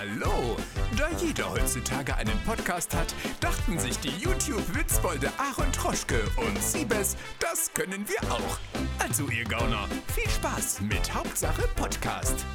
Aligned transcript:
Hallo! 0.00 0.56
Da 0.96 1.10
jeder 1.22 1.50
heutzutage 1.50 2.16
einen 2.16 2.40
Podcast 2.46 2.96
hat, 2.96 3.14
dachten 3.38 3.78
sich 3.78 3.98
die 3.98 4.08
YouTube-Witzbolde 4.08 5.30
Aaron 5.36 5.70
Troschke 5.72 6.22
und 6.38 6.58
Siebes, 6.58 7.18
das 7.38 7.70
können 7.74 8.06
wir 8.08 8.32
auch. 8.32 8.56
Also 8.98 9.28
ihr 9.28 9.44
Gauner, 9.44 9.86
viel 10.14 10.30
Spaß 10.30 10.80
mit 10.80 11.12
Hauptsache 11.12 11.68
Podcast. 11.76 12.46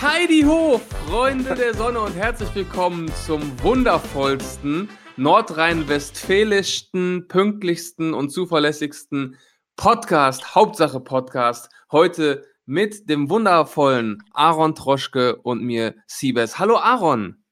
Heidi 0.00 0.42
ho, 0.42 0.80
Freunde 1.06 1.54
der 1.54 1.72
Sonne 1.72 2.00
und 2.00 2.16
herzlich 2.16 2.52
willkommen 2.52 3.08
zum 3.26 3.62
wundervollsten, 3.62 4.88
nordrhein-westfälischsten, 5.16 7.28
pünktlichsten 7.28 8.12
und 8.12 8.30
zuverlässigsten 8.30 9.36
Podcast, 9.76 10.56
Hauptsache 10.56 10.98
Podcast. 10.98 11.70
Heute 11.92 12.44
mit 12.66 13.08
dem 13.08 13.28
wundervollen 13.28 14.22
Aaron 14.32 14.74
Troschke 14.74 15.36
und 15.36 15.62
mir, 15.62 15.94
Siebes. 16.06 16.58
Hallo 16.58 16.76
Aaron. 16.76 17.42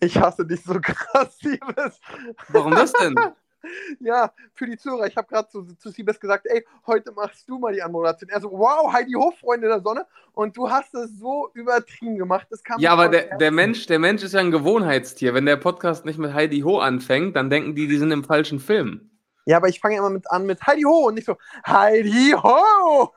Ich 0.00 0.18
hasse 0.18 0.46
dich 0.46 0.62
so 0.62 0.74
krass, 0.82 1.38
Siebes. 1.38 2.00
Warum 2.48 2.72
das 2.72 2.92
denn? 2.92 3.14
ja, 4.00 4.32
für 4.54 4.66
die 4.66 4.76
Zuhörer, 4.76 5.06
ich 5.06 5.16
habe 5.16 5.28
gerade 5.28 5.48
zu, 5.48 5.64
zu 5.76 5.90
Siebes 5.90 6.18
gesagt, 6.18 6.46
ey, 6.46 6.64
heute 6.86 7.12
machst 7.12 7.48
du 7.48 7.58
mal 7.58 7.72
die 7.72 7.82
Anmoderation. 7.82 8.28
Er 8.30 8.40
so, 8.40 8.50
wow, 8.50 8.92
Heidi 8.92 9.12
Hof, 9.12 9.38
Freunde 9.38 9.68
der 9.68 9.80
Sonne. 9.80 10.06
Und 10.32 10.56
du 10.56 10.68
hast 10.68 10.94
es 10.94 11.18
so 11.18 11.50
übertrieben 11.54 12.16
gemacht. 12.16 12.46
Das 12.50 12.62
kam 12.62 12.80
ja, 12.80 12.92
aber 12.92 13.08
der, 13.08 13.36
der, 13.38 13.50
Mensch, 13.50 13.86
der 13.86 13.98
Mensch 13.98 14.22
ist 14.22 14.32
ja 14.32 14.40
ein 14.40 14.50
Gewohnheitstier. 14.50 15.34
Wenn 15.34 15.46
der 15.46 15.56
Podcast 15.56 16.04
nicht 16.04 16.18
mit 16.18 16.34
Heidi 16.34 16.60
Ho 16.60 16.78
anfängt, 16.78 17.36
dann 17.36 17.50
denken 17.50 17.74
die, 17.74 17.86
die 17.86 17.98
sind 17.98 18.10
im 18.10 18.24
falschen 18.24 18.60
Film. 18.60 19.10
Ja, 19.44 19.58
aber 19.58 19.68
ich 19.68 19.80
fange 19.80 19.96
immer 19.96 20.10
mit 20.10 20.30
an 20.30 20.44
mit 20.44 20.66
Heidi 20.66 20.82
Ho 20.82 21.06
und 21.06 21.14
nicht 21.14 21.26
so 21.26 21.36
Heidi 21.66 22.34
Ho. 22.36 23.12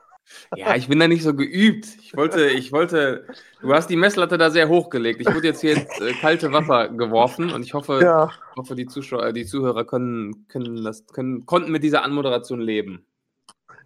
Ja, 0.56 0.74
ich 0.74 0.88
bin 0.88 0.98
da 0.98 1.08
nicht 1.08 1.22
so 1.22 1.34
geübt. 1.34 1.86
Ich 2.00 2.16
wollte, 2.16 2.48
ich 2.48 2.72
wollte, 2.72 3.26
du 3.60 3.72
hast 3.72 3.88
die 3.88 3.96
Messlatte 3.96 4.38
da 4.38 4.50
sehr 4.50 4.68
hochgelegt. 4.68 5.20
Ich 5.20 5.32
wurde 5.32 5.48
jetzt 5.48 5.60
hier 5.60 5.76
ins 5.76 6.00
äh, 6.00 6.12
kalte 6.14 6.52
Wasser 6.52 6.88
geworfen 6.88 7.52
und 7.52 7.62
ich 7.62 7.74
hoffe, 7.74 8.00
ja. 8.02 8.30
hoffe 8.56 8.74
die 8.74 8.86
Zuschauer, 8.86 9.32
die 9.32 9.46
Zuhörer 9.46 9.84
können, 9.84 10.46
können 10.48 10.82
das, 10.82 11.06
können, 11.06 11.46
konnten 11.46 11.70
mit 11.70 11.82
dieser 11.82 12.02
Anmoderation 12.02 12.60
leben. 12.60 13.06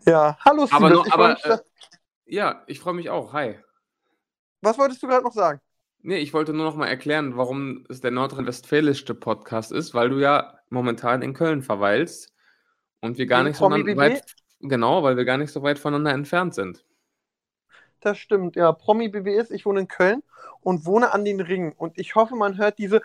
Ja, 0.06 0.36
hallo 0.44 0.66
Steven. 0.66 0.84
Aber, 0.84 0.90
nur, 0.90 1.12
aber 1.12 1.44
äh, 1.44 1.58
ja, 2.26 2.62
ich 2.66 2.80
freue 2.80 2.94
mich 2.94 3.10
auch. 3.10 3.32
Hi. 3.32 3.58
Was 4.60 4.78
wolltest 4.78 5.02
du 5.02 5.06
gerade 5.06 5.24
noch 5.24 5.32
sagen? 5.32 5.60
Nee, 6.06 6.18
ich 6.18 6.34
wollte 6.34 6.52
nur 6.52 6.66
noch 6.66 6.76
mal 6.76 6.86
erklären, 6.86 7.36
warum 7.36 7.86
es 7.88 8.00
der 8.00 8.10
nordrhein-westfälischste 8.10 9.14
Podcast 9.14 9.72
ist, 9.72 9.94
weil 9.94 10.10
du 10.10 10.18
ja 10.18 10.58
momentan 10.68 11.22
in 11.22 11.32
Köln 11.32 11.62
verweilst 11.62 12.32
und 13.00 13.16
wir 13.16 13.26
gar 13.26 13.40
in 13.40 13.48
nicht 13.48 13.56
so 13.56 13.70
weit 13.70 14.34
Genau, 14.60 15.02
weil 15.02 15.16
wir 15.16 15.24
gar 15.24 15.36
nicht 15.36 15.52
so 15.52 15.62
weit 15.62 15.78
voneinander 15.78 16.12
entfernt 16.12 16.54
sind. 16.54 16.84
Das 18.00 18.18
stimmt, 18.18 18.56
ja. 18.56 18.70
Promi 18.72 19.08
BWS, 19.08 19.50
ich 19.50 19.64
wohne 19.64 19.80
in 19.80 19.88
Köln 19.88 20.22
und 20.60 20.84
wohne 20.84 21.12
an 21.12 21.24
den 21.24 21.40
Ringen. 21.40 21.72
Und 21.72 21.98
ich 21.98 22.14
hoffe, 22.14 22.36
man 22.36 22.58
hört 22.58 22.78
diese 22.78 23.00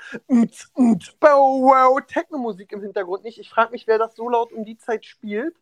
Techno-Musik 2.08 2.72
im 2.74 2.82
Hintergrund 2.82 3.24
nicht. 3.24 3.40
Ich 3.40 3.50
frage 3.50 3.72
mich, 3.72 3.88
wer 3.88 3.98
das 3.98 4.16
so 4.16 4.30
laut 4.30 4.52
um 4.52 4.66
die 4.66 4.78
Zeit 4.78 5.06
spielt. 5.06 5.56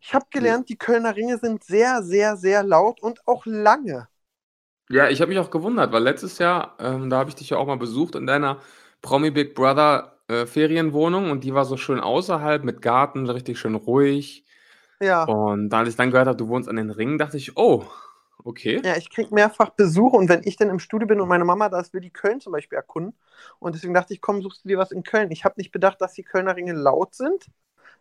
Ich 0.00 0.12
habe 0.12 0.26
gelernt, 0.30 0.68
die 0.68 0.76
Kölner 0.76 1.16
Ringe 1.16 1.38
sind 1.38 1.64
sehr, 1.64 2.02
sehr, 2.02 2.36
sehr 2.36 2.62
laut 2.62 3.00
und 3.02 3.26
auch 3.26 3.46
lange. 3.46 4.06
Ja, 4.90 5.08
ich 5.08 5.22
habe 5.22 5.30
mich 5.30 5.38
auch 5.38 5.50
gewundert, 5.50 5.92
weil 5.92 6.02
letztes 6.02 6.36
Jahr, 6.38 6.76
ähm, 6.78 7.08
da 7.08 7.16
habe 7.16 7.30
ich 7.30 7.36
dich 7.36 7.48
ja 7.50 7.56
auch 7.56 7.66
mal 7.66 7.78
besucht 7.78 8.16
in 8.16 8.26
deiner 8.26 8.60
Promi 9.00 9.30
Big 9.30 9.54
Brother 9.54 10.13
äh, 10.28 10.46
Ferienwohnung 10.46 11.30
und 11.30 11.44
die 11.44 11.54
war 11.54 11.64
so 11.64 11.76
schön 11.76 12.00
außerhalb 12.00 12.64
mit 12.64 12.82
Garten, 12.82 13.28
richtig 13.28 13.58
schön 13.58 13.74
ruhig. 13.74 14.44
Ja. 15.00 15.24
Und 15.24 15.72
als 15.74 15.90
ich 15.90 15.96
dann 15.96 16.10
gehört 16.10 16.28
habe, 16.28 16.36
du 16.36 16.48
wohnst 16.48 16.68
an 16.68 16.76
den 16.76 16.90
Ringen, 16.90 17.18
dachte 17.18 17.36
ich, 17.36 17.56
oh, 17.56 17.84
okay. 18.42 18.80
Ja, 18.84 18.96
ich 18.96 19.10
kriege 19.10 19.34
mehrfach 19.34 19.70
Besuche 19.70 20.16
und 20.16 20.28
wenn 20.28 20.42
ich 20.44 20.56
dann 20.56 20.70
im 20.70 20.78
Studio 20.78 21.06
bin 21.06 21.20
und 21.20 21.28
meine 21.28 21.44
Mama 21.44 21.68
da 21.68 21.80
ist, 21.80 21.92
will 21.92 22.00
die 22.00 22.12
Köln 22.12 22.40
zum 22.40 22.52
Beispiel 22.52 22.76
erkunden. 22.76 23.14
Und 23.58 23.74
deswegen 23.74 23.94
dachte 23.94 24.14
ich, 24.14 24.20
komm, 24.20 24.42
suchst 24.42 24.64
du 24.64 24.68
dir 24.68 24.78
was 24.78 24.92
in 24.92 25.02
Köln. 25.02 25.30
Ich 25.30 25.44
habe 25.44 25.54
nicht 25.58 25.72
bedacht, 25.72 26.00
dass 26.00 26.14
die 26.14 26.22
Kölner 26.22 26.56
Ringe 26.56 26.72
laut 26.72 27.14
sind, 27.14 27.46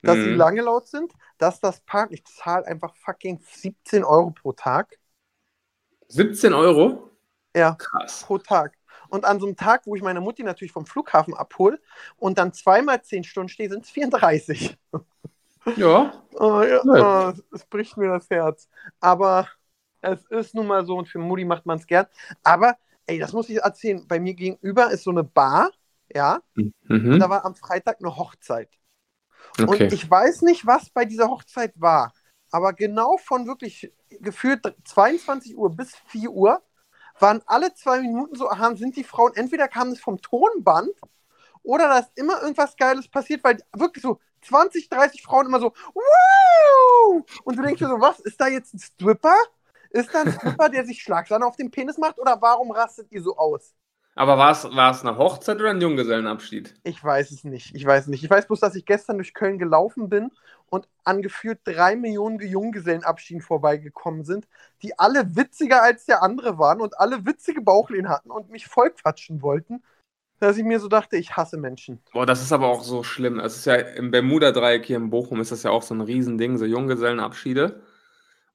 dass 0.02 0.18
mhm. 0.18 0.24
sie 0.24 0.34
lange 0.36 0.62
laut 0.62 0.88
sind, 0.88 1.14
dass 1.38 1.60
das 1.60 1.82
Park, 1.82 2.12
ich 2.12 2.24
zahle 2.26 2.66
einfach 2.68 2.96
fucking 2.96 3.40
17 3.42 4.04
Euro 4.04 4.32
pro 4.32 4.54
Tag. 4.54 4.98
17 6.08 6.54
Euro? 6.54 7.10
Ja, 7.56 7.76
Krass. 7.76 8.24
pro 8.26 8.38
Tag. 8.38 8.74
Und 9.14 9.26
an 9.26 9.40
so 9.40 9.46
einem 9.46 9.56
Tag, 9.56 9.86
wo 9.86 9.96
ich 9.96 10.02
meine 10.02 10.22
Mutti 10.22 10.42
natürlich 10.42 10.72
vom 10.72 10.88
Flughafen 10.88 11.36
abhole 11.36 11.80
und 12.18 12.40
dann 12.40 12.52
zweimal 12.52 13.04
10 13.04 13.24
Stunden 13.24 13.48
stehe, 13.48 13.70
sind 13.70 13.86
es 13.86 13.92
34. 13.92 14.76
Ja. 15.78 16.20
Oh, 16.36 16.64
ja 16.64 16.82
oh, 16.84 17.32
es 17.54 17.64
bricht 17.66 17.96
mir 17.96 18.10
das 18.10 18.28
Herz. 18.32 18.68
Aber 19.00 19.48
es 20.02 20.26
ist 20.32 20.56
nun 20.56 20.66
mal 20.66 20.84
so 20.84 20.98
und 20.98 21.08
für 21.08 21.20
Mutti 21.20 21.46
macht 21.46 21.68
man 21.68 21.78
es 21.78 21.86
gern. 21.86 22.08
Aber, 22.44 22.76
ey, 23.06 23.20
das 23.20 23.34
muss 23.34 23.50
ich 23.50 23.58
erzählen. 23.58 24.04
Bei 24.08 24.20
mir 24.20 24.34
gegenüber 24.34 24.90
ist 24.90 25.04
so 25.04 25.12
eine 25.12 25.24
Bar, 25.24 25.70
ja. 26.12 26.42
Mhm. 26.56 26.74
Und 26.88 27.20
da 27.20 27.30
war 27.30 27.46
am 27.46 27.54
Freitag 27.54 28.00
eine 28.00 28.18
Hochzeit. 28.18 28.70
Okay. 29.62 29.84
Und 29.84 29.94
ich 29.94 30.10
weiß 30.10 30.42
nicht, 30.42 30.66
was 30.66 30.90
bei 30.90 31.06
dieser 31.06 31.30
Hochzeit 31.30 31.74
war. 31.76 32.14
Aber 32.50 32.74
genau 32.74 33.18
von 33.18 33.46
wirklich 33.46 33.94
gefühlt 34.10 34.62
22 34.86 35.56
Uhr 35.56 35.70
bis 35.70 35.96
4 36.08 36.32
Uhr 36.32 36.64
waren 37.24 37.42
alle 37.46 37.74
zwei 37.74 38.02
Minuten 38.02 38.36
so, 38.36 38.50
aha, 38.50 38.76
sind 38.76 38.96
die 38.98 39.04
Frauen, 39.04 39.34
entweder 39.36 39.68
kamen 39.68 39.94
es 39.94 40.00
vom 40.00 40.22
Tonband 40.22 40.92
oder 41.64 41.88
da 41.88 42.00
ist 42.00 42.12
immer 42.16 42.42
irgendwas 42.42 42.76
Geiles 42.76 43.08
passiert, 43.08 43.44
weil 43.44 43.58
wirklich 43.72 44.04
so 44.04 44.20
20, 44.42 44.90
30 44.90 45.24
Frauen 45.24 45.46
immer 45.48 45.62
so, 45.62 45.74
Woo! 45.94 47.24
Und 47.46 47.58
du 47.58 47.64
denkst 47.64 47.80
dir 47.80 47.88
so, 47.88 48.02
was, 48.02 48.20
ist 48.20 48.40
da 48.40 48.48
jetzt 48.48 48.74
ein 48.74 48.80
Stripper? 48.80 49.36
Ist 49.92 50.14
da 50.14 50.22
ein 50.22 50.34
Stripper, 50.34 50.70
der 50.70 50.86
sich 50.86 51.02
Schlagsahne 51.02 51.46
auf 51.46 51.56
den 51.56 51.72
Penis 51.72 51.98
macht 51.98 52.20
oder 52.20 52.42
warum 52.42 52.72
rastet 52.72 53.10
ihr 53.12 53.22
so 53.22 53.38
aus? 53.38 53.74
Aber 54.16 54.38
war 54.38 54.52
es, 54.52 54.64
war 54.64 54.92
es 54.92 55.02
eine 55.02 55.18
Hochzeit 55.18 55.60
oder 55.60 55.72
ein 55.72 55.82
Junggesellenabschied? 55.82 56.76
Ich 56.84 57.04
weiß 57.04 57.32
es 57.32 57.44
nicht. 57.44 57.74
Ich 57.74 57.86
weiß 57.86 58.08
nicht. 58.08 58.24
Ich 58.24 58.30
weiß 58.30 58.48
bloß, 58.48 58.60
dass 58.60 58.76
ich 58.76 58.86
gestern 58.86 59.18
durch 59.18 59.34
Köln 59.34 59.58
gelaufen 59.58 60.10
bin 60.10 60.32
und 60.70 60.88
angeführt 61.04 61.62
drei 61.64 61.96
Millionen 61.96 62.40
Junggesellenabschieden 62.40 63.42
vorbeigekommen 63.42 64.24
sind, 64.24 64.48
die 64.84 64.98
alle 65.00 65.36
witziger 65.36 65.82
als 65.82 66.06
der 66.06 66.22
andere 66.22 66.60
waren 66.60 66.82
und 66.82 67.00
alle 67.00 67.26
witzige 67.26 67.62
Bauchlehnen 67.62 68.10
hatten 68.10 68.30
und 68.30 68.50
mich 68.50 68.68
vollquatschen 68.68 69.42
wollten 69.42 69.82
dass 70.44 70.58
ich 70.58 70.64
mir 70.64 70.80
so 70.80 70.88
dachte, 70.88 71.18
ich 71.18 71.36
hasse 71.36 71.58
Menschen. 71.58 72.00
Boah, 72.12 72.26
das 72.26 72.42
ist 72.42 72.52
aber 72.52 72.68
auch 72.68 72.84
so 72.84 73.04
schlimm. 73.04 73.40
Es 73.40 73.56
ist 73.56 73.66
ja 73.66 73.76
im 73.76 74.12
Bermuda-Dreieck 74.12 74.86
hier 74.86 74.98
in 74.98 75.10
Bochum 75.10 75.40
ist 75.40 75.52
das 75.52 75.64
ja 75.64 75.72
auch 75.72 75.84
so 75.84 75.94
ein 75.94 76.02
Riesending, 76.02 76.58
so 76.58 76.66
Junggesellenabschiede. 76.66 77.82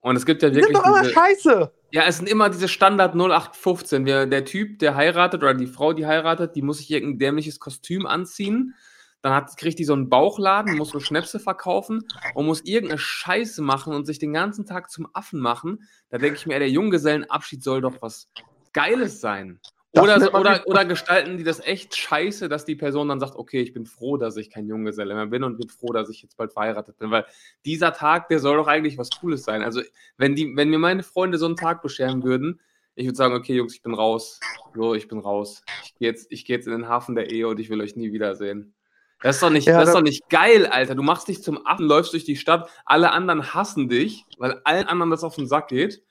Und 0.01 0.17
es 0.17 0.27
gibt 0.27 0.43
ja 0.43 0.49
wirklich. 0.55 0.67
Die 0.67 0.75
sind 0.75 0.85
doch 0.85 0.87
immer 0.87 1.03
diese, 1.03 1.13
scheiße! 1.13 1.73
Ja, 1.91 2.03
es 2.07 2.19
sind 2.19 2.29
immer 2.29 2.51
diese 2.51 2.69
Standard 2.69 3.15
0815. 3.15 4.05
Der, 4.05 4.27
der 4.27 4.45
Typ, 4.45 4.79
der 4.79 4.95
heiratet 4.95 5.43
oder 5.43 5.55
die 5.55 5.67
Frau, 5.67 5.93
die 5.93 6.07
heiratet, 6.07 6.55
die 6.55 6.63
muss 6.63 6.79
sich 6.79 6.91
irgendein 6.91 7.19
dämliches 7.19 7.59
Kostüm 7.59 8.07
anziehen. 8.07 8.75
Dann 9.21 9.35
hat, 9.35 9.57
kriegt 9.57 9.81
die 9.81 9.85
so 9.85 9.95
einen 9.95 10.09
Bauchladen, 10.09 10.77
muss 10.77 10.91
so 10.91 11.01
Schnäpse 11.01 11.41
verkaufen 11.41 12.07
und 12.35 12.47
muss 12.47 12.65
irgendeine 12.65 13.01
Scheiße 13.01 13.63
machen 13.63 13.93
und 13.93 14.05
sich 14.05 14.21
den 14.21 14.33
ganzen 14.33 14.65
Tag 14.65 14.91
zum 14.91 15.09
Affen 15.13 15.41
machen. 15.41 15.89
Da 16.11 16.19
denke 16.19 16.39
ich 16.39 16.47
mir, 16.47 16.59
der 16.61 16.71
Junggesellenabschied 16.71 17.65
soll 17.65 17.81
doch 17.81 18.01
was 18.01 18.29
Geiles 18.73 19.21
sein. 19.21 19.61
Oder, 19.93 20.35
oder, 20.35 20.63
oder 20.67 20.85
gestalten 20.85 21.39
die 21.39 21.45
das 21.45 21.61
echt 21.61 21.97
scheiße, 21.97 22.49
dass 22.49 22.67
die 22.67 22.77
Person 22.77 23.09
dann 23.09 23.21
sagt, 23.21 23.37
okay, 23.37 23.61
ich 23.63 23.73
bin 23.73 23.87
froh, 23.87 24.19
dass 24.19 24.37
ich 24.37 24.51
kein 24.51 24.67
Junggeselle 24.67 25.15
mehr 25.15 25.27
bin 25.27 25.45
und 25.45 25.57
bin 25.57 25.71
froh, 25.71 25.93
dass 25.93 26.11
ich 26.11 26.21
jetzt 26.21 26.37
bald 26.37 26.53
verheiratet 26.53 26.99
bin. 26.99 27.11
Weil 27.11 27.25
dieser 27.65 27.95
Tag, 27.95 28.29
der 28.29 28.39
soll 28.39 28.59
doch 28.59 28.67
eigentlich 28.67 28.99
was 28.99 29.09
Cooles 29.11 29.45
sein. 29.45 29.63
Also, 29.63 29.81
wenn, 30.19 30.35
die, 30.35 30.55
wenn 30.57 30.69
mir 30.69 30.79
meine 30.79 31.03
Freunde 31.03 31.39
so 31.39 31.47
einen 31.47 31.57
Tag 31.57 31.81
bescheren 31.81 32.23
würden, 32.23 32.61
ich 32.97 33.07
würde 33.07 33.17
sagen, 33.17 33.35
okay, 33.35 33.55
Jungs, 33.55 33.75
ich 33.75 33.83
bin 33.83 33.95
raus. 33.95 34.41
So, 34.75 34.95
ich 34.95 35.09
bin 35.09 35.21
raus. 35.21 35.63
Ich 35.85 35.95
gehe 35.95 36.09
jetzt, 36.09 36.29
geh 36.31 36.53
jetzt 36.53 36.67
in 36.67 36.73
den 36.73 36.89
Hafen 36.89 37.15
der 37.15 37.31
Ehe 37.31 37.49
und 37.49 37.59
ich 37.59 37.71
will 37.71 37.81
euch 37.81 37.97
nie 37.97 38.13
wiedersehen. 38.13 38.75
Das 39.23 39.37
ist 39.37 39.43
doch 39.43 39.51
nicht, 39.51 39.67
ja, 39.67 39.79
das 39.79 39.89
ist 39.89 39.95
doch 39.95 40.03
nicht 40.03 40.29
geil, 40.29 40.67
Alter. 40.67 40.95
Du 40.95 41.03
machst 41.03 41.29
dich 41.29 41.43
zum 41.43 41.67
Affen, 41.67 41.87
läufst 41.87 42.13
durch 42.13 42.25
die 42.25 42.37
Stadt, 42.37 42.71
alle 42.85 43.11
anderen 43.11 43.55
hassen 43.55 43.89
dich, 43.89 44.27
weil 44.37 44.61
allen 44.65 44.87
anderen 44.87 45.11
das 45.11 45.25
auf 45.25 45.35
den 45.35 45.47
Sack 45.47 45.69
geht 45.69 46.03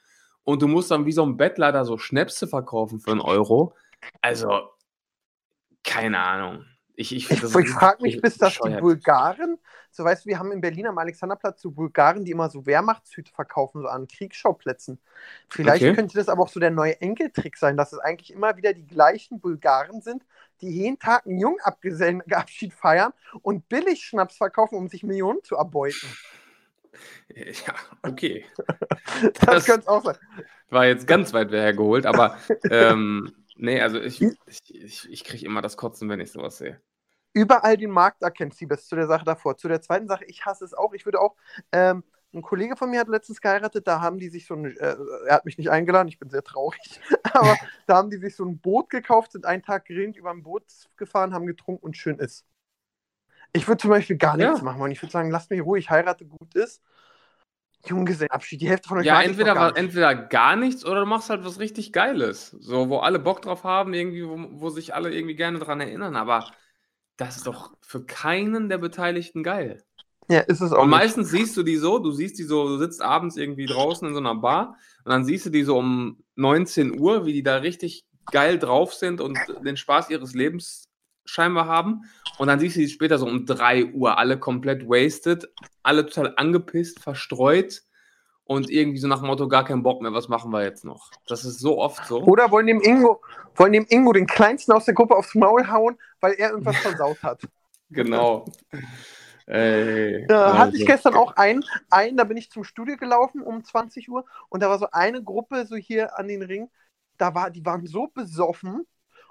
und 0.47 0.61
du 0.61 0.67
musst 0.69 0.91
dann 0.91 1.05
wie 1.05 1.11
so 1.11 1.25
ein 1.25 1.35
Bettler 1.35 1.73
da 1.73 1.83
so 1.83 1.97
Schnäpse 1.97 2.47
verkaufen 2.47 3.01
für 3.01 3.11
einen 3.11 3.19
Euro. 3.19 3.75
Also, 4.21 4.69
keine 5.83 6.19
Ahnung. 6.19 6.63
Ich, 6.95 7.13
ich, 7.13 7.29
ich, 7.29 7.43
ich 7.43 7.69
frage 7.69 8.01
mich, 8.01 8.21
bis 8.21 8.37
das 8.37 8.57
die 8.57 8.79
Bulgaren, 8.79 9.59
so 9.91 10.05
weißt 10.05 10.23
du, 10.23 10.29
wir 10.29 10.39
haben 10.39 10.53
in 10.53 10.61
Berlin 10.61 10.87
am 10.87 10.97
Alexanderplatz 10.99 11.61
so 11.61 11.69
Bulgaren, 11.71 12.23
die 12.23 12.31
immer 12.31 12.49
so 12.49 12.65
Wehrmachtshüte 12.65 13.33
verkaufen, 13.33 13.81
so 13.81 13.89
an 13.89 14.07
Kriegsschauplätzen. 14.07 15.01
Vielleicht 15.49 15.83
okay. 15.83 15.93
könnte 15.93 16.17
das 16.17 16.29
aber 16.29 16.43
auch 16.43 16.49
so 16.49 16.61
der 16.61 16.71
neue 16.71 16.99
Enkeltrick 17.01 17.57
sein, 17.57 17.75
dass 17.75 17.91
es 17.91 17.99
eigentlich 17.99 18.31
immer 18.31 18.55
wieder 18.55 18.71
die 18.71 18.87
gleichen 18.87 19.41
Bulgaren 19.41 19.99
sind, 19.99 20.25
die 20.61 20.69
jeden 20.69 20.97
Tag 20.97 21.25
einen 21.25 21.39
Jungabgesellenabschied 21.39 22.73
feiern 22.73 23.11
und 23.41 23.67
billig 23.67 24.05
Schnaps 24.05 24.37
verkaufen, 24.37 24.77
um 24.77 24.87
sich 24.87 25.03
Millionen 25.03 25.43
zu 25.43 25.57
erbeuten. 25.57 26.07
Ja, 27.35 27.73
okay. 28.03 28.45
das, 29.21 29.45
das 29.45 29.65
könnte 29.65 29.87
auch 29.87 30.03
sein. 30.03 30.17
War 30.69 30.85
jetzt 30.85 31.07
ganz 31.07 31.33
weit 31.33 31.51
hergeholt, 31.51 32.05
aber 32.05 32.37
ähm, 32.71 33.33
nee, 33.55 33.81
also 33.81 33.99
ich, 33.99 34.21
ich, 34.21 34.73
ich, 34.73 35.09
ich 35.09 35.23
kriege 35.23 35.45
immer 35.45 35.61
das 35.61 35.77
Kotzen, 35.77 36.09
wenn 36.09 36.19
ich 36.19 36.31
sowas 36.31 36.57
sehe. 36.57 36.81
Überall 37.33 37.77
den 37.77 37.91
Markt 37.91 38.23
erkennt 38.23 38.55
sie 38.55 38.65
bis 38.65 38.87
zu 38.87 38.95
der 38.95 39.07
Sache 39.07 39.25
davor. 39.25 39.57
Zu 39.57 39.67
der 39.67 39.81
zweiten 39.81 40.07
Sache, 40.07 40.25
ich 40.25 40.45
hasse 40.45 40.65
es 40.65 40.73
auch. 40.73 40.93
Ich 40.93 41.05
würde 41.05 41.21
auch 41.21 41.35
ähm, 41.71 42.03
ein 42.33 42.41
Kollege 42.41 42.75
von 42.75 42.89
mir 42.89 42.99
hat 42.99 43.07
letztens 43.07 43.41
geheiratet, 43.41 43.87
da 43.87 44.01
haben 44.01 44.19
die 44.19 44.29
sich 44.29 44.45
so 44.45 44.55
ein, 44.55 44.65
äh, 44.77 44.95
er 45.27 45.35
hat 45.35 45.45
mich 45.45 45.57
nicht 45.57 45.69
eingeladen, 45.69 46.07
ich 46.07 46.19
bin 46.19 46.29
sehr 46.29 46.43
traurig, 46.43 46.99
aber 47.33 47.55
da 47.85 47.95
haben 47.95 48.09
die 48.09 48.17
sich 48.17 48.35
so 48.35 48.45
ein 48.45 48.59
Boot 48.59 48.89
gekauft, 48.89 49.31
sind 49.31 49.45
einen 49.45 49.63
Tag 49.63 49.85
grillend 49.85 50.17
über 50.17 50.31
ein 50.31 50.43
Boot 50.43 50.63
gefahren, 50.97 51.33
haben 51.33 51.45
getrunken 51.45 51.83
und 51.83 51.97
schön 51.97 52.19
ist. 52.19 52.45
Ich 53.53 53.67
würde 53.67 53.81
zum 53.81 53.89
Beispiel 53.89 54.17
gar 54.17 54.37
nichts 54.37 54.59
Ja. 54.59 54.63
machen 54.63 54.79
wollen. 54.79 54.91
Ich 54.91 55.01
würde 55.01 55.11
sagen, 55.11 55.31
lasst 55.31 55.49
mich 55.49 55.61
ruhig, 55.61 55.89
heirate 55.89 56.25
gut 56.25 56.55
ist. 56.55 56.81
Junggesellenabschied, 57.85 58.61
die 58.61 58.67
Hälfte 58.69 58.89
von 58.89 58.97
euch 58.97 59.05
Ja, 59.05 59.21
entweder, 59.21 59.53
gar 59.53 59.67
nicht. 59.71 59.77
entweder 59.77 60.15
gar 60.15 60.55
nichts 60.55 60.85
oder 60.85 61.01
du 61.01 61.05
machst 61.05 61.29
halt 61.29 61.45
was 61.45 61.59
richtig 61.59 61.93
Geiles. 61.93 62.49
So, 62.59 62.89
wo 62.89 62.99
alle 62.99 63.19
Bock 63.19 63.41
drauf 63.41 63.63
haben, 63.63 63.93
irgendwie, 63.93 64.27
wo, 64.27 64.37
wo 64.61 64.69
sich 64.69 64.93
alle 64.93 65.13
irgendwie 65.13 65.35
gerne 65.35 65.59
dran 65.59 65.79
erinnern. 65.79 66.15
Aber 66.15 66.51
das 67.17 67.37
ist 67.37 67.47
doch 67.47 67.71
für 67.81 68.03
keinen 68.05 68.69
der 68.69 68.77
Beteiligten 68.77 69.43
geil. 69.43 69.83
Ja, 70.29 70.41
ist 70.41 70.59
es 70.59 70.73
auch 70.73 70.83
Und 70.83 70.89
nicht. 70.89 70.97
meistens 70.99 71.29
siehst 71.29 71.55
du 71.55 71.63
die 71.63 71.77
so, 71.77 71.99
du 71.99 72.11
siehst 72.11 72.37
die 72.37 72.43
so, 72.43 72.67
du 72.67 72.77
sitzt 72.77 73.01
abends 73.01 73.37
irgendwie 73.37 73.65
draußen 73.65 74.07
in 74.07 74.13
so 74.13 74.19
einer 74.19 74.35
Bar 74.35 74.75
und 75.05 75.11
dann 75.11 75.23
siehst 75.23 75.45
du 75.45 75.49
die 75.49 75.63
so 75.63 75.77
um 75.77 76.21
19 76.35 76.99
Uhr, 76.99 77.25
wie 77.25 77.33
die 77.33 77.43
da 77.43 77.57
richtig 77.57 78.03
geil 78.31 78.59
drauf 78.59 78.93
sind 78.93 79.21
und 79.21 79.39
den 79.63 79.77
Spaß 79.77 80.09
ihres 80.09 80.33
Lebens 80.33 80.83
scheinbar 81.29 81.67
haben. 81.67 82.03
Und 82.37 82.47
dann 82.47 82.59
siehst 82.59 82.75
du 82.75 82.81
die 82.81 82.89
später 82.89 83.17
so 83.17 83.25
um 83.25 83.45
3 83.45 83.93
Uhr, 83.93 84.17
alle 84.17 84.39
komplett 84.39 84.87
wasted, 84.87 85.49
alle 85.83 86.05
total 86.05 86.33
angepisst, 86.37 86.99
verstreut 86.99 87.83
und 88.47 88.69
irgendwie 88.69 88.99
so 88.99 89.07
nach 89.07 89.19
dem 89.19 89.27
Motto, 89.27 89.47
gar 89.47 89.65
keinen 89.65 89.83
Bock 89.83 90.01
mehr, 90.01 90.13
was 90.13 90.29
machen 90.29 90.51
wir 90.51 90.63
jetzt 90.63 90.85
noch? 90.85 91.11
Das 91.27 91.43
ist 91.43 91.59
so 91.59 91.79
oft 91.79 92.05
so. 92.05 92.21
Oder 92.23 92.49
wollen 92.49 92.67
dem 92.67 92.81
Ingo, 92.81 93.21
wollen 93.55 93.73
dem 93.73 93.85
Ingo 93.89 94.13
den 94.13 94.25
kleinsten 94.25 94.71
aus 94.71 94.85
der 94.85 94.93
Gruppe 94.93 95.15
aufs 95.15 95.35
Maul 95.35 95.67
hauen, 95.69 95.97
weil 96.21 96.33
er 96.33 96.51
irgendwas 96.51 96.77
versaut 96.77 97.21
hat. 97.23 97.41
Genau. 97.89 98.43
Ey, 99.45 100.25
Ja, 100.29 100.57
hatte 100.57 100.75
ich 100.75 100.81
also. 100.81 100.85
gestern 100.87 101.15
auch 101.15 101.37
einen, 101.37 101.63
einen, 101.89 102.17
da 102.17 102.25
bin 102.25 102.35
ich 102.35 102.51
zum 102.51 102.65
Studio 102.65 102.97
gelaufen 102.97 103.41
um 103.41 103.63
20 103.63 104.09
Uhr 104.09 104.25
und 104.49 104.61
da 104.61 104.69
war 104.69 104.77
so 104.77 104.89
eine 104.91 105.23
Gruppe 105.23 105.65
so 105.65 105.77
hier 105.77 106.19
an 106.19 106.27
den 106.27 106.41
Ring, 106.41 106.69
da 107.17 107.33
war, 107.33 107.49
die 107.49 107.65
waren 107.65 107.85
so 107.85 108.07
besoffen 108.07 108.85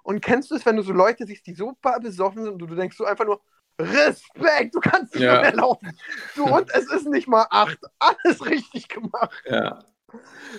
und 0.07 0.21
kennst 0.21 0.51
du 0.51 0.55
es, 0.57 0.65
wenn 0.67 0.77
du 0.77 0.83
so 0.83 0.93
Leute 0.93 1.27
siehst, 1.27 1.47
die 1.47 1.55
so 1.55 1.77
ba- 1.83 1.99
besoffen 1.99 2.43
sind 2.45 2.53
und 2.53 2.59
du, 2.61 2.67
denkst 2.75 2.97
so 2.97 3.05
einfach 3.05 3.25
nur, 3.27 3.41
Respekt, 3.81 4.75
du 4.75 4.81
kannst 4.81 5.15
nicht 5.15 5.25
Ja. 5.25 5.41
mehr 5.41 5.55
laufen. 5.55 5.99
Du, 6.35 6.45
und 6.47 6.71
es 6.75 6.91
ist 6.91 7.07
nicht 7.09 7.29
mal 7.29 7.47
acht, 7.51 7.79
alles 7.99 8.45
richtig 8.47 8.89
gemacht. 8.89 9.31
Ja. 9.47 9.85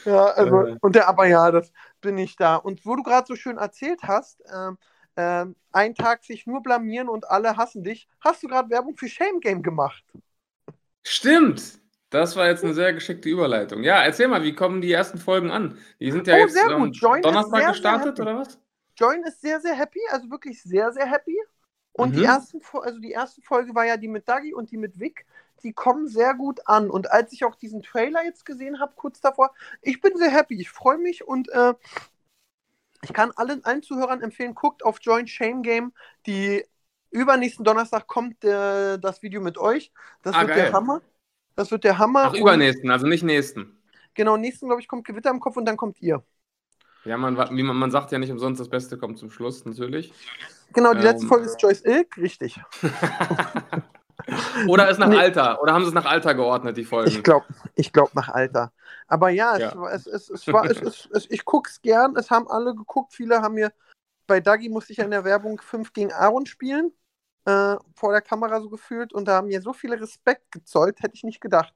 Ja, 0.06 0.26
also, 0.26 0.68
Äh. 0.68 0.78
und 0.82 0.96
der, 0.96 1.08
aber 1.08 1.26
ja, 1.28 1.50
das 1.52 1.72
bin 2.02 2.18
ich 2.18 2.36
da. 2.36 2.58
Und 2.58 2.86
wo 2.86 2.96
du 2.96 3.04
gerade 3.04 3.26
so 3.28 3.36
schön 3.36 3.58
erzählt 3.58 4.02
hast, 4.04 4.42
ähm, 4.54 4.78
ähm, 5.16 5.56
ein 5.72 5.96
Tag 5.96 6.24
sich 6.24 6.46
nur 6.46 6.62
blamieren 6.62 7.10
und 7.10 7.30
alle 7.30 7.58
hassen 7.58 7.84
dich, 7.84 8.08
hast 8.20 8.44
du 8.44 8.48
gerade 8.48 8.70
Werbung 8.70 8.96
für 8.98 9.08
Shame 9.10 9.40
Game 9.40 9.64
gemacht. 9.64 10.04
Stimmt. 11.04 11.80
Das 12.10 12.36
war 12.36 12.48
jetzt 12.48 12.64
eine 12.64 12.74
sehr 12.74 12.94
geschickte 12.94 13.30
Überleitung. 13.30 13.84
Ja, 13.84 14.02
erzähl 14.04 14.28
mal, 14.28 14.44
wie 14.44 14.54
kommen 14.56 14.82
die 14.82 14.92
ersten 14.92 15.18
Folgen 15.18 15.52
an? 15.52 15.78
Die 16.00 16.12
sind 16.12 16.28
ja 16.28 16.36
Oh, 16.36 16.38
jetzt 16.38 16.54
sehr 16.54 16.70
ähm, 16.70 16.92
Donnerstag 17.22 17.50
sehr, 17.50 17.60
sehr 17.60 17.68
gestartet, 17.70 18.20
happy. 18.20 18.22
oder 18.22 18.38
was? 18.38 18.60
Join 18.98 19.24
ist 19.24 19.42
sehr, 19.42 19.60
sehr 19.62 19.76
happy, 19.76 20.00
also 20.12 20.30
wirklich 20.30 20.62
sehr, 20.64 20.92
sehr 20.92 21.06
happy. 21.10 21.38
Und 21.94 22.16
die, 22.16 22.20
Mhm. 22.20 22.26
ersten, 22.26 22.62
Fo- 22.62 22.80
also 22.80 23.00
die 23.00 23.12
erste 23.12 23.42
Folge 23.42 23.74
war 23.76 23.86
ja 23.86 23.98
die 23.98 24.08
mit 24.08 24.28
Dagi 24.28 24.54
und 24.54 24.72
die 24.72 24.78
mit 24.78 25.00
Vic. 25.00 25.26
Die 25.64 25.74
kommen 25.74 26.08
sehr 26.08 26.36
gut 26.36 26.60
an. 26.68 26.90
Und 26.90 27.12
als 27.12 27.34
ich 27.34 27.44
auch 27.46 27.56
diesen 27.56 27.82
Trailer 27.82 28.24
jetzt 28.24 28.46
gesehen 28.46 28.80
habe, 28.80 28.94
kurz 28.96 29.20
davor, 29.22 29.54
ich 29.82 30.00
bin 30.02 30.16
sehr 30.18 30.30
happy. 30.30 30.60
Ich 30.62 30.70
freue 30.70 30.98
mich 31.00 31.28
und 31.28 31.50
äh, 31.50 31.74
ich 33.04 33.14
kann 33.14 33.32
allen, 33.36 33.64
allen 33.66 33.84
Zuhörern 33.84 34.22
empfehlen, 34.22 34.56
guckt 34.56 34.84
auf 34.84 35.00
Join 35.02 35.28
Shame 35.28 35.62
Game. 35.62 35.94
Die 36.26 36.66
übernächsten 37.12 37.64
Donnerstag 37.66 38.08
kommt 38.08 38.44
äh, 38.44 38.98
das 39.00 39.22
Video 39.22 39.42
mit 39.42 39.58
euch. 39.58 39.92
Das 40.24 40.36
Ah, 40.36 40.42
wird 40.42 40.50
geil. 40.50 40.66
der 40.66 40.74
Hammer. 40.74 41.02
Das 41.56 41.72
wird 41.72 41.84
der 41.84 41.98
Hammer. 41.98 42.26
Ach, 42.26 42.34
übernächsten, 42.34 42.90
also 42.92 43.08
nicht 43.08 43.24
nächsten. 43.24 43.78
Genau, 44.16 44.38
nächsten, 44.38 44.68
glaube 44.68 44.82
ich, 44.82 44.88
kommt 44.88 45.06
Gewitter 45.06 45.30
im 45.30 45.40
Kopf 45.40 45.58
und 45.58 45.66
dann 45.66 45.78
kommt 45.78 46.02
ihr. 46.02 46.24
Ja, 47.08 47.18
man, 47.18 47.38
wie 47.56 47.64
man, 47.64 47.78
man 47.78 47.90
sagt 47.90 48.12
ja 48.12 48.20
nicht 48.20 48.32
umsonst, 48.32 48.60
das 48.60 48.70
Beste 48.70 48.98
kommt 48.98 49.18
zum 49.18 49.32
Schluss, 49.32 49.64
natürlich. 49.66 50.14
Genau, 50.74 50.94
die 50.94 51.00
letzte 51.02 51.24
Ähm. 51.24 51.30
Folge 51.30 51.46
ist 51.46 51.62
Joyce 51.62 51.86
Ilk, 51.86 52.18
richtig. 52.18 52.60
oder 54.68 54.90
ist 54.90 54.98
nach 55.00 55.08
Nee. 55.08 55.18
Alter, 55.18 55.62
oder 55.62 55.74
haben 55.74 55.84
sie 55.84 55.90
es 55.90 55.94
nach 55.94 56.06
Alter 56.06 56.36
geordnet, 56.36 56.76
die 56.76 56.84
Folgen? 56.84 57.10
Ich 57.10 57.24
glaube, 57.24 57.46
ich 57.76 57.94
glaub 57.94 58.14
nach 58.14 58.30
Alter. 58.30 58.74
Aber 59.08 59.30
ja, 59.30 59.56
es, 59.56 59.74
Ja. 59.74 59.90
es, 59.90 60.08
es, 60.08 60.30
es 60.30 60.48
war, 60.48 60.70
ich 61.30 61.46
gucke 61.46 61.70
es 61.70 61.82
gern. 61.82 62.16
Es 62.18 62.30
haben 62.30 62.48
alle 62.50 62.76
geguckt. 62.76 63.14
Viele 63.14 63.42
haben 63.42 63.56
mir, 63.56 63.72
bei 64.28 64.42
Dagi 64.42 64.68
musste 64.68 64.92
ich 64.92 64.98
ja 64.98 65.06
in 65.06 65.12
der 65.12 65.24
Werbung 65.24 65.62
5 65.62 65.94
gegen 65.94 66.12
Aaron 66.12 66.46
spielen, 66.46 66.92
äh, 67.46 67.78
vor 67.96 68.12
der 68.12 68.22
Kamera 68.22 68.60
so 68.60 68.70
gefühlt. 68.70 69.14
Und 69.14 69.30
da 69.30 69.38
haben 69.38 69.48
mir 69.48 69.62
so 69.62 69.72
viele 69.72 70.00
Respekt 70.00 70.52
gezollt, 70.52 71.02
hätte 71.02 71.16
ich 71.16 71.24
nicht 71.24 71.40
gedacht. 71.40 71.74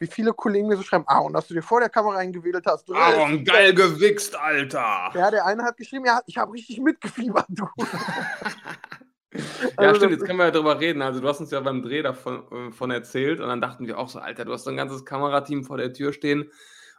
Wie 0.00 0.06
viele 0.06 0.32
Kollegen 0.32 0.66
mir 0.66 0.76
so 0.78 0.82
schreiben, 0.82 1.04
Aaron, 1.06 1.34
dass 1.34 1.46
du 1.46 1.52
dir 1.54 1.62
vor 1.62 1.78
der 1.78 1.90
Kamera 1.90 2.16
eingewählt 2.16 2.64
hast. 2.66 2.90
Aaron, 2.90 3.30
Respekt. 3.32 3.48
geil 3.48 3.74
gewichst, 3.74 4.34
Alter! 4.34 5.10
Ja, 5.14 5.30
der 5.30 5.44
eine 5.44 5.62
hat 5.62 5.76
geschrieben, 5.76 6.06
ja, 6.06 6.20
ich 6.26 6.38
habe 6.38 6.54
richtig 6.54 6.80
mitgefiebert, 6.80 7.44
du. 7.50 7.68
Ja, 9.32 9.42
Also 9.76 9.96
stimmt, 9.96 10.12
jetzt 10.12 10.24
können 10.24 10.38
wir 10.38 10.46
ja 10.46 10.50
drüber 10.50 10.80
reden. 10.80 11.02
Also, 11.02 11.20
du 11.20 11.28
hast 11.28 11.40
uns 11.40 11.50
ja 11.50 11.60
beim 11.60 11.82
Dreh 11.82 12.02
davon 12.02 12.50
äh, 12.50 12.72
von 12.72 12.90
erzählt 12.90 13.40
und 13.40 13.48
dann 13.48 13.60
dachten 13.60 13.86
wir 13.86 13.98
auch 13.98 14.08
so, 14.08 14.18
Alter, 14.18 14.44
du 14.44 14.52
hast 14.52 14.64
so 14.64 14.70
ein 14.70 14.76
ganzes 14.76 15.04
Kamerateam 15.04 15.64
vor 15.64 15.76
der 15.76 15.92
Tür 15.92 16.12
stehen 16.12 16.50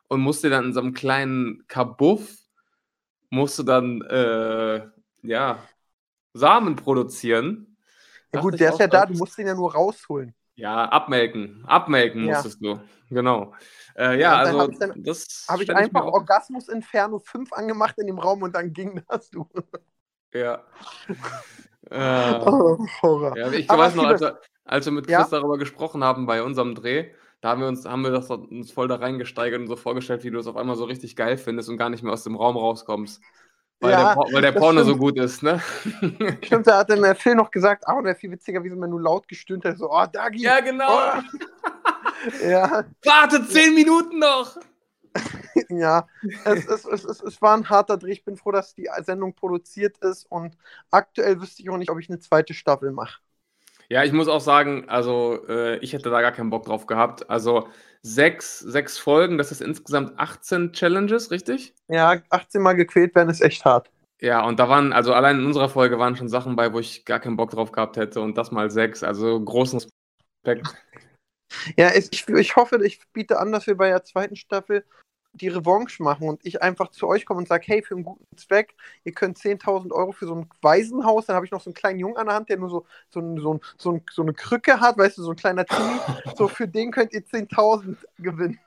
und 0.07 0.21
musst 0.21 0.43
dir 0.43 0.49
dann 0.51 0.65
in 0.65 0.73
so 0.73 0.79
einem 0.79 0.93
kleinen 0.93 1.65
Kabuff, 1.67 2.29
musst 3.31 3.57
du 3.59 3.63
dann, 3.63 4.01
äh, 4.03 4.87
ja, 5.23 5.57
Samen 6.33 6.75
produzieren. 6.75 7.75
Ja 8.33 8.41
gut, 8.41 8.59
der 8.59 8.69
ist 8.73 8.79
ja 8.79 8.87
da, 8.87 9.01
das- 9.01 9.11
du 9.11 9.17
musst 9.17 9.37
den 9.37 9.47
ja 9.47 9.55
nur 9.55 9.73
rausholen. 9.73 10.33
Ja, 10.55 10.85
abmelken. 10.85 11.63
Abmelken 11.65 12.25
Ja. 12.25 12.33
musstest 12.35 12.63
du. 12.63 12.79
Genau. 13.09 13.53
Äh, 13.95 14.19
ja, 14.19 14.35
also, 14.37 14.59
hab 14.59 14.69
ich 14.71 14.77
dann- 14.79 15.03
das 15.03 15.45
Habe 15.49 15.63
ich 15.63 15.73
einfach 15.75 16.03
auch- 16.03 16.13
Orgasmus 16.13 16.67
Inferno 16.69 17.19
5 17.19 17.51
angemacht 17.53 17.97
in 17.97 18.07
dem 18.07 18.19
Raum 18.19 18.41
und 18.43 18.55
dann 18.55 18.71
ging 18.73 19.01
das, 19.07 19.29
du. 19.29 19.47
Ja. 20.33 20.63
äh, 21.89 22.39
Oh, 22.45 22.77
Horror. 23.01 23.37
Ja, 23.37 23.51
ich 23.51 23.69
Aber 23.69 23.83
weiß 23.83 23.95
noch, 23.95 24.05
als 24.05 24.23
als 24.63 24.85
wir 24.85 24.93
mit 24.93 25.09
Ja? 25.09 25.19
Chris 25.21 25.29
darüber 25.31 25.57
gesprochen 25.57 26.03
haben 26.03 26.25
bei 26.25 26.43
unserem 26.43 26.75
Dreh, 26.75 27.11
da 27.41 27.49
haben 27.49 27.61
wir 27.61 27.67
uns, 27.67 27.83
haben 27.85 28.03
wir 28.03 28.11
das 28.11 28.29
uns 28.29 28.71
voll 28.71 28.87
da 28.87 28.95
reingesteigert 28.95 29.59
und 29.59 29.67
so 29.67 29.75
vorgestellt, 29.75 30.23
wie 30.23 30.29
du 30.31 30.39
es 30.39 30.47
auf 30.47 30.55
einmal 30.55 30.75
so 30.75 30.85
richtig 30.85 31.15
geil 31.15 31.37
findest 31.37 31.67
und 31.69 31.77
gar 31.77 31.89
nicht 31.89 32.03
mehr 32.03 32.13
aus 32.13 32.23
dem 32.23 32.35
Raum 32.35 32.55
rauskommst. 32.55 33.21
Weil 33.81 33.91
Ja, 33.91 34.15
der, 34.15 34.33
weil 34.33 34.41
der 34.43 34.51
Porno 34.51 34.83
so 34.83 34.95
gut 34.95 35.17
ist, 35.17 35.41
ne? 35.41 35.59
Stimmt, 36.43 36.67
da 36.67 36.77
hat 36.77 36.89
dann 36.91 37.01
der 37.01 37.15
Phil 37.15 37.33
noch 37.35 37.49
gesagt, 37.49 37.87
ah, 37.87 38.03
wäre 38.03 38.15
viel 38.15 38.31
witziger, 38.31 38.63
wie 38.63 38.69
sie 38.69 38.75
mir 38.75 38.87
nur 38.87 39.01
laut 39.01 39.27
gestöhnt 39.27 39.65
hat. 39.65 39.77
So, 39.77 39.91
oh, 39.91 40.05
Dagi. 40.05 40.43
ja, 40.43 40.59
genau. 40.59 40.87
Oh. 40.87 42.47
Ja, 42.47 42.85
Warte, 43.03 43.47
zehn 43.47 43.73
Minuten 43.73 44.19
noch! 44.19 44.55
ja. 45.69 46.07
Es, 46.45 46.67
es, 46.67 46.85
es, 46.85 47.03
es, 47.03 47.21
es 47.21 47.41
war 47.41 47.57
ein 47.57 47.67
harter 47.67 47.97
Dreh. 47.97 48.11
Ich 48.11 48.23
bin 48.23 48.37
froh, 48.37 48.51
dass 48.51 48.75
die 48.75 48.87
Sendung 49.01 49.33
produziert 49.33 49.97
ist 49.97 50.25
und 50.29 50.55
aktuell 50.91 51.41
wüsste 51.41 51.63
ich 51.63 51.69
auch 51.69 51.77
nicht, 51.77 51.89
ob 51.89 51.99
ich 51.99 52.09
eine 52.09 52.19
zweite 52.19 52.53
Staffel 52.53 52.91
mache. 52.91 53.19
Ja, 53.91 54.05
ich 54.05 54.13
muss 54.13 54.29
auch 54.29 54.39
sagen, 54.39 54.87
also 54.87 55.45
äh, 55.49 55.75
ich 55.79 55.91
hätte 55.91 56.09
da 56.09 56.21
gar 56.21 56.31
keinen 56.31 56.49
Bock 56.49 56.63
drauf 56.63 56.85
gehabt. 56.85 57.29
Also 57.29 57.67
sechs, 58.01 58.59
sechs 58.59 58.97
Folgen, 58.97 59.37
das 59.37 59.51
ist 59.51 59.61
insgesamt 59.61 60.17
18 60.17 60.71
Challenges, 60.71 61.29
richtig? 61.29 61.73
Ja, 61.89 62.21
18 62.29 62.61
Mal 62.61 62.77
gequält 62.77 63.13
werden 63.15 63.29
ist 63.29 63.41
echt 63.41 63.65
hart. 63.65 63.91
Ja, 64.21 64.45
und 64.45 64.61
da 64.61 64.69
waren, 64.69 64.93
also 64.93 65.13
allein 65.13 65.39
in 65.39 65.45
unserer 65.45 65.67
Folge 65.67 65.99
waren 65.99 66.15
schon 66.15 66.29
Sachen 66.29 66.55
bei, 66.55 66.71
wo 66.71 66.79
ich 66.79 67.03
gar 67.03 67.19
keinen 67.19 67.35
Bock 67.35 67.51
drauf 67.51 67.73
gehabt 67.73 67.97
hätte 67.97 68.21
und 68.21 68.37
das 68.37 68.51
mal 68.51 68.71
sechs. 68.71 69.03
Also 69.03 69.37
großen 69.43 69.81
Respekt. 70.45 70.73
Ja, 71.75 71.93
ich, 71.93 72.25
ich 72.29 72.55
hoffe, 72.55 72.79
ich 72.85 73.01
biete 73.11 73.41
an, 73.41 73.51
dass 73.51 73.67
wir 73.67 73.75
bei 73.75 73.89
der 73.89 74.05
zweiten 74.05 74.37
Staffel 74.37 74.85
die 75.33 75.47
Revanche 75.47 76.03
machen 76.03 76.27
und 76.27 76.45
ich 76.45 76.61
einfach 76.61 76.89
zu 76.89 77.07
euch 77.07 77.25
komme 77.25 77.39
und 77.39 77.47
sage, 77.47 77.63
hey, 77.67 77.81
für 77.81 77.95
einen 77.95 78.03
guten 78.03 78.37
Zweck, 78.37 78.75
ihr 79.03 79.13
könnt 79.13 79.37
10.000 79.37 79.91
Euro 79.91 80.11
für 80.11 80.27
so 80.27 80.35
ein 80.35 80.49
Waisenhaus, 80.61 81.25
dann 81.25 81.35
habe 81.35 81.45
ich 81.45 81.51
noch 81.51 81.61
so 81.61 81.69
einen 81.69 81.75
kleinen 81.75 81.99
Jungen 81.99 82.17
an 82.17 82.27
der 82.27 82.35
Hand, 82.35 82.49
der 82.49 82.57
nur 82.57 82.69
so, 82.69 82.85
so, 83.09 83.19
ein, 83.19 83.37
so, 83.37 83.53
ein, 83.53 83.59
so, 83.77 83.91
ein, 83.93 84.03
so 84.11 84.21
eine 84.21 84.33
Krücke 84.33 84.79
hat, 84.79 84.97
weißt 84.97 85.17
du, 85.17 85.23
so 85.23 85.31
ein 85.31 85.37
kleiner 85.37 85.65
Timmy, 85.65 85.99
so 86.35 86.47
für 86.47 86.67
den 86.67 86.91
könnt 86.91 87.13
ihr 87.13 87.21
10.000 87.21 87.97
gewinnen. 88.19 88.59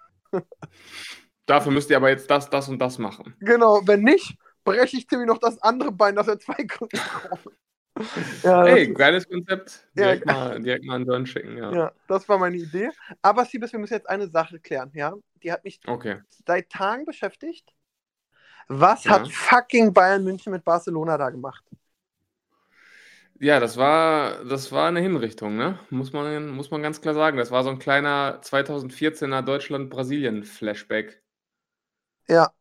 Dafür 1.46 1.72
müsst 1.72 1.90
ihr 1.90 1.96
aber 1.96 2.08
jetzt 2.08 2.30
das, 2.30 2.48
das 2.48 2.68
und 2.68 2.78
das 2.78 2.98
machen. 2.98 3.34
Genau, 3.40 3.80
wenn 3.84 4.02
nicht, 4.02 4.36
breche 4.64 4.96
ich 4.96 5.06
Timmy 5.06 5.26
noch 5.26 5.38
das 5.38 5.60
andere 5.62 5.92
Bein, 5.92 6.16
dass 6.16 6.28
er 6.28 6.38
zwei 6.38 6.64
Krücken 6.64 6.98
braucht. 6.98 7.48
Ja, 8.42 8.64
ist- 8.66 8.94
geiles 8.94 9.28
Konzept. 9.28 9.86
Ja, 9.94 10.14
Direkt, 10.14 10.26
mal, 10.26 10.60
direkt 10.60 10.84
mal 10.84 10.96
einen 10.96 11.06
John 11.06 11.26
schicken, 11.26 11.56
ja. 11.56 11.70
ja, 11.70 11.92
das 12.06 12.28
war 12.28 12.38
meine 12.38 12.56
Idee. 12.56 12.90
Aber 13.22 13.44
Siebes, 13.44 13.72
wir 13.72 13.78
müssen 13.80 13.94
jetzt 13.94 14.08
eine 14.08 14.28
Sache 14.28 14.58
klären, 14.60 14.90
ja? 14.94 15.12
Die 15.42 15.52
hat 15.52 15.64
mich 15.64 15.80
Okay. 15.86 16.16
seit 16.46 16.70
Tagen 16.70 17.04
beschäftigt. 17.04 17.72
Was 18.68 19.04
Ja. 19.04 19.12
hat 19.12 19.28
fucking 19.30 19.92
Bayern 19.94 20.24
München 20.24 20.52
mit 20.52 20.64
Barcelona 20.64 21.18
da 21.18 21.30
gemacht? 21.30 21.64
Ja, 23.40 23.58
das 23.60 23.76
war, 23.76 24.44
das 24.44 24.70
war 24.72 24.88
eine 24.88 25.00
Hinrichtung, 25.00 25.56
ne? 25.56 25.78
Muss 25.90 26.12
man, 26.12 26.48
muss 26.50 26.70
man 26.70 26.82
ganz 26.82 27.00
klar 27.00 27.14
sagen. 27.14 27.36
Das 27.36 27.50
war 27.50 27.64
so 27.64 27.70
ein 27.70 27.78
kleiner 27.78 28.40
2014er 28.42 29.42
Deutschland-Brasilien-Flashback. 29.42 31.20
Ja. 32.28 32.54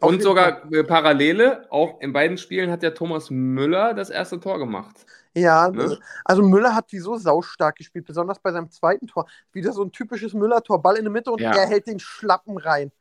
Und 0.00 0.22
sogar 0.22 0.62
Fall. 0.62 0.84
Parallele, 0.84 1.66
auch 1.70 2.00
in 2.00 2.12
beiden 2.12 2.36
Spielen 2.36 2.70
hat 2.70 2.82
ja 2.82 2.90
Thomas 2.90 3.30
Müller 3.30 3.94
das 3.94 4.10
erste 4.10 4.40
Tor 4.40 4.58
gemacht. 4.58 5.06
Ja, 5.36 5.68
ne? 5.68 5.98
also 6.24 6.42
Müller 6.42 6.74
hat 6.74 6.86
wieso 6.90 7.16
saustark 7.16 7.76
gespielt, 7.76 8.04
besonders 8.04 8.38
bei 8.38 8.52
seinem 8.52 8.70
zweiten 8.70 9.06
Tor. 9.06 9.26
Wieder 9.52 9.72
so 9.72 9.82
ein 9.82 9.92
typisches 9.92 10.32
Müller-Tor, 10.32 10.80
Ball 10.80 10.96
in 10.96 11.04
der 11.04 11.12
Mitte 11.12 11.30
und 11.32 11.40
ja. 11.40 11.52
er 11.52 11.66
hält 11.66 11.86
den 11.86 11.98
Schlappen 11.98 12.56
rein. 12.56 12.92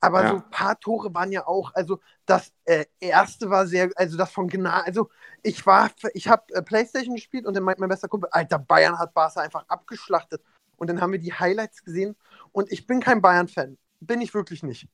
Aber 0.00 0.22
ja. 0.22 0.28
so 0.28 0.34
ein 0.36 0.50
paar 0.50 0.78
Tore 0.78 1.14
waren 1.14 1.32
ja 1.32 1.46
auch, 1.46 1.72
also 1.74 2.00
das 2.26 2.52
äh, 2.64 2.84
erste 3.00 3.50
war 3.50 3.66
sehr, 3.66 3.90
also 3.96 4.16
das 4.16 4.30
von 4.30 4.48
genau, 4.48 4.70
also 4.70 5.08
ich 5.42 5.64
war, 5.64 5.90
ich 6.12 6.28
habe 6.28 6.42
äh, 6.54 6.62
Playstation 6.62 7.14
gespielt 7.14 7.46
und 7.46 7.54
dann 7.54 7.62
meint 7.62 7.78
mein 7.78 7.88
bester 7.88 8.08
Kumpel, 8.08 8.28
Alter, 8.32 8.58
Bayern 8.58 8.98
hat 8.98 9.14
Barca 9.14 9.40
einfach 9.40 9.64
abgeschlachtet. 9.68 10.42
Und 10.76 10.90
dann 10.90 11.00
haben 11.00 11.12
wir 11.12 11.18
die 11.18 11.32
Highlights 11.32 11.82
gesehen 11.82 12.16
und 12.52 12.70
ich 12.70 12.86
bin 12.86 13.00
kein 13.00 13.22
Bayern-Fan, 13.22 13.78
bin 14.00 14.20
ich 14.20 14.34
wirklich 14.34 14.62
nicht. 14.62 14.88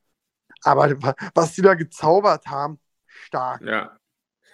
Aber 0.64 0.95
was 1.35 1.54
die 1.54 1.62
da 1.62 1.75
gezaubert 1.75 2.47
haben, 2.47 2.78
stark. 3.07 3.62
Ja. 3.62 3.97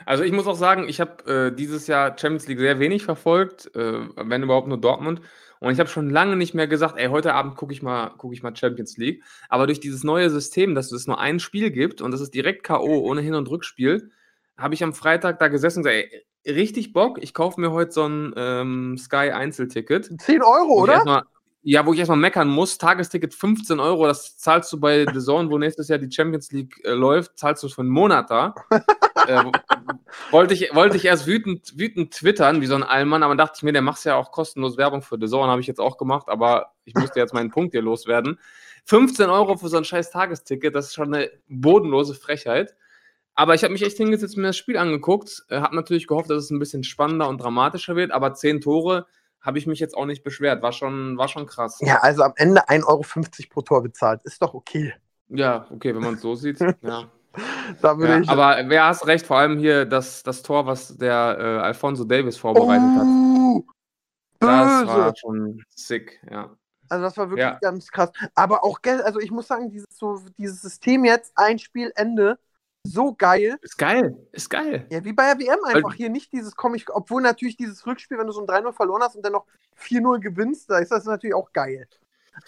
Also 0.07 0.23
ich 0.25 0.33
muss 0.33 0.47
auch 0.47 0.57
sagen, 0.57 0.89
ich 0.89 1.01
habe 1.01 1.51
äh, 1.51 1.55
dieses 1.55 1.87
Jahr 1.87 2.17
Champions 2.17 2.47
League 2.47 2.61
sehr 2.61 2.79
wenig 2.79 3.05
verfolgt, 3.05 3.75
äh, 3.75 4.09
wenn 4.17 4.43
überhaupt 4.43 4.69
nur 4.69 4.81
Dortmund. 4.81 5.21
Und 5.61 5.73
ich 5.73 5.81
habe 5.81 5.89
schon 5.89 6.09
lange 6.09 6.37
nicht 6.37 6.55
mehr 6.55 6.69
gesagt, 6.69 6.97
ey, 6.99 7.09
heute 7.09 7.35
Abend 7.35 7.57
gucke 7.57 7.73
ich, 7.73 7.83
mal, 7.83 8.13
guck 8.17 8.33
ich 8.33 8.43
mal 8.45 8.55
Champions 8.55 8.97
League. 8.97 9.25
Aber 9.49 9.67
durch 9.67 9.81
dieses 9.81 10.05
neue 10.05 10.31
System, 10.31 10.75
dass 10.77 10.93
es 10.93 11.09
nur 11.09 11.19
ein 11.19 11.41
Spiel 11.41 11.71
gibt 11.73 12.01
und 12.01 12.13
das 12.13 12.21
ist 12.21 12.33
direkt 12.33 12.63
K.O. 12.63 13.01
ohne 13.01 13.21
Hin- 13.23 13.35
und 13.35 13.51
Rückspiel, 13.51 14.13
habe 14.57 14.75
ich 14.75 14.85
am 14.85 14.95
Freitag 14.95 15.41
da 15.41 15.49
gesessen 15.49 15.81
und 15.81 15.85
gesagt, 15.85 16.07
ey, 16.45 16.53
richtig 16.53 16.93
Bock, 16.93 17.19
ich 17.21 17.35
kaufe 17.35 17.61
mir 17.61 17.73
heute 17.73 17.93
so 17.93 18.07
ein 18.07 18.33
ähm, 18.37 18.97
Sky-Einzelticket. 18.99 20.21
10 20.21 20.43
Euro, 20.43 20.83
oder? 20.83 21.25
Ja, 21.63 21.85
wo 21.85 21.93
ich 21.93 21.99
erstmal 21.99 22.19
meckern 22.19 22.49
muss, 22.49 22.79
Tagesticket 22.79 23.35
15 23.35 23.81
Euro, 23.81 24.07
das 24.07 24.39
zahlst 24.39 24.73
du 24.73 24.79
bei 24.79 25.05
The 25.13 25.21
Zone, 25.21 25.51
wo 25.51 25.59
nächstes 25.59 25.89
Jahr 25.89 25.99
die 25.99 26.11
Champions 26.11 26.53
League 26.53 26.81
äh, 26.85 26.91
läuft, 26.91 27.39
zahlst 27.39 27.63
du 27.63 27.69
für 27.69 27.81
einen 27.81 27.91
Monat 27.91 28.31
da. 28.31 28.55
äh, 29.27 29.45
wollte, 30.31 30.55
ich, 30.55 30.75
wollte 30.75 30.97
ich 30.97 31.05
erst 31.05 31.27
wütend, 31.27 31.79
wütend 31.79 32.15
twittern, 32.15 32.61
wie 32.61 32.67
so 32.67 32.75
ein 32.75 32.85
Allmann, 32.85 33.23
aber 33.23 33.35
dachte 33.35 33.55
ich 33.57 33.63
mir, 33.63 33.73
der 33.73 33.83
macht 33.83 34.05
ja 34.05 34.15
auch 34.15 34.31
kostenlos 34.31 34.77
Werbung 34.77 35.03
für 35.03 35.19
The 35.21 35.27
Zone, 35.27 35.51
habe 35.51 35.61
ich 35.61 35.67
jetzt 35.67 35.81
auch 35.81 35.99
gemacht, 35.99 36.29
aber 36.29 36.75
ich 36.85 36.95
musste 36.95 37.19
jetzt 37.19 37.35
meinen 37.35 37.51
Punkt 37.51 37.73
hier 37.73 37.83
loswerden. 37.83 38.39
15 38.85 39.29
Euro 39.29 39.57
für 39.57 39.69
so 39.69 39.77
ein 39.77 39.85
scheiß 39.85 40.11
Tagesticket, 40.11 40.75
das 40.75 40.87
ist 40.87 40.95
schon 40.95 41.13
eine 41.13 41.31
bodenlose 41.49 42.15
Frechheit. 42.15 42.75
Aber 43.35 43.55
ich 43.55 43.63
habe 43.63 43.73
mich 43.73 43.83
echt 43.83 43.99
hingesetzt 43.99 44.37
mir 44.37 44.49
das 44.49 44.57
Spiel 44.57 44.77
angeguckt, 44.77 45.45
äh, 45.49 45.61
habe 45.61 45.77
natürlich 45.77 46.07
gehofft, 46.07 46.31
dass 46.31 46.45
es 46.45 46.51
ein 46.51 46.59
bisschen 46.59 46.83
spannender 46.83 47.29
und 47.29 47.41
dramatischer 47.41 47.95
wird, 47.95 48.11
aber 48.11 48.35
10 48.35 48.61
Tore 48.61 49.07
habe 49.41 49.59
ich 49.59 49.67
mich 49.67 49.81
jetzt 49.81 49.97
auch 49.97 50.07
nicht 50.07 50.25
beschwert. 50.25 50.63
War 50.63 50.73
schon, 50.73 51.17
war 51.17 51.29
schon 51.29 51.47
krass. 51.47 51.79
Ja, 51.81 51.99
also 52.01 52.23
am 52.23 52.33
Ende 52.37 52.69
1,50 52.69 52.85
Euro 52.87 53.03
pro 53.51 53.63
Tor 53.63 53.83
bezahlt. 53.83 54.23
Ist 54.25 54.43
doch 54.43 54.55
okay. 54.55 54.95
Ja, 55.29 55.67
okay, 55.71 55.95
wenn 55.95 56.03
man 56.03 56.15
es 56.15 56.21
so 56.21 56.35
sieht. 56.35 56.59
ja. 56.83 57.11
Da 57.83 57.97
ja, 57.99 58.19
ich 58.19 58.29
aber 58.29 58.69
wer 58.69 58.87
hast 58.87 59.07
recht, 59.07 59.27
vor 59.27 59.39
allem 59.39 59.59
hier 59.59 59.85
das, 59.85 60.23
das 60.23 60.43
Tor, 60.43 60.67
was 60.67 60.97
der 60.97 61.37
äh, 61.39 61.45
Alfonso 61.65 62.05
Davis 62.05 62.37
vorbereitet 62.37 62.89
oh, 62.97 62.99
hat. 62.99 63.75
Das 64.41 64.87
war 64.87 65.15
schon 65.17 65.63
sick, 65.69 66.21
ja. 66.31 66.51
Also 66.89 67.05
das 67.05 67.17
war 67.17 67.29
wirklich 67.29 67.45
ja. 67.45 67.59
ganz 67.61 67.91
krass. 67.91 68.11
Aber 68.35 68.65
auch, 68.65 68.81
also 69.05 69.21
ich 69.21 69.31
muss 69.31 69.47
sagen, 69.47 69.71
dieses, 69.71 69.87
so, 69.91 70.21
dieses 70.39 70.63
System 70.63 71.05
jetzt, 71.05 71.33
ein 71.37 71.59
Spiel, 71.59 71.93
Ende, 71.95 72.39
so 72.85 73.15
geil. 73.15 73.59
Ist 73.63 73.79
geil, 73.79 74.17
ist 74.33 74.49
geil. 74.49 74.87
Ja, 74.91 75.05
wie 75.05 75.13
bei 75.13 75.35
der 75.35 75.39
WM 75.39 75.65
einfach 75.65 75.95
hier 75.95 76.11
nicht 76.11 76.33
dieses 76.33 76.57
Comic, 76.57 76.95
obwohl 76.95 77.23
natürlich 77.23 77.57
dieses 77.57 77.87
Rückspiel, 77.87 78.19
wenn 78.19 78.27
du 78.27 78.33
so 78.33 78.41
ein 78.41 78.47
3-0 78.47 78.73
verloren 78.73 79.03
hast 79.03 79.17
und 79.17 79.25
dann 79.25 79.33
noch 79.33 79.47
4-0 79.79 80.21
gewinnst, 80.21 80.71
da 80.71 80.79
ist 80.79 80.91
das 80.91 81.05
natürlich 81.05 81.35
auch 81.35 81.53
geil. 81.53 81.87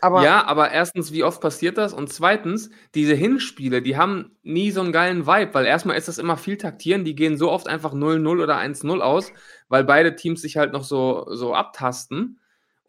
Aber 0.00 0.22
ja, 0.22 0.44
aber 0.44 0.70
erstens, 0.70 1.12
wie 1.12 1.24
oft 1.24 1.40
passiert 1.40 1.76
das? 1.76 1.92
Und 1.92 2.12
zweitens, 2.12 2.70
diese 2.94 3.14
Hinspiele, 3.14 3.82
die 3.82 3.96
haben 3.96 4.36
nie 4.42 4.70
so 4.70 4.80
einen 4.80 4.92
geilen 4.92 5.26
Vibe, 5.26 5.54
weil 5.54 5.66
erstmal 5.66 5.96
ist 5.96 6.08
das 6.08 6.18
immer 6.18 6.36
viel 6.36 6.56
taktieren, 6.56 7.04
die 7.04 7.14
gehen 7.14 7.36
so 7.36 7.50
oft 7.50 7.68
einfach 7.68 7.92
0-0 7.92 8.42
oder 8.42 8.58
1-0 8.58 9.00
aus, 9.00 9.32
weil 9.68 9.84
beide 9.84 10.16
Teams 10.16 10.42
sich 10.42 10.56
halt 10.56 10.72
noch 10.72 10.84
so, 10.84 11.26
so 11.34 11.54
abtasten. 11.54 12.39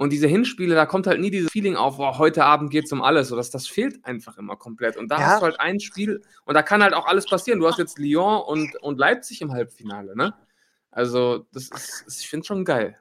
Und 0.02 0.10
diese 0.10 0.26
Hinspiele, 0.26 0.74
da 0.74 0.88
kommt 0.88 1.06
halt 1.06 1.22
nie 1.22 1.30
dieses 1.30 1.52
Feeling 1.52 1.76
auf, 1.76 2.00
oh, 2.00 2.18
heute 2.18 2.44
Abend 2.44 2.72
geht 2.72 2.86
es 2.86 2.92
um 2.92 3.04
alles. 3.04 3.28
So, 3.28 3.36
das, 3.36 3.52
das 3.52 3.68
fehlt 3.68 4.04
einfach 4.04 4.36
immer 4.40 4.56
komplett. 4.56 4.98
Und 4.98 5.10
da 5.10 5.20
ja. 5.20 5.26
hast 5.28 5.42
du 5.42 5.46
halt 5.46 5.60
ein 5.60 5.80
Spiel 5.80 6.24
und 6.44 6.56
da 6.56 6.64
kann 6.64 6.82
halt 6.82 6.96
auch 6.96 7.06
alles 7.06 7.28
passieren. 7.28 7.60
Du 7.60 7.68
hast 7.68 7.78
jetzt 7.78 8.00
Lyon 8.00 8.42
und, 8.42 8.76
und 8.82 8.98
Leipzig 8.98 9.44
im 9.44 9.52
Halbfinale, 9.52 10.16
ne? 10.16 10.34
Also, 10.90 11.46
das 11.54 11.70
ist, 12.08 12.20
ich 12.20 12.28
finde 12.28 12.48
schon 12.48 12.66
geil. 12.66 12.98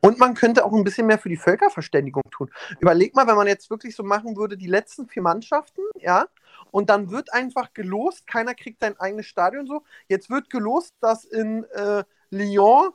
Und 0.00 0.20
man 0.20 0.34
könnte 0.34 0.64
auch 0.64 0.72
ein 0.72 0.84
bisschen 0.84 1.08
mehr 1.08 1.18
für 1.18 1.28
die 1.28 1.36
Völkerverständigung 1.36 2.22
tun. 2.30 2.48
Überleg 2.78 3.16
mal, 3.16 3.26
wenn 3.26 3.34
man 3.34 3.48
jetzt 3.48 3.68
wirklich 3.68 3.96
so 3.96 4.04
machen 4.04 4.36
würde, 4.36 4.56
die 4.56 4.68
letzten 4.68 5.08
vier 5.08 5.22
Mannschaften, 5.22 5.82
ja, 5.98 6.26
und 6.70 6.90
dann 6.90 7.10
wird 7.10 7.32
einfach 7.32 7.72
gelost, 7.72 8.24
keiner 8.28 8.54
kriegt 8.54 8.82
sein 8.82 8.96
eigenes 9.00 9.26
Stadion 9.26 9.66
so. 9.66 9.82
Jetzt 10.06 10.30
wird 10.30 10.48
gelost, 10.50 10.94
dass 11.00 11.24
in 11.24 11.64
äh, 11.72 12.04
Lyon 12.30 12.90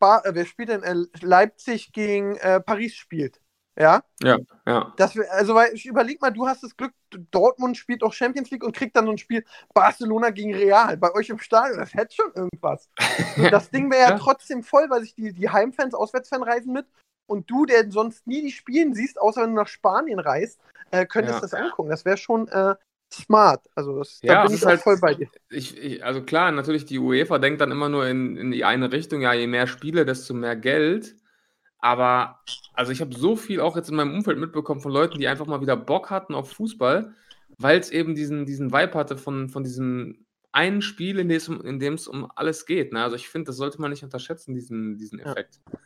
Bar, 0.00 0.26
äh, 0.26 0.34
wer 0.34 0.44
spielt 0.44 0.70
denn? 0.70 0.82
Äh, 0.82 1.04
Leipzig 1.20 1.92
gegen 1.92 2.36
äh, 2.36 2.60
Paris 2.60 2.96
spielt. 2.96 3.40
Ja? 3.78 4.02
Ja, 4.22 4.38
ja. 4.66 4.92
Das, 4.96 5.16
also, 5.30 5.54
weil 5.54 5.72
ich 5.72 5.86
überleg 5.86 6.20
mal, 6.20 6.30
du 6.30 6.46
hast 6.46 6.62
das 6.62 6.76
Glück, 6.76 6.92
Dortmund 7.30 7.76
spielt 7.76 8.02
auch 8.02 8.12
Champions 8.12 8.50
League 8.50 8.64
und 8.64 8.74
kriegt 8.76 8.96
dann 8.96 9.06
so 9.06 9.12
ein 9.12 9.18
Spiel 9.18 9.44
Barcelona 9.72 10.30
gegen 10.30 10.54
Real 10.54 10.96
bei 10.96 11.14
euch 11.14 11.30
im 11.30 11.38
Stadion. 11.38 11.78
Das 11.78 11.94
hätte 11.94 12.14
schon 12.14 12.32
irgendwas. 12.34 12.90
das 13.50 13.70
Ding 13.70 13.90
wäre 13.90 14.02
ja, 14.02 14.10
ja, 14.10 14.18
trotzdem 14.18 14.62
voll, 14.62 14.90
weil 14.90 15.02
sich 15.02 15.14
die, 15.14 15.32
die 15.32 15.48
Heimfans, 15.48 15.94
Auswärtsfans 15.94 16.46
reisen 16.46 16.72
mit 16.72 16.86
und 17.26 17.48
du, 17.48 17.64
der 17.64 17.90
sonst 17.90 18.26
nie 18.26 18.42
die 18.42 18.52
Spielen 18.52 18.94
siehst, 18.94 19.20
außer 19.20 19.42
wenn 19.42 19.50
du 19.50 19.60
nach 19.62 19.68
Spanien 19.68 20.18
reist, 20.18 20.60
äh, 20.90 21.06
könntest 21.06 21.36
ja. 21.36 21.40
das 21.40 21.54
angucken. 21.54 21.90
Das 21.90 22.04
wäre 22.04 22.16
schon, 22.16 22.48
äh, 22.48 22.74
smart. 23.12 23.68
Also 23.74 23.98
das, 23.98 24.20
ja, 24.22 24.34
da 24.34 24.46
bin 24.46 24.54
ich 24.54 24.64
halt, 24.64 24.80
voll 24.80 24.98
bei 25.00 25.14
dir. 25.14 25.28
Ich, 25.48 25.76
ich, 25.76 26.04
also 26.04 26.22
klar, 26.22 26.52
natürlich, 26.52 26.84
die 26.84 26.98
UEFA 26.98 27.38
denkt 27.38 27.60
dann 27.60 27.70
immer 27.70 27.88
nur 27.88 28.06
in, 28.06 28.36
in 28.36 28.50
die 28.50 28.64
eine 28.64 28.92
Richtung, 28.92 29.20
ja, 29.20 29.32
je 29.32 29.46
mehr 29.46 29.66
Spiele, 29.66 30.04
desto 30.04 30.34
mehr 30.34 30.56
Geld. 30.56 31.16
Aber 31.78 32.40
also 32.74 32.92
ich 32.92 33.00
habe 33.00 33.14
so 33.14 33.36
viel 33.36 33.60
auch 33.60 33.76
jetzt 33.76 33.88
in 33.88 33.96
meinem 33.96 34.14
Umfeld 34.14 34.38
mitbekommen 34.38 34.80
von 34.80 34.92
Leuten, 34.92 35.18
die 35.18 35.28
einfach 35.28 35.46
mal 35.46 35.60
wieder 35.60 35.76
Bock 35.76 36.10
hatten 36.10 36.34
auf 36.34 36.52
Fußball, 36.52 37.14
weil 37.58 37.78
es 37.78 37.90
eben 37.90 38.14
diesen, 38.14 38.46
diesen 38.46 38.72
Vibe 38.72 38.94
hatte 38.94 39.16
von, 39.16 39.48
von 39.48 39.64
diesem 39.64 40.26
einen 40.52 40.82
Spiel, 40.82 41.18
in 41.18 41.28
dem 41.78 41.94
es 41.94 42.08
um 42.08 42.30
alles 42.34 42.66
geht. 42.66 42.92
Ne? 42.92 43.02
Also 43.02 43.16
ich 43.16 43.28
finde, 43.28 43.46
das 43.46 43.56
sollte 43.56 43.80
man 43.80 43.90
nicht 43.90 44.02
unterschätzen, 44.02 44.54
diesen, 44.54 44.98
diesen 44.98 45.20
Effekt. 45.20 45.60
Ja. 45.72 45.78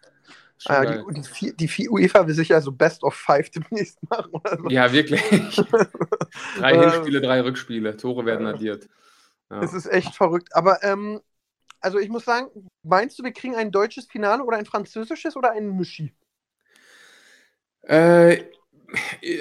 Ah, 0.67 0.85
die, 0.85 1.15
die, 1.15 1.23
vier, 1.23 1.53
die 1.55 1.89
UEFA 1.89 2.27
will 2.27 2.35
sich 2.35 2.55
also 2.55 2.73
Best 2.73 3.03
of 3.03 3.15
Five 3.15 3.51
demnächst 3.55 3.99
machen. 4.09 4.31
Oder 4.33 4.59
so. 4.59 4.69
Ja, 4.69 4.93
wirklich. 4.93 5.21
drei 6.59 6.79
Hinspiele, 6.79 7.21
drei 7.21 7.41
Rückspiele. 7.43 7.97
Tore 7.97 8.25
werden 8.25 8.47
addiert. 8.47 8.89
Ja. 9.51 9.63
Es 9.63 9.73
ist 9.73 9.87
echt 9.87 10.15
verrückt. 10.15 10.49
Aber 10.53 10.83
ähm, 10.83 11.21
also 11.81 11.99
ich 11.99 12.09
muss 12.09 12.25
sagen, 12.25 12.49
meinst 12.83 13.19
du, 13.19 13.25
wir 13.25 13.33
kriegen 13.33 13.57
ein 13.57 13.71
deutsches 13.71 14.07
Finale 14.07 14.43
oder 14.43 14.57
ein 14.57 14.67
französisches 14.67 15.37
oder 15.37 15.53
ein 15.53 15.77
Mischi? 15.77 16.15
Äh, 17.83 18.45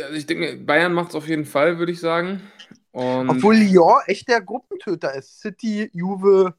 also 0.04 0.16
ich 0.16 0.26
denke, 0.26 0.58
Bayern 0.58 0.94
macht 0.94 1.10
es 1.10 1.16
auf 1.16 1.28
jeden 1.28 1.46
Fall, 1.46 1.80
würde 1.80 1.92
ich 1.92 2.00
sagen. 2.00 2.42
Und 2.94 3.28
Obwohl 3.28 3.56
Lyon 3.56 4.02
echt 4.06 4.28
der 4.28 4.40
Gruppentöter 4.40 5.16
ist. 5.16 5.42
City, 5.42 5.90
Juve. 5.94 6.54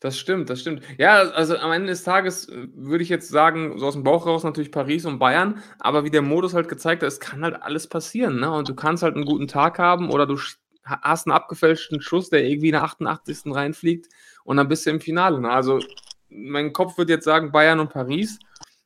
Das 0.00 0.18
stimmt, 0.18 0.50
das 0.50 0.60
stimmt. 0.60 0.82
Ja, 0.98 1.14
also 1.30 1.56
am 1.56 1.72
Ende 1.72 1.88
des 1.88 2.02
Tages 2.02 2.46
äh, 2.50 2.68
würde 2.74 3.02
ich 3.02 3.08
jetzt 3.08 3.30
sagen, 3.30 3.78
so 3.78 3.86
aus 3.86 3.94
dem 3.94 4.04
Bauch 4.04 4.26
raus 4.26 4.44
natürlich 4.44 4.70
Paris 4.70 5.06
und 5.06 5.18
Bayern, 5.18 5.62
aber 5.78 6.04
wie 6.04 6.10
der 6.10 6.20
Modus 6.20 6.52
halt 6.52 6.68
gezeigt 6.68 7.02
hat, 7.02 7.08
es 7.08 7.20
kann 7.20 7.42
halt 7.42 7.62
alles 7.62 7.86
passieren. 7.86 8.38
Ne? 8.38 8.52
Und 8.52 8.68
du 8.68 8.74
kannst 8.74 9.02
halt 9.02 9.14
einen 9.14 9.24
guten 9.24 9.48
Tag 9.48 9.78
haben 9.78 10.10
oder 10.10 10.26
du 10.26 10.38
hast 10.84 11.26
einen 11.26 11.34
abgefälschten 11.34 12.02
Schuss, 12.02 12.28
der 12.28 12.44
irgendwie 12.44 12.68
in 12.68 12.72
der 12.72 12.84
88. 12.84 13.54
reinfliegt 13.54 14.08
und 14.44 14.58
dann 14.58 14.68
bist 14.68 14.84
du 14.84 14.90
im 14.90 15.00
Finale. 15.00 15.40
Ne? 15.40 15.50
Also 15.50 15.80
mein 16.28 16.74
Kopf 16.74 16.98
würde 16.98 17.14
jetzt 17.14 17.24
sagen 17.24 17.50
Bayern 17.50 17.80
und 17.80 17.90
Paris, 17.90 18.38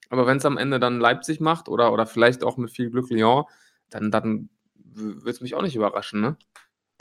aber 0.08 0.28
wenn 0.28 0.36
es 0.36 0.44
am 0.44 0.56
Ende 0.56 0.78
dann 0.78 1.00
Leipzig 1.00 1.40
macht 1.40 1.68
oder, 1.68 1.92
oder 1.92 2.06
vielleicht 2.06 2.44
auch 2.44 2.56
mit 2.58 2.70
viel 2.70 2.90
Glück 2.90 3.10
Lyon, 3.10 3.44
dann, 3.90 4.12
dann 4.12 4.50
würde 4.74 5.30
es 5.30 5.40
mich 5.40 5.56
auch 5.56 5.62
nicht 5.62 5.74
überraschen. 5.74 6.20
Ne? 6.20 6.36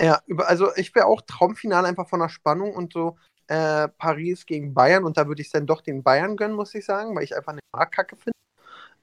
Ja, 0.02 0.20
also 0.38 0.70
ich 0.76 0.96
wäre 0.96 1.06
auch 1.06 1.22
Traumfinale 1.22 1.88
einfach 1.88 2.10
von 2.10 2.20
der 2.20 2.30
Spannung 2.30 2.74
und 2.74 2.94
so 2.94 3.18
äh, 3.48 3.88
Paris 3.88 4.46
gegen 4.46 4.74
Bayern 4.74 5.04
und 5.04 5.18
da 5.18 5.28
würde 5.28 5.42
ich 5.42 5.52
dann 5.52 5.68
doch 5.68 5.82
den 5.82 6.02
Bayern 6.02 6.38
gönnen, 6.38 6.56
muss 6.56 6.74
ich 6.74 6.86
sagen, 6.86 7.16
weil 7.16 7.24
ich 7.24 7.36
einfach 7.36 7.52
eine 7.52 7.62
Markkacke 7.72 8.16
finde. 8.16 8.38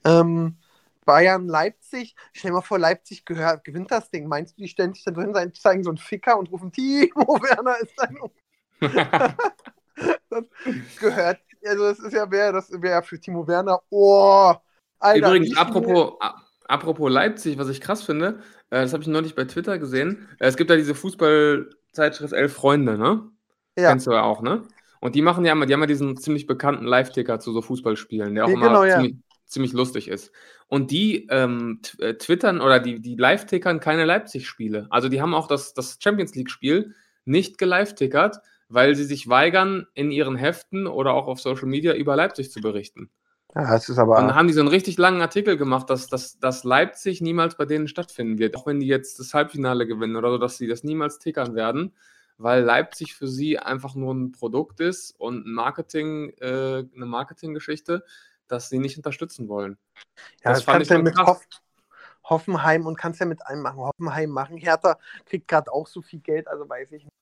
Ähm, 0.05 0.57
Bayern, 1.05 1.47
Leipzig, 1.47 2.17
stell 2.33 2.51
dir 2.51 2.57
mal 2.57 2.63
vor, 2.63 2.79
Leipzig 2.79 3.25
gehört, 3.25 3.65
gewinnt 3.65 3.91
das 3.91 4.11
Ding. 4.11 4.27
Meinst 4.27 4.59
du, 4.59 4.63
die 4.63 4.69
stellen 4.69 4.93
sich 4.93 5.05
dann 5.05 5.15
drin, 5.15 5.33
sein, 5.33 5.55
zeigen 5.55 5.85
so 5.85 5.91
einen 5.91 5.99
Ficker 5.99 6.39
und 6.39 6.51
rufen, 6.51 6.73
Timo 6.73 7.41
Werner 7.43 7.79
ist 7.79 7.99
ein. 8.01 8.19
das 10.31 10.45
gehört, 10.99 11.41
also 11.65 11.85
das 11.85 11.99
ist 12.01 12.13
ja, 12.13 12.31
wäre 12.31 12.53
das 12.53 12.71
wäre 12.73 13.03
für 13.03 13.21
Timo 13.21 13.47
Werner, 13.47 13.81
oh, 13.91 14.53
Alter. 14.99 15.29
Übrigens, 15.29 15.57
apropos, 15.57 16.15
apropos 16.67 17.11
Leipzig, 17.11 17.57
was 17.59 17.69
ich 17.69 17.81
krass 17.81 18.03
finde, 18.03 18.43
das 18.71 18.93
habe 18.93 19.03
ich 19.03 19.09
neulich 19.09 19.35
bei 19.35 19.45
Twitter 19.45 19.79
gesehen. 19.79 20.29
Äh, 20.39 20.47
es 20.47 20.57
gibt 20.57 20.71
ja 20.71 20.77
diese 20.77 20.95
Fußballzeitschrift 20.95 22.33
Elf 22.33 22.53
Freunde, 22.53 22.99
ne? 22.99 23.31
Ja. 23.77 23.91
Kennst 23.91 24.07
du 24.07 24.13
ja 24.13 24.23
auch, 24.23 24.43
ne? 24.43 24.63
Und 25.01 25.15
die 25.15 25.23
machen 25.23 25.45
ja 25.45 25.53
immer, 25.53 25.67
die 25.67 25.73
haben 25.73 25.81
ja 25.81 25.87
diesen 25.87 26.17
ziemlich 26.17 26.47
bekannten 26.47 26.85
Live-Ticker 26.85 27.39
zu 27.39 27.53
so 27.53 27.63
Fußballspielen, 27.63 28.35
der 28.35 28.45
auch 28.45 28.49
ja, 28.49 28.55
immer 28.55 28.69
genau, 28.69 28.83
ziemlich, 28.83 29.17
ziemlich 29.47 29.73
lustig 29.73 30.09
ist. 30.09 30.33
Und 30.67 30.91
die 30.91 31.27
ähm, 31.31 31.81
äh, 31.99 32.15
twittern 32.15 32.61
oder 32.61 32.81
die, 32.81 33.01
die 33.01 33.15
live-tickern 33.15 33.81
keine 33.81 34.05
Leipzig-Spiele. 34.05 34.89
Also 34.91 35.09
die 35.09 35.23
haben 35.23 35.35
auch 35.35 35.47
das, 35.47 35.73
das 35.73 35.99
Champions 36.01 36.35
League-Spiel 36.35 36.95
nicht 37.25 37.59
gelive-tickert, 37.59 38.39
weil 38.69 38.95
sie 38.95 39.05
sich 39.05 39.29
weigern, 39.29 39.87
in 39.95 40.11
ihren 40.11 40.37
Heften 40.37 40.87
oder 40.87 41.15
auch 41.15 41.27
auf 41.27 41.41
Social 41.41 41.67
Media 41.69 41.95
über 41.95 42.17
Leipzig 42.17 42.51
zu 42.51 42.61
berichten. 42.61 43.11
Ja, 43.55 43.73
das 43.73 43.89
ist 43.89 43.99
aber. 43.99 44.17
Dann 44.17 44.35
haben 44.35 44.47
die 44.47 44.53
so 44.53 44.61
einen 44.61 44.69
richtig 44.69 44.99
langen 44.99 45.21
Artikel 45.21 45.57
gemacht, 45.57 45.89
dass, 45.89 46.07
dass, 46.07 46.39
dass 46.39 46.65
Leipzig 46.65 47.21
niemals 47.21 47.57
bei 47.57 47.65
denen 47.65 47.89
stattfinden 47.89 48.39
wird. 48.39 48.57
Auch 48.57 48.67
wenn 48.67 48.81
die 48.81 48.87
jetzt 48.87 49.19
das 49.19 49.33
Halbfinale 49.33 49.87
gewinnen 49.87 50.17
oder 50.17 50.31
so, 50.31 50.39
dass 50.39 50.59
sie 50.59 50.67
das 50.67 50.85
niemals 50.85 51.19
tickern 51.19 51.55
werden, 51.55 51.95
weil 52.37 52.63
Leipzig 52.63 53.15
für 53.15 53.27
sie 53.27 53.59
einfach 53.59 53.95
nur 53.95 54.15
ein 54.15 54.33
Produkt 54.33 54.81
ist 54.81 55.13
und 55.19 55.47
ein 55.47 55.53
Marketing, 55.53 56.31
äh, 56.41 56.85
eine 56.95 57.07
Marketinggeschichte, 57.07 58.05
dass 58.49 58.69
sie 58.69 58.79
nicht 58.79 58.97
unterstützen 58.97 59.49
wollen. 59.49 59.79
Ja, 60.45 60.51
das, 60.51 60.65
das 60.65 60.67
kannst 60.67 60.91
du 60.91 60.99
mit 60.99 61.19
Hoff 61.19 61.45
Hoffenheim 62.25 62.87
und 62.87 62.99
kannst 62.99 63.21
ja 63.21 63.27
mit 63.27 63.47
einem 63.47 63.63
machen. 63.63 63.79
Hoffenheim 63.79 64.29
machen. 64.29 64.59
Hertha 64.59 64.99
kriegt 65.25 65.49
gerade 65.49 65.73
auch 65.73 65.87
so 65.87 66.03
viel 66.03 66.21
Geld, 66.21 66.47
also 66.47 66.69
weiß 66.69 66.93
ich 66.93 67.05
nicht. 67.05 67.15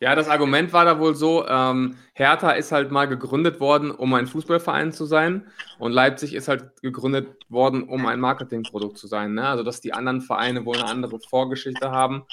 Ja, 0.00 0.14
das 0.14 0.28
Argument 0.28 0.72
war 0.72 0.84
da 0.84 0.98
wohl 0.98 1.14
so, 1.14 1.46
ähm, 1.46 1.96
Hertha 2.12 2.50
ist 2.50 2.72
halt 2.72 2.90
mal 2.90 3.06
gegründet 3.06 3.60
worden, 3.60 3.90
um 3.90 4.12
ein 4.14 4.26
Fußballverein 4.26 4.92
zu 4.92 5.06
sein 5.06 5.46
und 5.78 5.92
Leipzig 5.92 6.34
ist 6.34 6.48
halt 6.48 6.80
gegründet 6.82 7.28
worden, 7.48 7.88
um 7.88 8.06
ein 8.06 8.20
Marketingprodukt 8.20 8.98
zu 8.98 9.06
sein. 9.06 9.34
Ne? 9.34 9.48
Also 9.48 9.62
dass 9.62 9.80
die 9.80 9.92
anderen 9.92 10.20
Vereine 10.20 10.64
wohl 10.64 10.76
eine 10.76 10.86
andere 10.86 11.18
Vorgeschichte 11.20 11.90
haben 11.90 12.24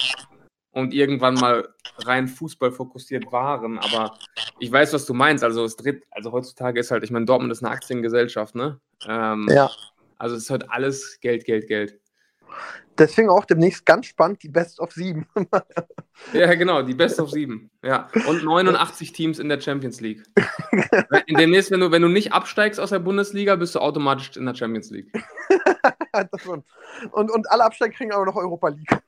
und 0.74 0.94
irgendwann 0.94 1.36
mal 1.36 1.70
rein 2.00 2.28
Fußball 2.28 2.72
fokussiert 2.72 3.32
waren. 3.32 3.78
Aber 3.80 4.18
ich 4.60 4.72
weiß, 4.72 4.94
was 4.94 5.06
du 5.06 5.14
meinst. 5.14 5.44
Also 5.44 5.64
es 5.64 5.76
dreht, 5.76 6.04
also 6.12 6.32
heutzutage 6.32 6.80
ist 6.80 6.92
halt, 6.92 7.04
ich 7.04 7.12
meine, 7.12 7.26
Dortmund 7.26 7.52
ist 7.52 7.64
eine 7.64 7.72
Aktiengesellschaft, 7.72 8.56
ne? 8.56 8.80
Ähm, 9.08 9.48
ja. 9.50 9.70
Also 10.18 10.36
es 10.36 10.44
ist 10.44 10.50
halt 10.50 10.70
alles 10.70 11.20
Geld, 11.22 11.46
Geld, 11.46 11.68
Geld. 11.68 12.00
Deswegen 12.98 13.30
auch 13.30 13.46
demnächst 13.46 13.86
ganz 13.86 14.06
spannend 14.06 14.44
die 14.44 14.50
Best 14.50 14.80
of 14.80 14.92
7. 14.92 15.26
ja, 16.34 16.54
genau, 16.54 16.84
die 16.84 16.94
Best 16.94 17.20
of 17.20 17.32
7. 17.32 17.72
Ja. 17.82 18.10
Und 18.28 18.44
89 18.44 19.12
Teams 19.14 19.40
in 19.40 19.50
der 19.50 19.60
Champions 19.60 20.00
League. 20.00 20.24
in 21.26 21.38
demnächst, 21.38 21.72
wenn 21.72 21.80
du, 21.80 21.92
wenn 21.92 22.04
du 22.04 22.08
nicht 22.08 22.34
absteigst 22.34 22.80
aus 22.80 22.92
der 22.92 23.00
Bundesliga, 23.00 23.56
bist 23.56 23.74
du 23.74 23.80
automatisch 23.80 24.38
in 24.38 24.46
der 24.46 24.54
Champions 24.54 24.92
League. 24.92 25.12
und, 27.12 27.32
und 27.32 27.52
alle 27.52 27.64
Absteiger 27.64 27.94
kriegen 27.94 28.12
aber 28.12 28.26
noch 28.26 28.36
Europa 28.36 28.70
League. 28.70 29.00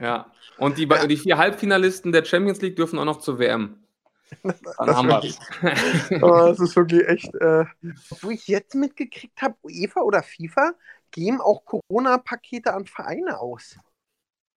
ja. 0.00 0.26
Und 0.56 0.78
die, 0.78 0.88
die 1.08 1.16
vier 1.16 1.36
Halbfinalisten 1.36 2.12
der 2.12 2.24
Champions 2.24 2.62
League 2.62 2.76
dürfen 2.76 2.98
auch 2.98 3.04
noch 3.04 3.18
zur 3.18 3.38
WM. 3.38 3.78
Dann 4.42 4.54
das 4.78 4.96
haben 4.96 5.08
wir 5.08 6.22
oh, 6.22 6.48
Das 6.48 6.60
ist 6.60 6.74
wirklich 6.76 7.06
echt. 7.06 7.34
Äh, 7.34 7.66
wo 8.20 8.30
ich 8.30 8.48
jetzt 8.48 8.74
mitgekriegt 8.74 9.40
habe, 9.42 9.54
UEFA 9.62 10.00
oder 10.00 10.22
FIFA 10.22 10.72
geben 11.14 11.40
auch 11.40 11.64
Corona-Pakete 11.64 12.74
an 12.74 12.86
Vereine 12.86 13.38
aus. 13.38 13.78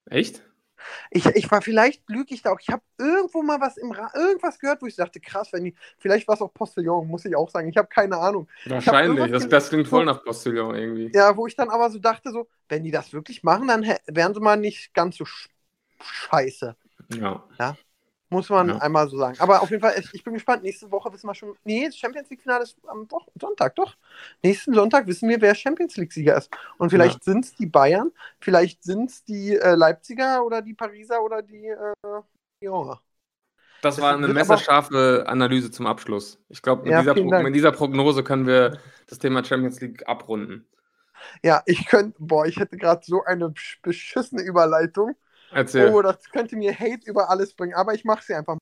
Echt? 0.09 0.43
Ich, 1.09 1.25
ich 1.25 1.49
war 1.49 1.61
vielleicht 1.61 2.07
lüge 2.09 2.33
ich 2.33 2.41
da 2.41 2.51
auch. 2.51 2.59
Ich 2.59 2.69
habe 2.69 2.83
irgendwo 2.97 3.41
mal 3.41 3.59
was 3.59 3.77
im 3.77 3.91
Ra 3.91 4.11
irgendwas 4.15 4.59
gehört, 4.59 4.81
wo 4.81 4.85
ich 4.85 4.95
dachte, 4.95 5.19
krass, 5.19 5.51
wenn 5.51 5.65
die, 5.65 5.75
vielleicht 5.97 6.27
war 6.27 6.35
es 6.35 6.41
auch 6.41 6.53
Postillon, 6.53 7.07
muss 7.07 7.25
ich 7.25 7.35
auch 7.35 7.49
sagen. 7.49 7.69
Ich 7.69 7.77
habe 7.77 7.87
keine 7.87 8.17
Ahnung. 8.17 8.47
Wahrscheinlich, 8.65 9.31
das, 9.31 9.47
das 9.47 9.69
klingt 9.69 9.87
voll 9.87 10.05
nach 10.05 10.23
Postillon 10.23 10.75
irgendwie. 10.75 11.11
Ja, 11.13 11.35
wo 11.35 11.47
ich 11.47 11.55
dann 11.55 11.69
aber 11.69 11.89
so 11.89 11.99
dachte, 11.99 12.31
so, 12.31 12.47
wenn 12.69 12.83
die 12.83 12.91
das 12.91 13.13
wirklich 13.13 13.43
machen, 13.43 13.67
dann 13.67 13.85
wären 14.07 14.33
sie 14.33 14.39
mal 14.39 14.57
nicht 14.57 14.93
ganz 14.93 15.17
so 15.17 15.25
scheiße. 16.01 16.75
Ja. 17.13 17.43
ja? 17.59 17.77
Muss 18.29 18.49
man 18.49 18.67
ja. 18.67 18.77
einmal 18.79 19.07
so 19.07 19.17
sagen. 19.17 19.37
Aber 19.39 19.61
auf 19.61 19.69
jeden 19.69 19.81
Fall, 19.81 19.93
ich 20.11 20.23
bin 20.23 20.33
gespannt. 20.33 20.63
Nächste 20.63 20.91
Woche 20.91 21.11
wissen 21.13 21.27
wir 21.27 21.33
schon. 21.33 21.55
Nee, 21.63 21.85
das 21.85 21.95
Champions 21.95 22.29
League-Finale 22.29 22.63
ist 22.63 22.77
am 22.87 23.07
Sonntag, 23.39 23.75
doch. 23.75 23.95
Nächsten 24.43 24.73
Sonntag 24.73 25.07
wissen 25.07 25.29
wir, 25.29 25.39
wer 25.39 25.55
Champions 25.55 25.95
League-Sieger 25.95 26.37
ist. 26.37 26.49
Und 26.77 26.89
vielleicht 26.89 27.25
ja. 27.25 27.33
sind 27.33 27.45
es 27.45 27.55
die 27.55 27.67
Bayern, 27.67 28.11
vielleicht 28.39 28.83
sind 28.83 29.11
es 29.11 29.23
die 29.23 29.55
äh, 29.55 29.75
Leipziger 29.75 30.43
oder 30.43 30.61
die 30.61 30.73
Pariser 30.73 31.23
oder 31.23 31.41
die 31.41 31.67
äh, 31.67 31.93
Lyoner. 32.61 33.01
Das, 33.81 33.95
das 33.95 34.03
war 34.03 34.13
eine 34.13 34.27
messerscharfe 34.27 35.25
Analyse 35.27 35.71
zum 35.71 35.87
Abschluss. 35.87 36.39
Ich 36.49 36.61
glaube, 36.61 36.83
mit, 36.83 36.91
ja, 36.91 37.01
dieser 37.01 37.43
mit 37.43 37.55
dieser 37.55 37.71
Prognose 37.71 38.23
können 38.23 38.47
wir 38.47 38.79
das 39.07 39.19
Thema 39.19 39.43
Champions 39.43 39.79
League 39.79 40.07
abrunden. 40.07 40.67
Ja, 41.43 41.61
ich 41.65 41.85
könnte, 41.85 42.15
boah, 42.19 42.45
ich 42.45 42.57
hätte 42.57 42.77
gerade 42.77 43.01
so 43.05 43.23
eine 43.23 43.53
beschissene 43.81 44.41
Überleitung. 44.41 45.15
Erzähl. 45.51 45.93
Oh, 45.93 46.01
das 46.01 46.23
könnte 46.29 46.55
mir 46.55 46.73
Hate 46.73 47.05
über 47.05 47.29
alles 47.29 47.53
bringen, 47.53 47.73
aber 47.73 47.93
ich 47.93 48.05
mache 48.05 48.23
sie 48.23 48.33
einfach. 48.33 48.57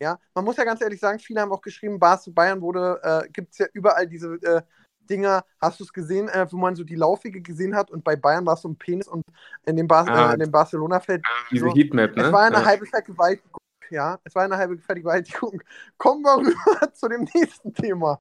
Ja, 0.00 0.18
man 0.34 0.44
muss 0.44 0.56
ja 0.56 0.64
ganz 0.64 0.80
ehrlich 0.80 1.00
sagen, 1.00 1.18
viele 1.18 1.40
haben 1.40 1.52
auch 1.52 1.62
geschrieben, 1.62 1.98
Bars 1.98 2.28
Bayern 2.32 2.60
wurde, 2.60 3.00
äh, 3.02 3.28
gibt 3.30 3.52
es 3.52 3.58
ja 3.58 3.66
überall 3.72 4.06
diese 4.08 4.34
äh, 4.42 4.62
Dinger, 5.08 5.44
hast 5.60 5.80
du 5.80 5.84
es 5.84 5.92
gesehen, 5.92 6.28
äh, 6.28 6.46
wo 6.50 6.56
man 6.56 6.74
so 6.74 6.84
die 6.84 6.96
Laufwege 6.96 7.40
gesehen 7.40 7.76
hat 7.76 7.90
und 7.90 8.02
bei 8.02 8.16
Bayern 8.16 8.44
war 8.44 8.54
es 8.54 8.62
so 8.62 8.68
ein 8.68 8.76
Penis 8.76 9.06
und 9.06 9.22
in 9.66 9.76
dem, 9.76 9.86
Bar 9.86 10.08
ah, 10.08 10.32
äh, 10.32 10.38
dem 10.38 10.50
Barcelona-Feld. 10.50 11.24
Diese 11.50 11.66
so, 11.66 11.74
Heatmap, 11.74 12.16
ne? 12.16 12.24
Es 12.24 12.32
war 12.32 12.42
eine 12.42 12.56
ja. 12.56 12.64
halbe 12.64 12.86
Vergewaltigung, 12.86 13.60
ja, 13.90 14.18
es 14.24 14.34
war 14.34 14.44
eine 14.44 14.56
halbe 14.56 14.78
Vergewaltigung. 14.78 15.62
Kommen 15.98 16.22
wir 16.22 16.38
rüber 16.38 16.92
zu 16.92 17.08
dem 17.08 17.28
nächsten 17.34 17.72
Thema. 17.72 18.18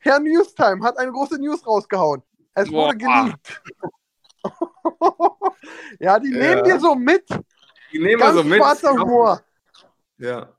Herr 0.00 0.18
Newstime 0.18 0.82
hat 0.82 0.98
eine 0.98 1.12
große 1.12 1.38
News 1.38 1.66
rausgehauen. 1.66 2.22
Es 2.54 2.68
Boah. 2.68 2.86
wurde 2.86 2.98
geleakt. 2.98 3.62
ja, 6.00 6.18
die 6.18 6.30
ja. 6.30 6.38
nehmen 6.38 6.64
wir 6.64 6.80
so 6.80 6.94
mit. 6.94 7.28
Die 7.92 7.98
nehmen 7.98 8.20
wir 8.20 8.32
so 8.32 8.42
mit. 8.42 8.58
Schwarzer 8.58 8.92
Humor. 8.92 9.42
Ja. 10.18 10.52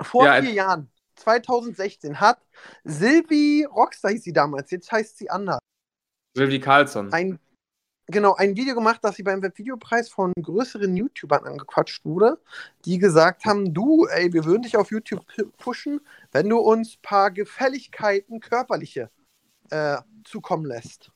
Vor 0.00 0.24
ja, 0.24 0.42
vier 0.42 0.52
Jahren, 0.52 0.90
2016, 1.16 2.20
hat 2.20 2.40
Silvi 2.84 3.64
Rockstar 3.64 4.10
hieß 4.10 4.24
sie 4.24 4.32
damals, 4.32 4.70
jetzt 4.70 4.90
heißt 4.92 5.16
sie 5.18 5.30
anders. 5.30 5.58
Silvi 6.34 6.60
Carlson. 6.60 7.12
Ein, 7.12 7.38
genau, 8.06 8.34
ein 8.34 8.56
Video 8.56 8.74
gemacht, 8.74 9.02
dass 9.02 9.16
sie 9.16 9.22
beim 9.22 9.42
Webvideopreis 9.42 10.10
von 10.10 10.32
größeren 10.40 10.94
YouTubern 10.96 11.44
angequatscht 11.44 12.04
wurde, 12.04 12.38
die 12.84 12.98
gesagt 12.98 13.46
haben, 13.46 13.72
du, 13.72 14.06
ey, 14.06 14.32
wir 14.32 14.44
würden 14.44 14.62
dich 14.62 14.76
auf 14.76 14.90
YouTube 14.90 15.24
pushen, 15.56 16.00
wenn 16.32 16.48
du 16.48 16.58
uns 16.58 16.96
ein 16.96 17.02
paar 17.02 17.30
Gefälligkeiten 17.30 18.40
körperliche 18.40 19.10
äh, 19.70 19.98
zukommen 20.24 20.66
lässt. 20.66 21.10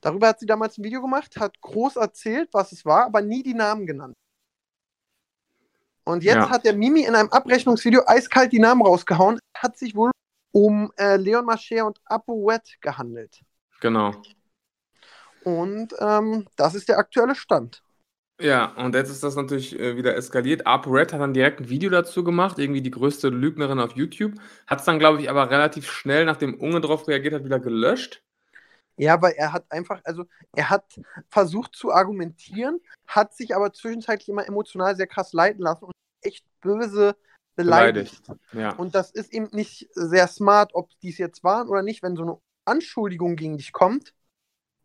Darüber 0.00 0.28
hat 0.28 0.40
sie 0.40 0.46
damals 0.46 0.78
ein 0.78 0.84
Video 0.84 1.00
gemacht, 1.00 1.36
hat 1.38 1.60
groß 1.60 1.96
erzählt, 1.96 2.48
was 2.52 2.72
es 2.72 2.84
war, 2.84 3.06
aber 3.06 3.20
nie 3.20 3.42
die 3.42 3.54
Namen 3.54 3.86
genannt. 3.86 4.16
Und 6.04 6.24
jetzt 6.24 6.36
ja. 6.36 6.50
hat 6.50 6.64
der 6.64 6.74
Mimi 6.74 7.02
in 7.02 7.14
einem 7.14 7.28
Abrechnungsvideo 7.28 8.02
eiskalt 8.06 8.52
die 8.52 8.60
Namen 8.60 8.80
rausgehauen. 8.80 9.38
Hat 9.54 9.76
sich 9.76 9.94
wohl 9.94 10.10
um 10.52 10.90
äh, 10.96 11.16
Leon 11.16 11.44
Mascher 11.44 11.84
und 11.84 12.00
Abu 12.06 12.46
Wet 12.46 12.78
gehandelt. 12.80 13.42
Genau. 13.80 14.12
Und 15.44 15.94
ähm, 15.98 16.46
das 16.56 16.74
ist 16.74 16.88
der 16.88 16.98
aktuelle 16.98 17.34
Stand. 17.34 17.82
Ja, 18.40 18.66
und 18.76 18.94
jetzt 18.94 19.10
ist 19.10 19.24
das 19.24 19.34
natürlich 19.34 19.78
äh, 19.78 19.96
wieder 19.96 20.16
eskaliert. 20.16 20.66
ApoRed 20.66 21.12
hat 21.12 21.20
dann 21.20 21.34
direkt 21.34 21.60
ein 21.60 21.68
Video 21.68 21.90
dazu 21.90 22.22
gemacht, 22.22 22.58
irgendwie 22.58 22.82
die 22.82 22.90
größte 22.90 23.28
Lügnerin 23.28 23.80
auf 23.80 23.96
YouTube. 23.96 24.34
Hat 24.66 24.78
es 24.78 24.84
dann, 24.84 25.00
glaube 25.00 25.20
ich, 25.20 25.28
aber 25.28 25.50
relativ 25.50 25.90
schnell, 25.90 26.24
nachdem 26.24 26.54
Unge 26.54 26.80
drauf 26.80 27.08
reagiert 27.08 27.34
hat, 27.34 27.44
wieder 27.44 27.58
gelöscht. 27.58 28.22
Ja, 28.98 29.22
weil 29.22 29.32
er 29.32 29.52
hat 29.52 29.70
einfach, 29.70 30.00
also 30.04 30.24
er 30.54 30.70
hat 30.70 31.00
versucht 31.28 31.74
zu 31.74 31.92
argumentieren, 31.92 32.80
hat 33.06 33.34
sich 33.34 33.54
aber 33.54 33.72
zwischenzeitlich 33.72 34.28
immer 34.28 34.46
emotional 34.46 34.96
sehr 34.96 35.06
krass 35.06 35.32
leiten 35.32 35.62
lassen 35.62 35.84
und 35.84 35.92
echt 36.22 36.44
böse 36.60 37.16
beleidigt. 37.54 38.22
beleidigt. 38.26 38.44
Ja. 38.52 38.72
Und 38.74 38.94
das 38.94 39.10
ist 39.10 39.32
eben 39.32 39.48
nicht 39.52 39.88
sehr 39.92 40.26
smart, 40.28 40.74
ob 40.74 40.90
die 41.00 41.10
es 41.10 41.18
jetzt 41.18 41.44
waren 41.44 41.68
oder 41.68 41.82
nicht, 41.82 42.02
wenn 42.02 42.16
so 42.16 42.22
eine 42.22 42.38
Anschuldigung 42.64 43.36
gegen 43.36 43.56
dich 43.56 43.72
kommt 43.72 44.14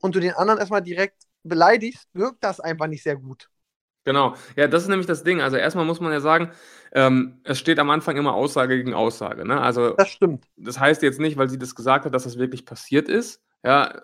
und 0.02 0.16
du 0.16 0.20
den 0.20 0.34
anderen 0.34 0.60
erstmal 0.60 0.82
direkt 0.82 1.24
beleidigst, 1.44 2.08
wirkt 2.14 2.44
das 2.44 2.60
einfach 2.60 2.88
nicht 2.88 3.04
sehr 3.04 3.16
gut. 3.16 3.50
Genau, 4.06 4.36
ja, 4.58 4.68
das 4.68 4.84
ist 4.84 4.90
nämlich 4.90 5.08
das 5.08 5.24
Ding. 5.24 5.42
Also 5.42 5.56
erstmal 5.56 5.86
muss 5.86 6.02
man 6.02 6.12
ja 6.12 6.20
sagen, 6.20 6.52
ähm, 6.92 7.40
es 7.46 7.58
steht 7.58 7.80
am 7.80 7.90
Anfang 7.90 8.18
immer 8.18 8.34
Aussage 8.34 8.76
gegen 8.76 8.94
Aussage. 8.94 9.48
Ne? 9.48 9.60
Also 9.62 9.92
das 9.92 10.10
stimmt. 10.10 10.46
Das 10.58 10.80
heißt 10.80 11.02
jetzt 11.04 11.22
nicht, 11.22 11.38
weil 11.38 11.50
sie 11.50 11.58
das 11.58 11.74
gesagt 11.74 12.06
hat, 12.06 12.14
dass 12.14 12.24
das 12.24 12.38
wirklich 12.38 12.66
passiert 12.66 13.08
ist, 13.08 13.42
ja, 13.64 14.02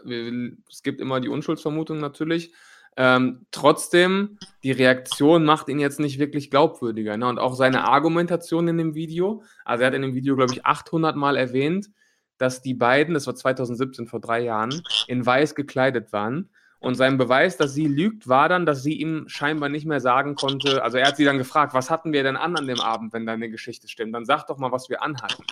es 0.70 0.84
gibt 0.84 1.02
immer 1.02 1.20
die 1.20 1.30
Unschuldsvermutung 1.30 2.00
natürlich. 2.00 2.54
Ähm, 2.98 3.46
trotzdem, 3.52 4.38
die 4.64 4.72
Reaktion 4.72 5.46
macht 5.46 5.70
ihn 5.70 5.80
jetzt 5.80 6.00
nicht 6.00 6.20
wirklich 6.20 6.50
glaubwürdiger. 6.50 7.18
Ne? 7.18 7.28
Und 7.28 7.40
auch 7.40 7.56
seine 7.56 7.86
Argumentation 7.86 8.68
in 8.68 8.78
dem 8.78 8.96
Video, 8.96 9.44
also 9.64 9.84
er 9.84 9.88
hat 9.88 9.94
in 9.94 10.02
dem 10.02 10.16
Video, 10.16 10.36
glaube 10.36 10.54
ich, 10.54 10.66
800 10.66 11.16
Mal 11.16 11.38
erwähnt, 11.38 11.90
dass 12.38 12.62
die 12.62 12.74
beiden, 12.74 13.14
das 13.14 13.28
war 13.28 13.36
2017, 13.36 14.08
vor 14.08 14.20
drei 14.20 14.42
Jahren, 14.42 14.82
in 15.08 15.26
weiß 15.26 15.56
gekleidet 15.56 16.12
waren. 16.14 16.50
Und 16.80 16.96
sein 16.96 17.18
Beweis, 17.18 17.58
dass 17.58 17.74
sie 17.74 17.88
lügt, 17.88 18.30
war 18.30 18.48
dann, 18.48 18.66
dass 18.66 18.84
sie 18.84 18.94
ihm 18.94 19.26
scheinbar 19.28 19.68
nicht 19.68 19.86
mehr 19.86 20.00
sagen 20.00 20.36
konnte. 20.36 20.82
Also 20.82 20.98
er 20.98 21.08
hat 21.08 21.18
sie 21.18 21.26
dann 21.26 21.38
gefragt, 21.38 21.74
was 21.74 21.90
hatten 21.90 22.14
wir 22.14 22.24
denn 22.24 22.38
an 22.38 22.56
an 22.56 22.68
dem 22.68 22.80
Abend, 22.80 23.12
wenn 23.12 23.26
deine 23.26 23.50
Geschichte 23.50 23.90
stimmt? 23.90 24.16
Dann 24.16 24.26
sag 24.26 24.46
doch 24.48 24.58
mal, 24.58 24.72
was 24.72 24.90
wir 24.90 25.04
anhatten. 25.04 25.44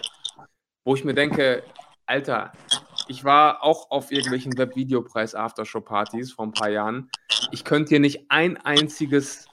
Wo 0.85 0.95
ich 0.95 1.03
mir 1.03 1.13
denke, 1.13 1.63
Alter, 2.05 2.53
ich 3.07 3.23
war 3.23 3.63
auch 3.63 3.91
auf 3.91 4.11
irgendwelchen 4.11 4.57
Webvideopreis-Aftershow-Partys 4.57 6.33
vor 6.33 6.45
ein 6.45 6.51
paar 6.51 6.69
Jahren. 6.69 7.09
Ich 7.51 7.63
könnte 7.63 7.89
hier 7.89 7.99
nicht 7.99 8.29
ein 8.29 8.57
einziges 8.57 9.47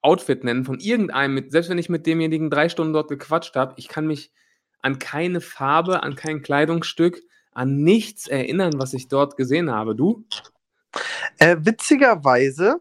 Outfit 0.00 0.44
nennen 0.44 0.64
von 0.64 0.80
irgendeinem, 0.80 1.34
mit, 1.34 1.52
selbst 1.52 1.70
wenn 1.70 1.78
ich 1.78 1.88
mit 1.88 2.06
demjenigen 2.06 2.50
drei 2.50 2.68
Stunden 2.68 2.92
dort 2.92 3.08
gequatscht 3.08 3.56
habe. 3.56 3.74
Ich 3.76 3.88
kann 3.88 4.06
mich 4.06 4.32
an 4.80 4.98
keine 4.98 5.40
Farbe, 5.40 6.02
an 6.02 6.16
kein 6.16 6.42
Kleidungsstück, 6.42 7.22
an 7.52 7.82
nichts 7.82 8.26
erinnern, 8.26 8.72
was 8.76 8.94
ich 8.94 9.08
dort 9.08 9.36
gesehen 9.36 9.70
habe. 9.70 9.94
Du? 9.94 10.24
Äh, 11.38 11.56
witzigerweise. 11.60 12.80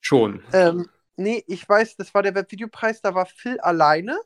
Schon. 0.00 0.42
Ähm, 0.52 0.88
nee, 1.16 1.44
ich 1.46 1.68
weiß, 1.68 1.96
das 1.96 2.14
war 2.14 2.22
der 2.22 2.34
Webvideopreis, 2.34 3.02
da 3.02 3.14
war 3.14 3.26
Phil 3.26 3.60
alleine. 3.60 4.18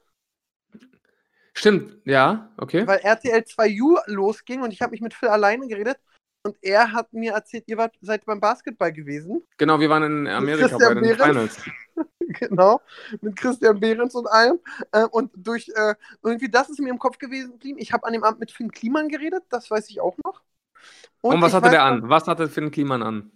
Stimmt, 1.57 1.97
ja, 2.05 2.51
okay. 2.59 2.87
Weil 2.87 2.99
RTL 2.99 3.41
2U 3.41 3.99
losging 4.07 4.63
und 4.63 4.73
ich 4.73 4.83
habe 4.83 4.91
mich 4.91 5.01
mit 5.01 5.15
Phil 5.15 5.31
alleine 5.31 5.67
geredet 5.67 5.97
und 6.43 6.55
er 6.61 6.93
hat 6.93 7.13
mir 7.15 7.33
erzählt, 7.33 7.65
ihr 7.67 7.79
wart, 7.79 7.97
seid 8.03 8.27
beim 8.27 8.41
Basketball 8.41 8.93
gewesen. 8.93 9.43
Genau, 9.57 9.81
wir 9.81 9.89
waren 9.89 10.03
in 10.03 10.29
Amerika 10.29 10.77
bei 10.77 10.93
den 10.93 11.03
Behrens. 11.03 11.25
Finals. 11.25 11.61
genau, 12.41 12.81
mit 13.23 13.37
Christian 13.37 13.81
Behrens 13.81 14.15
und 14.15 14.27
allem. 14.27 14.61
Äh, 14.93 15.07
und 15.07 15.33
durch 15.35 15.71
äh, 15.75 15.95
irgendwie, 16.23 16.51
das 16.51 16.69
ist 16.69 16.79
mir 16.79 16.91
im 16.91 16.99
Kopf 16.99 17.17
gewesen 17.17 17.53
geblieben. 17.53 17.79
Ich 17.81 17.93
habe 17.93 18.07
an 18.07 18.13
dem 18.13 18.23
Abend 18.23 18.41
mit 18.41 18.51
Finn 18.51 18.71
Kliman 18.71 19.09
geredet, 19.09 19.45
das 19.49 19.71
weiß 19.71 19.89
ich 19.89 20.01
auch 20.01 20.17
noch. 20.25 20.43
Und, 21.23 21.37
und 21.37 21.43
was 21.43 21.55
hatte 21.55 21.71
der 21.71 21.85
an? 21.85 22.09
Was 22.09 22.27
hatte 22.27 22.49
Finn 22.49 22.71
Kliman 22.71 23.03
an? 23.03 23.33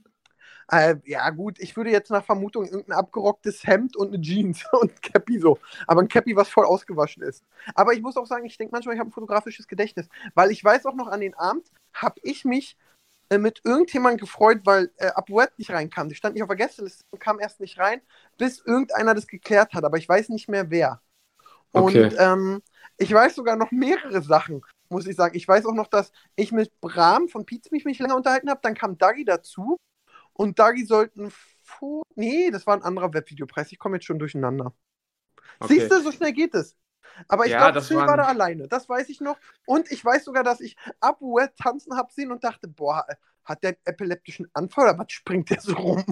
Äh, 0.70 0.96
ja, 1.04 1.28
gut, 1.30 1.58
ich 1.58 1.76
würde 1.76 1.90
jetzt 1.90 2.10
nach 2.10 2.24
Vermutung 2.24 2.64
irgendein 2.64 2.98
abgerocktes 2.98 3.66
Hemd 3.66 3.96
und 3.96 4.08
eine 4.14 4.20
Jeans 4.20 4.64
und 4.72 4.92
ein 4.92 5.00
Cappy 5.00 5.38
so. 5.38 5.58
Aber 5.86 6.00
ein 6.00 6.08
Cappy, 6.08 6.36
was 6.36 6.48
voll 6.48 6.64
ausgewaschen 6.64 7.22
ist. 7.22 7.44
Aber 7.74 7.92
ich 7.92 8.00
muss 8.00 8.16
auch 8.16 8.26
sagen, 8.26 8.44
ich 8.44 8.56
denke 8.56 8.72
manchmal, 8.72 8.94
ich 8.94 9.00
habe 9.00 9.10
ein 9.10 9.12
fotografisches 9.12 9.66
Gedächtnis. 9.66 10.08
Weil 10.34 10.50
ich 10.52 10.62
weiß 10.62 10.86
auch 10.86 10.94
noch 10.94 11.08
an 11.08 11.20
den 11.20 11.34
Abend, 11.34 11.70
habe 11.92 12.20
ich 12.22 12.44
mich 12.44 12.76
äh, 13.30 13.38
mit 13.38 13.62
irgendjemandem 13.64 14.20
gefreut, 14.20 14.60
weil 14.64 14.92
äh, 14.96 15.08
Abuet 15.08 15.50
nicht 15.58 15.70
reinkam. 15.70 16.08
Die 16.08 16.14
stand 16.14 16.34
nicht 16.34 16.42
auf 16.42 16.48
der 16.48 16.56
Gästeliste 16.56 17.02
und 17.10 17.20
kam 17.20 17.40
erst 17.40 17.58
nicht 17.58 17.78
rein, 17.78 18.00
bis 18.38 18.60
irgendeiner 18.60 19.14
das 19.14 19.26
geklärt 19.26 19.74
hat. 19.74 19.84
Aber 19.84 19.98
ich 19.98 20.08
weiß 20.08 20.28
nicht 20.28 20.48
mehr 20.48 20.70
wer. 20.70 21.00
Okay. 21.72 22.04
Und 22.04 22.16
ähm, 22.18 22.62
ich 22.96 23.12
weiß 23.12 23.34
sogar 23.34 23.56
noch 23.56 23.72
mehrere 23.72 24.22
Sachen, 24.22 24.62
muss 24.88 25.06
ich 25.06 25.16
sagen. 25.16 25.36
Ich 25.36 25.48
weiß 25.48 25.66
auch 25.66 25.74
noch, 25.74 25.88
dass 25.88 26.12
ich 26.36 26.52
mit 26.52 26.70
Bram 26.80 27.28
von 27.28 27.44
Pietz 27.44 27.70
mich, 27.72 27.84
mich 27.84 27.98
länger 27.98 28.16
unterhalten 28.16 28.50
habe. 28.50 28.60
Dann 28.62 28.74
kam 28.74 28.98
Dagi 28.98 29.24
dazu. 29.24 29.76
Und 30.40 30.58
Dagi 30.58 30.86
sollten. 30.86 31.30
Nee, 32.14 32.50
das 32.50 32.66
war 32.66 32.74
ein 32.74 32.82
anderer 32.82 33.12
Webvideopreis. 33.12 33.70
Ich 33.72 33.78
komme 33.78 33.96
jetzt 33.96 34.06
schon 34.06 34.18
durcheinander. 34.18 34.72
Okay. 35.58 35.74
Siehst 35.74 35.92
du, 35.92 36.00
so 36.02 36.12
schnell 36.12 36.32
geht 36.32 36.54
es. 36.54 36.76
Aber 37.28 37.44
ich 37.44 37.52
Ja, 37.52 37.70
glaube, 37.70 37.84
Phil 37.86 37.96
waren- 37.98 38.08
war 38.08 38.16
da 38.16 38.24
alleine. 38.24 38.66
Das 38.66 38.88
weiß 38.88 39.10
ich 39.10 39.20
noch. 39.20 39.36
Und 39.66 39.90
ich 39.92 40.02
weiß 40.02 40.24
sogar, 40.24 40.42
dass 40.42 40.60
ich 40.62 40.76
Abuet 41.00 41.54
tanzen 41.56 41.94
habe 41.94 42.10
sehen 42.10 42.32
und 42.32 42.42
dachte, 42.42 42.68
boah, 42.68 43.06
hat 43.44 43.62
der 43.62 43.70
einen 43.70 43.78
epileptischen 43.84 44.48
Anfall 44.54 44.88
oder 44.88 44.98
was 44.98 45.12
springt 45.12 45.50
der 45.50 45.60
so 45.60 45.74
rum? 45.74 46.04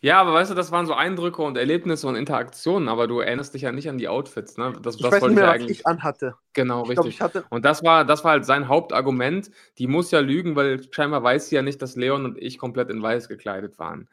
Ja, 0.00 0.20
aber 0.20 0.32
weißt 0.34 0.50
du, 0.50 0.54
das 0.54 0.70
waren 0.70 0.86
so 0.86 0.94
Eindrücke 0.94 1.42
und 1.42 1.56
Erlebnisse 1.56 2.06
und 2.06 2.14
Interaktionen, 2.16 2.88
aber 2.88 3.06
du 3.06 3.20
erinnerst 3.20 3.54
dich 3.54 3.62
ja 3.62 3.72
nicht 3.72 3.88
an 3.88 3.98
die 3.98 4.08
Outfits, 4.08 4.56
ne? 4.56 4.72
Das, 4.82 4.96
Ich 4.96 5.02
das 5.02 5.12
weiß 5.12 5.22
nicht 5.22 5.30
ich 5.30 5.36
mehr, 5.36 5.44
ja 5.44 5.64
was 5.64 5.70
ich 5.70 5.86
anhatte. 5.86 6.34
Genau, 6.52 6.82
Ich 6.82 6.90
richtig. 6.90 7.14
ich 7.14 7.20
hatte. 7.20 7.44
Und 7.50 7.64
das 7.64 7.82
war, 7.82 8.04
das 8.04 8.24
war 8.24 8.32
halt 8.32 8.44
sein 8.44 8.68
Hauptargument. 8.68 9.50
Die 9.78 9.86
muss 9.86 10.10
ja 10.10 10.20
lügen, 10.20 10.56
weil 10.56 10.80
scheinbar 10.92 11.22
weiß 11.22 11.48
sie 11.48 11.56
ja 11.56 11.62
nicht, 11.62 11.80
dass 11.82 11.96
Leon 11.96 12.24
und 12.24 12.38
ich 12.38 12.58
komplett 12.58 12.90
in 12.90 13.02
weiß 13.02 13.28
gekleidet 13.28 13.78
waren. 13.78 14.08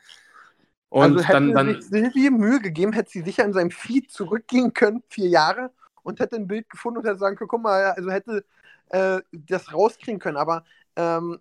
Und 0.89 1.03
also 1.03 1.19
hätte 1.23 1.33
dann, 1.33 1.53
dann, 1.53 1.73
sich 1.75 1.85
Silvie 1.85 2.29
Mühe 2.29 2.59
gegeben, 2.59 2.93
hätte 2.93 3.09
sie 3.11 3.21
sicher 3.21 3.43
in 3.43 3.53
seinem 3.53 3.71
Feed 3.71 4.11
zurückgehen 4.11 4.73
können, 4.73 5.03
vier 5.09 5.27
Jahre, 5.27 5.71
und 6.03 6.19
hätte 6.19 6.35
ein 6.35 6.47
Bild 6.47 6.69
gefunden 6.69 6.99
und 6.99 7.05
hätte 7.05 7.17
sagen 7.17 7.35
können, 7.35 7.47
guck 7.47 7.61
mal, 7.63 7.91
also 7.91 8.11
hätte 8.11 8.45
äh, 8.89 9.19
das 9.31 9.73
rauskriegen 9.73 10.19
können. 10.19 10.37
Aber 10.37 10.63
ähm, 10.95 11.39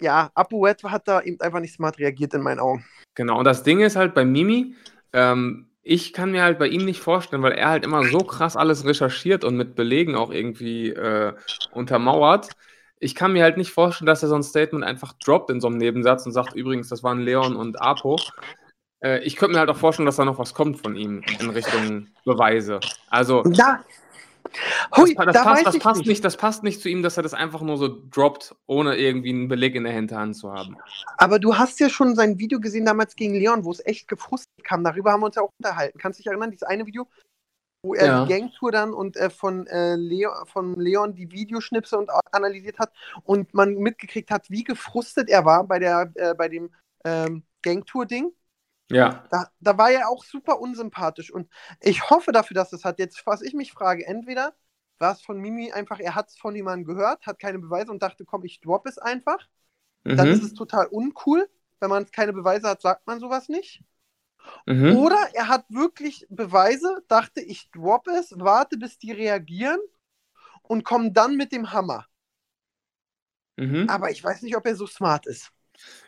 ja, 0.00 0.30
Apuet 0.34 0.82
hat 0.84 1.08
da 1.08 1.20
eben 1.20 1.40
einfach 1.40 1.60
nicht 1.60 1.74
smart 1.74 1.98
reagiert 1.98 2.34
in 2.34 2.42
meinen 2.42 2.60
Augen. 2.60 2.84
Genau, 3.14 3.38
und 3.38 3.44
das 3.44 3.62
Ding 3.62 3.80
ist 3.80 3.96
halt 3.96 4.14
bei 4.14 4.24
Mimi, 4.24 4.74
ähm, 5.12 5.68
ich 5.82 6.12
kann 6.12 6.32
mir 6.32 6.42
halt 6.42 6.58
bei 6.58 6.68
ihm 6.68 6.84
nicht 6.84 7.00
vorstellen, 7.00 7.42
weil 7.42 7.52
er 7.52 7.70
halt 7.70 7.84
immer 7.84 8.04
so 8.04 8.18
krass 8.18 8.56
alles 8.56 8.84
recherchiert 8.84 9.42
und 9.42 9.56
mit 9.56 9.74
Belegen 9.74 10.16
auch 10.16 10.30
irgendwie 10.30 10.90
äh, 10.90 11.32
untermauert. 11.72 12.50
Ich 13.00 13.14
kann 13.14 13.32
mir 13.32 13.42
halt 13.42 13.56
nicht 13.56 13.72
vorstellen, 13.72 14.06
dass 14.06 14.22
er 14.22 14.28
so 14.28 14.34
ein 14.34 14.42
Statement 14.42 14.84
einfach 14.84 15.14
droppt 15.14 15.50
in 15.50 15.60
so 15.60 15.68
einem 15.68 15.78
Nebensatz 15.78 16.26
und 16.26 16.32
sagt, 16.32 16.54
übrigens, 16.54 16.88
das 16.88 17.02
waren 17.02 17.20
Leon 17.20 17.56
und 17.56 17.80
Apo. 17.80 18.18
Äh, 19.00 19.20
ich 19.24 19.36
könnte 19.36 19.54
mir 19.54 19.60
halt 19.60 19.70
auch 19.70 19.76
vorstellen, 19.76 20.04
dass 20.04 20.16
da 20.16 20.26
noch 20.26 20.38
was 20.38 20.52
kommt 20.52 20.78
von 20.78 20.94
ihm 20.94 21.22
in 21.40 21.48
Richtung 21.50 22.08
Beweise. 22.24 22.80
Also, 23.08 23.42
Da, 23.44 23.50
das, 23.50 24.07
hui, 24.96 25.14
pa- 25.14 25.24
das, 25.26 25.34
da 25.34 25.44
passt, 25.44 25.66
das, 25.66 25.78
passt 25.78 25.98
nicht. 26.00 26.08
nicht, 26.08 26.24
das 26.24 26.36
passt 26.36 26.62
nicht 26.62 26.80
zu 26.80 26.88
ihm, 26.88 27.02
dass 27.02 27.16
er 27.16 27.22
das 27.22 27.34
einfach 27.34 27.60
nur 27.62 27.76
so 27.76 27.88
droppt, 28.10 28.54
ohne 28.66 28.96
irgendwie 28.96 29.30
einen 29.30 29.48
Beleg 29.48 29.74
in 29.74 29.84
der 29.84 29.92
Hinterhand 29.92 30.36
zu 30.36 30.52
haben. 30.52 30.76
Aber 31.16 31.38
du 31.38 31.56
hast 31.56 31.80
ja 31.80 31.88
schon 31.88 32.14
sein 32.14 32.38
Video 32.38 32.60
gesehen 32.60 32.84
damals 32.84 33.16
gegen 33.16 33.34
Leon, 33.34 33.64
wo 33.64 33.70
es 33.70 33.84
echt 33.86 34.08
gefrustet 34.08 34.64
kam. 34.64 34.84
Darüber 34.84 35.12
haben 35.12 35.20
wir 35.20 35.26
uns 35.26 35.36
ja 35.36 35.42
auch 35.42 35.52
unterhalten. 35.58 35.98
Kannst 35.98 36.18
du 36.18 36.22
dich 36.22 36.28
erinnern, 36.28 36.50
dieses 36.50 36.62
eine 36.64 36.86
Video, 36.86 37.06
wo 37.82 37.94
er 37.94 38.06
Ja. 38.06 38.24
die 38.24 38.32
Gangtour 38.32 38.72
dann 38.72 38.92
und 38.92 39.16
äh, 39.16 39.30
von, 39.30 39.66
äh, 39.68 39.94
Leo, 39.94 40.30
von 40.46 40.74
Leon 40.74 41.14
die 41.14 41.30
Videoschnipse 41.30 41.96
und 41.96 42.10
analysiert 42.32 42.78
hat 42.78 42.92
und 43.24 43.54
man 43.54 43.74
mitgekriegt 43.74 44.30
hat, 44.30 44.50
wie 44.50 44.64
gefrustet 44.64 45.28
er 45.28 45.44
war 45.44 45.64
bei, 45.64 45.78
der, 45.78 46.10
äh, 46.16 46.34
bei 46.34 46.48
dem 46.48 46.70
ähm, 47.04 47.44
Gangtour-Ding. 47.62 48.32
Ja, 48.90 49.24
Da, 49.30 49.50
da 49.60 49.76
war 49.76 49.90
er 49.90 50.08
auch 50.08 50.24
super 50.24 50.60
unsympathisch. 50.60 51.30
Und 51.30 51.50
ich 51.80 52.08
hoffe 52.10 52.32
dafür, 52.32 52.54
dass 52.54 52.72
es 52.72 52.84
hat. 52.84 52.98
Jetzt, 52.98 53.26
was 53.26 53.42
ich 53.42 53.52
mich 53.52 53.72
frage, 53.72 54.06
entweder 54.06 54.54
war 54.98 55.12
es 55.12 55.20
von 55.20 55.38
Mimi 55.38 55.72
einfach, 55.72 56.00
er 56.00 56.14
hat 56.14 56.28
es 56.28 56.36
von 56.36 56.56
jemandem 56.56 56.86
gehört, 56.86 57.26
hat 57.26 57.38
keine 57.38 57.58
Beweise 57.58 57.90
und 57.90 58.02
dachte, 58.02 58.24
komm, 58.24 58.44
ich 58.44 58.60
drop 58.60 58.86
es 58.86 58.98
einfach. 58.98 59.46
Dann 60.04 60.28
ist 60.28 60.40
mhm. 60.40 60.46
es 60.46 60.54
total 60.54 60.86
uncool. 60.86 61.48
Wenn 61.80 61.90
man 61.90 62.10
keine 62.10 62.32
Beweise 62.32 62.68
hat, 62.68 62.80
sagt 62.80 63.06
man 63.06 63.20
sowas 63.20 63.48
nicht. 63.48 63.82
Mhm. 64.66 64.96
Oder 64.96 65.18
er 65.34 65.48
hat 65.48 65.66
wirklich 65.68 66.26
Beweise, 66.30 67.02
dachte, 67.08 67.40
ich 67.40 67.70
drop 67.70 68.08
es, 68.08 68.32
warte, 68.38 68.78
bis 68.78 68.98
die 68.98 69.12
reagieren 69.12 69.80
und 70.62 70.84
komme 70.84 71.12
dann 71.12 71.36
mit 71.36 71.52
dem 71.52 71.72
Hammer. 71.72 72.06
Mhm. 73.56 73.88
Aber 73.88 74.10
ich 74.10 74.22
weiß 74.22 74.42
nicht, 74.42 74.56
ob 74.56 74.66
er 74.66 74.76
so 74.76 74.86
smart 74.86 75.26
ist. 75.26 75.52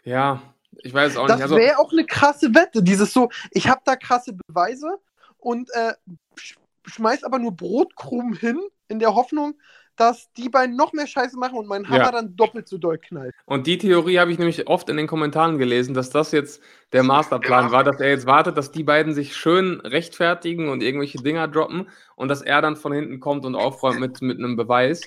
Ja, 0.04 0.54
ich 0.78 0.94
weiß 0.94 1.16
auch 1.16 1.26
Das 1.26 1.36
nicht. 1.36 1.42
Also, 1.44 1.56
wäre 1.56 1.78
auch 1.78 1.92
eine 1.92 2.06
krasse 2.06 2.54
Wette. 2.54 2.82
Dieses 2.82 3.12
so, 3.12 3.30
ich 3.50 3.68
habe 3.68 3.80
da 3.84 3.96
krasse 3.96 4.34
Beweise 4.46 4.98
und 5.38 5.70
äh, 5.72 5.94
sch 6.36 6.56
schmeiß 6.86 7.24
aber 7.24 7.38
nur 7.38 7.52
Brotkrumen 7.52 8.34
hin, 8.34 8.58
in 8.88 8.98
der 8.98 9.14
Hoffnung, 9.14 9.54
dass 9.96 10.32
die 10.32 10.48
beiden 10.48 10.76
noch 10.76 10.92
mehr 10.94 11.06
Scheiße 11.06 11.38
machen 11.38 11.58
und 11.58 11.66
mein 11.66 11.86
Hammer 11.88 12.06
Ja. 12.06 12.10
dann 12.12 12.34
doppelt 12.34 12.66
so 12.68 12.78
doll 12.78 12.96
knallt. 12.98 13.34
Und 13.44 13.66
die 13.66 13.76
Theorie 13.76 14.18
habe 14.18 14.32
ich 14.32 14.38
nämlich 14.38 14.66
oft 14.66 14.88
in 14.88 14.96
den 14.96 15.06
Kommentaren 15.06 15.58
gelesen, 15.58 15.92
dass 15.94 16.08
das 16.08 16.32
jetzt 16.32 16.62
der 16.92 17.02
Masterplan 17.02 17.70
war, 17.70 17.84
dass 17.84 18.00
er 18.00 18.08
jetzt 18.08 18.26
wartet, 18.26 18.56
dass 18.56 18.72
die 18.72 18.82
beiden 18.82 19.12
sich 19.12 19.36
schön 19.36 19.80
rechtfertigen 19.80 20.70
und 20.70 20.82
irgendwelche 20.82 21.18
Dinger 21.18 21.48
droppen 21.48 21.88
und 22.16 22.28
dass 22.28 22.40
er 22.40 22.62
dann 22.62 22.76
von 22.76 22.92
hinten 22.92 23.20
kommt 23.20 23.44
und 23.44 23.54
aufräumt 23.54 24.00
mit, 24.00 24.22
mit 24.22 24.38
einem 24.38 24.56
Beweis. 24.56 25.02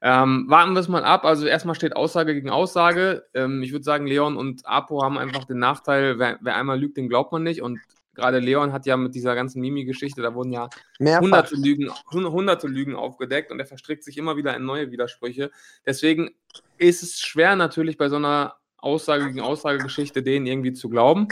Ähm, 0.00 0.46
warten 0.48 0.74
wir 0.74 0.80
es 0.80 0.88
mal 0.88 1.04
ab. 1.04 1.24
Also 1.24 1.46
erstmal 1.46 1.74
steht 1.74 1.96
Aussage 1.96 2.34
gegen 2.34 2.50
Aussage. 2.50 3.24
Ähm, 3.34 3.62
ich 3.62 3.72
würde 3.72 3.84
sagen, 3.84 4.06
Leon 4.06 4.36
und 4.36 4.66
Apo 4.66 5.02
haben 5.02 5.18
einfach 5.18 5.44
den 5.44 5.58
Nachteil, 5.58 6.18
wer, 6.18 6.38
wer 6.40 6.56
einmal 6.56 6.78
lügt, 6.78 6.96
den 6.96 7.08
glaubt 7.08 7.32
man 7.32 7.42
nicht. 7.42 7.62
Und 7.62 7.80
gerade 8.14 8.38
Leon 8.38 8.72
hat 8.72 8.86
ja 8.86 8.96
mit 8.96 9.14
dieser 9.14 9.34
ganzen 9.34 9.60
Mimi-Geschichte, 9.60 10.22
da 10.22 10.34
wurden 10.34 10.52
ja 10.52 10.68
Mehrfach. 10.98 11.22
hunderte 11.22 11.54
Lügen, 11.56 11.90
hun- 12.12 12.30
hunderte 12.30 12.66
Lügen 12.68 12.94
aufgedeckt 12.96 13.50
und 13.52 13.58
er 13.60 13.66
verstrickt 13.66 14.04
sich 14.04 14.18
immer 14.18 14.36
wieder 14.36 14.56
in 14.56 14.64
neue 14.64 14.90
Widersprüche. 14.90 15.50
Deswegen 15.86 16.30
ist 16.78 17.02
es 17.02 17.20
schwer 17.20 17.56
natürlich 17.56 17.96
bei 17.96 18.08
so 18.08 18.16
einer 18.16 18.54
Aussage 18.76 19.26
gegen 19.26 19.40
Aussagegeschichte 19.40 20.22
denen 20.22 20.46
irgendwie 20.46 20.72
zu 20.72 20.88
glauben. 20.88 21.26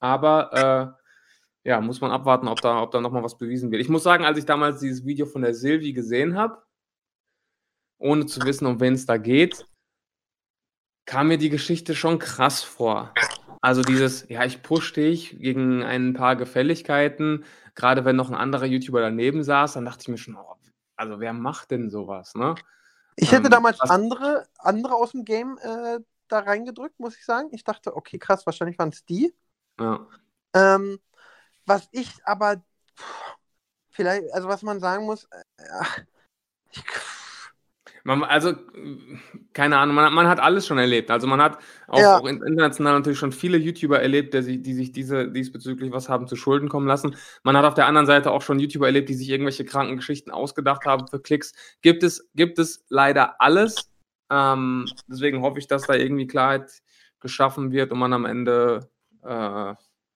Aber 0.00 0.96
äh, 1.64 1.68
ja, 1.68 1.80
muss 1.80 2.00
man 2.00 2.10
abwarten, 2.10 2.48
ob 2.48 2.60
da, 2.60 2.82
ob 2.82 2.90
da 2.90 3.00
nochmal 3.00 3.22
was 3.22 3.38
bewiesen 3.38 3.70
wird. 3.70 3.80
Ich 3.80 3.88
muss 3.88 4.02
sagen, 4.02 4.24
als 4.24 4.36
ich 4.36 4.44
damals 4.44 4.80
dieses 4.80 5.06
Video 5.06 5.24
von 5.26 5.42
der 5.42 5.54
Silvi 5.54 5.92
gesehen 5.92 6.36
habe, 6.36 6.58
ohne 8.02 8.26
zu 8.26 8.40
wissen, 8.42 8.66
um 8.66 8.80
wen 8.80 8.94
es 8.94 9.06
da 9.06 9.16
geht, 9.16 9.66
kam 11.06 11.28
mir 11.28 11.38
die 11.38 11.50
Geschichte 11.50 11.94
schon 11.94 12.18
krass 12.18 12.62
vor. 12.62 13.12
Also 13.60 13.82
dieses, 13.82 14.28
ja, 14.28 14.44
ich 14.44 14.62
push 14.62 14.92
dich 14.92 15.38
gegen 15.38 15.82
ein 15.82 16.14
paar 16.14 16.36
Gefälligkeiten, 16.36 17.44
gerade 17.74 18.04
wenn 18.04 18.16
noch 18.16 18.28
ein 18.28 18.34
anderer 18.34 18.66
YouTuber 18.66 19.00
daneben 19.00 19.44
saß, 19.44 19.74
dann 19.74 19.84
dachte 19.84 20.02
ich 20.02 20.08
mir 20.08 20.18
schon, 20.18 20.36
oh, 20.36 20.56
also 20.96 21.20
wer 21.20 21.32
macht 21.32 21.70
denn 21.70 21.90
sowas, 21.90 22.34
ne? 22.34 22.54
Ich 23.16 23.30
hätte 23.30 23.46
Ähm, 23.46 23.50
damals 23.50 23.80
andere, 23.80 24.48
andere 24.58 24.94
aus 24.94 25.12
dem 25.12 25.24
Game 25.24 25.58
äh, 25.58 26.00
da 26.28 26.40
reingedrückt, 26.40 26.98
muss 26.98 27.16
ich 27.16 27.24
sagen. 27.24 27.48
Ich 27.52 27.62
dachte, 27.62 27.94
okay, 27.94 28.18
krass, 28.18 28.46
wahrscheinlich 28.46 28.78
waren 28.78 28.88
es 28.88 29.04
die. 29.04 29.34
Ja. 29.78 30.06
Ähm, 30.54 30.98
was 31.66 31.88
ich 31.92 32.10
aber 32.24 32.62
pff, 32.96 33.36
vielleicht, 33.90 34.32
also 34.32 34.48
was 34.48 34.62
man 34.62 34.80
sagen 34.80 35.04
muss, 35.04 35.24
äh, 35.24 35.64
ich, 36.70 36.84
Man, 38.04 38.24
also, 38.24 38.52
keine 39.52 39.78
Ahnung, 39.78 39.94
man, 39.94 40.06
hat- 40.06 40.12
man 40.12 40.26
hat 40.28 40.40
alles 40.40 40.66
schon 40.66 40.78
erlebt. 40.78 41.10
Also 41.10 41.26
man 41.26 41.40
hat 41.40 41.58
auch, 41.86 41.98
Ja. 41.98 42.18
auch 42.18 42.26
in- 42.26 42.42
international 42.42 42.94
natürlich 42.94 43.18
schon 43.18 43.32
viele 43.32 43.58
YouTuber 43.58 44.00
erlebt, 44.02 44.34
der 44.34 44.42
die 44.42 44.74
sich 44.74 44.92
diese 44.92 45.28
diesbezüglich 45.30 45.92
was 45.92 46.08
haben 46.08 46.26
zu 46.26 46.34
Schulden 46.36 46.68
kommen 46.68 46.86
lassen. 46.86 47.14
Man 47.44 47.56
hat 47.56 47.64
auf 47.64 47.74
der 47.74 47.86
anderen 47.86 48.06
Seite 48.06 48.30
auch 48.32 48.42
schon 48.42 48.58
YouTuber 48.58 48.86
erlebt, 48.86 49.08
die 49.08 49.14
sich 49.14 49.28
irgendwelche 49.28 49.64
kranken 49.64 49.96
Geschichten 49.96 50.30
ausgedacht 50.30 50.84
haben 50.84 51.06
für 51.08 51.20
Klicks. 51.20 51.52
Gibt 51.80 52.02
es, 52.02 52.28
gibt 52.34 52.58
es 52.58 52.84
leider 52.88 53.40
alles. 53.40 53.90
Ähm, 54.30 54.86
deswegen 55.06 55.42
hoffe 55.42 55.58
ich, 55.58 55.66
dass 55.68 55.82
da 55.86 55.94
irgendwie 55.94 56.26
Klarheit 56.26 56.82
geschaffen 57.20 57.70
wird 57.70 57.92
und 57.92 57.98
man 58.00 58.12
am 58.12 58.24
Ende 58.24 58.88
äh, 59.22 59.74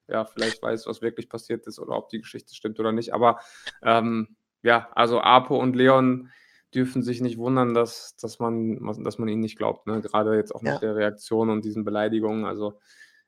ja 0.08 0.24
vielleicht 0.24 0.62
weiß, 0.62 0.86
was 0.86 1.02
wirklich 1.02 1.28
passiert 1.28 1.66
ist 1.66 1.78
oder 1.78 1.96
ob 1.96 2.08
die 2.08 2.20
Geschichte 2.20 2.54
stimmt 2.54 2.80
oder 2.80 2.90
nicht. 2.92 3.12
Aber 3.14 3.38
ähm, 3.82 4.36
ja, 4.62 4.88
also 4.94 5.20
Apo 5.20 5.56
und 5.56 5.76
Leon 5.76 6.30
dürfen 6.74 7.02
sich 7.02 7.20
nicht 7.20 7.38
wundern, 7.38 7.74
dass, 7.74 8.16
dass, 8.16 8.38
man, 8.38 8.78
dass 9.02 9.18
man 9.18 9.28
ihnen 9.28 9.40
nicht 9.40 9.56
glaubt. 9.56 9.86
Ne? 9.86 10.00
Gerade 10.00 10.36
jetzt 10.36 10.54
auch 10.54 10.62
mit 10.62 10.74
ja. 10.74 10.78
der 10.78 10.96
Reaktion 10.96 11.50
und 11.50 11.64
diesen 11.64 11.84
Beleidigungen. 11.84 12.44
Also 12.44 12.78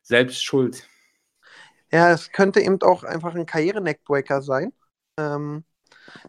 selbst 0.02 0.42
schuld. 0.42 0.88
Ja, 1.90 2.10
es 2.12 2.32
könnte 2.32 2.60
eben 2.60 2.80
auch 2.82 3.04
einfach 3.04 3.34
ein 3.34 3.46
Karriere-Neckbreaker 3.46 4.42
sein. 4.42 4.72
Ähm, 5.16 5.64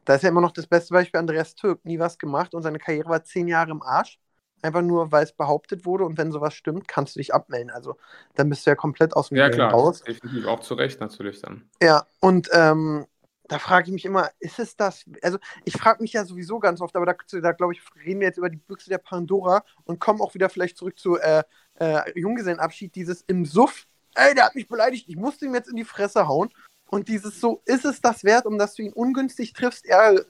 da 0.06 0.16
ist 0.16 0.24
ja 0.24 0.30
immer 0.30 0.42
noch 0.42 0.52
das 0.52 0.68
beste 0.68 0.94
Beispiel 0.94 1.20
Andreas 1.20 1.56
Türk. 1.56 1.84
Nie 1.84 2.00
was 2.00 2.18
gemacht 2.18 2.54
und 2.54 2.64
seine 2.64 2.80
Karriere 2.80 3.10
war 3.10 3.24
zehn 3.24 3.48
Jahre 3.48 3.72
im 3.72 3.82
Arsch. 3.82 4.20
Einfach 4.62 4.82
nur, 4.82 5.12
weil 5.12 5.24
es 5.24 5.32
behauptet 5.32 5.86
wurde 5.86 6.04
und 6.04 6.18
wenn 6.18 6.34
sowas 6.34 6.54
stimmt, 6.54 6.88
kannst 6.88 7.16
du 7.16 7.20
dich 7.20 7.34
abmelden. 7.34 7.70
Also 7.70 7.96
dann 8.36 8.50
bist 8.50 8.66
du 8.66 8.72
ja 8.72 8.76
komplett 8.76 9.16
aus 9.16 9.30
dem 9.30 9.38
ja, 9.38 9.48
Game 9.48 9.56
klar. 9.56 9.72
raus. 9.72 10.04
Definitiv 10.04 10.46
auch 10.48 10.60
zu 10.60 10.74
Recht 10.74 11.00
natürlich 11.00 11.42
dann. 11.42 11.70
Ja, 11.82 12.06
und 12.20 12.50
ähm, 12.52 13.06
da 13.50 13.60
frage 13.60 13.88
ich 13.88 13.94
mich 13.94 14.06
immer, 14.06 14.32
ist 14.40 14.60
es 14.60 14.78
das? 14.78 15.04
Also 15.22 15.40
ich 15.66 15.74
frage 15.74 16.02
mich 16.02 16.14
ja 16.14 16.24
sowieso 16.24 16.60
ganz 16.60 16.82
oft, 16.82 16.96
aber 16.96 17.06
da, 17.06 17.16
da 17.42 17.52
glaube 17.52 17.74
ich, 17.74 17.82
reden 18.06 18.20
wir 18.20 18.28
jetzt 18.28 18.38
über 18.38 18.50
die 18.50 18.58
Büchse 18.58 18.90
der 18.90 19.00
Pandora 19.00 19.64
und 19.86 20.00
kommen 20.00 20.22
auch 20.22 20.36
wieder 20.36 20.50
vielleicht 20.50 20.78
zurück 20.78 20.98
zu 20.98 21.18
äh, 21.18 21.44
äh, 21.76 22.20
Junggesellenabschied, 22.20 22.94
dieses 22.96 23.24
im 23.24 23.46
Suff, 23.46 23.88
ey, 24.16 24.36
der 24.36 24.46
hat 24.46 24.56
mich 24.56 24.68
beleidigt, 24.68 25.10
ich 25.10 25.16
musste 25.16 25.46
ihm 25.46 25.56
jetzt 25.56 25.70
in 25.70 25.76
die 25.76 25.86
Fresse 25.86 26.28
hauen. 26.28 26.50
Und 26.92 27.08
dieses 27.08 27.40
so, 27.40 27.62
ist 27.66 27.86
es 27.86 28.02
das 28.02 28.24
wert, 28.24 28.46
um 28.46 28.58
dass 28.58 28.74
du 28.74 28.84
ihn 28.84 28.94
ungünstig 28.94 29.54
triffst, 29.54 29.86
er 29.86 30.14
äh, 30.14 30.24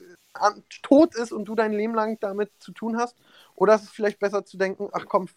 tot 0.82 1.14
ist 1.14 1.32
und 1.32 1.46
du 1.46 1.54
dein 1.54 1.72
Leben 1.72 1.94
lang 1.94 2.18
damit 2.20 2.50
zu 2.58 2.72
tun 2.72 2.98
hast? 2.98 3.16
Oder 3.54 3.74
ist 3.74 3.84
es 3.84 3.90
vielleicht 3.90 4.18
besser 4.18 4.44
zu 4.44 4.58
denken, 4.58 4.88
ach 4.92 5.06
komm, 5.08 5.28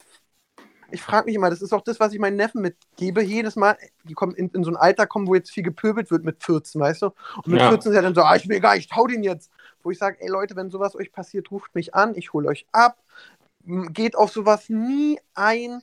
ich 0.93 1.01
frage 1.01 1.25
mich 1.25 1.36
immer, 1.36 1.49
das 1.49 1.62
ist 1.62 1.73
auch 1.73 1.82
das, 1.82 1.99
was 1.99 2.13
ich 2.13 2.19
meinen 2.19 2.38
Neffen 2.38 2.62
mitgebe. 2.62 3.23
Jedes 3.23 3.56
Mal, 3.56 3.77
die 4.03 4.13
kommen 4.13 4.36
in, 4.36 4.49
in, 4.49 4.63
so 4.63 4.69
ein 4.69 4.77
Alter 4.77 5.08
kommen, 5.08 5.27
wo 5.27 5.34
jetzt 5.34 5.51
viel 5.51 5.63
gepöbelt 5.63 6.12
wird 6.12 6.23
mit 6.23 6.43
14, 6.43 6.79
weißt 6.79 7.01
du? 7.01 7.08
Und 7.38 7.47
mit 7.47 7.60
ja. 7.60 7.69
14 7.69 7.91
ist 7.91 7.95
ja 7.95 8.01
dann 8.03 8.13
so, 8.13 8.21
ah, 8.21 8.36
ich 8.36 8.47
will 8.47 8.60
gar 8.60 8.75
nicht, 8.75 8.95
hau 8.95 9.08
den 9.08 9.23
jetzt. 9.23 9.51
Wo 9.82 9.89
ich 9.89 9.97
sage, 9.97 10.17
ey 10.21 10.29
Leute, 10.29 10.56
wenn 10.56 10.69
sowas 10.69 10.95
euch 10.95 11.12
passiert, 11.12 11.49
ruft 11.49 11.73
mich 11.73 11.95
an, 11.95 12.13
ich 12.15 12.32
hole 12.32 12.47
euch 12.47 12.67
ab. 12.71 13.01
Geht 13.65 14.15
auf 14.15 14.32
sowas 14.32 14.69
nie 14.69 15.19
ein, 15.34 15.82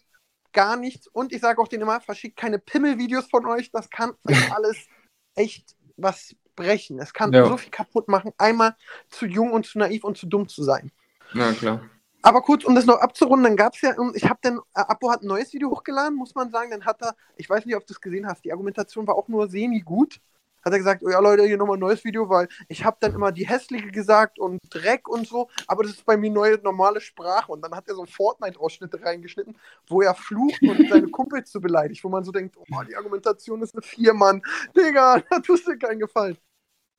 gar 0.53 0.77
nichts. 0.77 1.09
Und 1.09 1.33
ich 1.33 1.40
sage 1.40 1.61
auch 1.61 1.68
denen 1.68 1.83
immer, 1.83 2.01
verschickt 2.01 2.37
keine 2.37 2.61
Pimmelvideos 2.61 3.29
von 3.29 3.44
euch, 3.46 3.73
das 3.73 3.90
kann 3.90 4.12
alles 4.55 4.87
echt 5.35 5.75
was 5.96 6.37
brechen. 6.55 7.01
Es 7.01 7.12
kann 7.12 7.33
ja. 7.33 7.46
so 7.46 7.57
viel 7.57 7.70
kaputt 7.70 8.07
machen, 8.07 8.33
einmal 8.38 8.77
zu 9.09 9.27
jung 9.27 9.53
und 9.53 9.66
zu 9.66 9.79
naiv 9.79 10.05
und 10.05 10.16
zu 10.16 10.27
dumm 10.27 10.46
zu 10.46 10.62
sein. 10.62 10.92
Na 11.35 11.53
klar. 11.53 11.83
Aber 12.22 12.42
kurz, 12.42 12.64
um 12.64 12.74
das 12.74 12.87
noch 12.87 13.00
abzurunden, 13.00 13.44
dann 13.44 13.56
gab 13.56 13.74
es 13.74 13.80
ja, 13.80 13.94
ich 14.14 14.24
habe 14.24 14.38
dann, 14.42 14.59
äh, 14.74 14.80
Apo 14.80 15.11
hat 15.11 15.22
ein 15.22 15.28
neues 15.28 15.52
Video 15.52 15.70
hochgeladen, 15.70 16.16
muss 16.16 16.35
man 16.35 16.50
sagen, 16.50 16.70
dann 16.70 16.85
hat 16.85 17.00
er, 17.02 17.14
ich 17.37 17.48
weiß 17.48 17.64
nicht, 17.64 17.76
ob 17.76 17.87
du 17.87 17.94
es 17.94 18.00
gesehen 18.00 18.26
hast, 18.26 18.44
die 18.44 18.52
Argumentation 18.52 19.06
war 19.06 19.14
auch 19.14 19.28
nur 19.28 19.48
semi-gut. 19.48 20.20
Hat 20.62 20.74
er 20.74 20.78
gesagt, 20.78 21.02
oh 21.02 21.09
ja 21.09 21.18
Leute, 21.20 21.44
hier 21.44 21.56
nochmal 21.56 21.78
ein 21.78 21.80
neues 21.80 22.04
Video, 22.04 22.28
weil 22.28 22.46
ich 22.68 22.85
habe 22.85 22.98
dann 23.00 23.14
immer 23.14 23.33
die 23.33 23.48
hässliche 23.48 23.90
gesagt 23.90 24.38
und 24.38 24.59
Dreck 24.68 25.09
und 25.09 25.26
so, 25.26 25.48
aber 25.66 25.85
das 25.85 25.92
ist 25.92 26.04
bei 26.04 26.18
mir 26.18 26.30
neue 26.30 26.59
normale 26.59 27.00
Sprache. 27.00 27.50
Und 27.50 27.62
dann 27.62 27.74
hat 27.74 27.88
er 27.88 27.94
so 27.94 28.04
Fortnite-Ausschnitte 28.04 29.02
reingeschnitten, 29.02 29.56
wo 29.88 30.02
er 30.02 30.14
flucht 30.14 30.61
und 30.62 30.76
seine 30.90 31.09
Kumpels 31.09 31.50
zu 31.50 31.62
beleidigt, 31.62 32.04
wo 32.04 32.11
man 32.11 32.24
so 32.24 32.33
denkt, 32.33 32.56
oh, 32.59 32.83
die 32.87 32.94
Argumentation 32.94 33.62
ist 33.62 33.74
eine 33.74 33.83
Vier, 33.83 34.12
Mann. 34.12 34.42
Digga, 34.76 35.22
da 35.30 35.38
tust 35.38 35.66
du 35.66 35.78
keinen 35.78 36.00
Gefallen. 36.00 36.37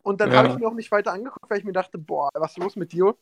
Und 0.04 0.20
dann 0.20 0.32
ja. 0.32 0.38
habe 0.38 0.48
ich 0.48 0.58
mir 0.58 0.68
auch 0.68 0.74
nicht 0.74 0.92
weiter 0.92 1.14
angeguckt, 1.14 1.48
weil 1.48 1.60
ich 1.60 1.64
mir 1.64 1.74
dachte, 1.74 2.00
boah, 2.00 2.30
was 2.34 2.52
ist 2.52 2.58
los 2.58 2.76
mit 2.76 2.92
dir? 2.92 3.16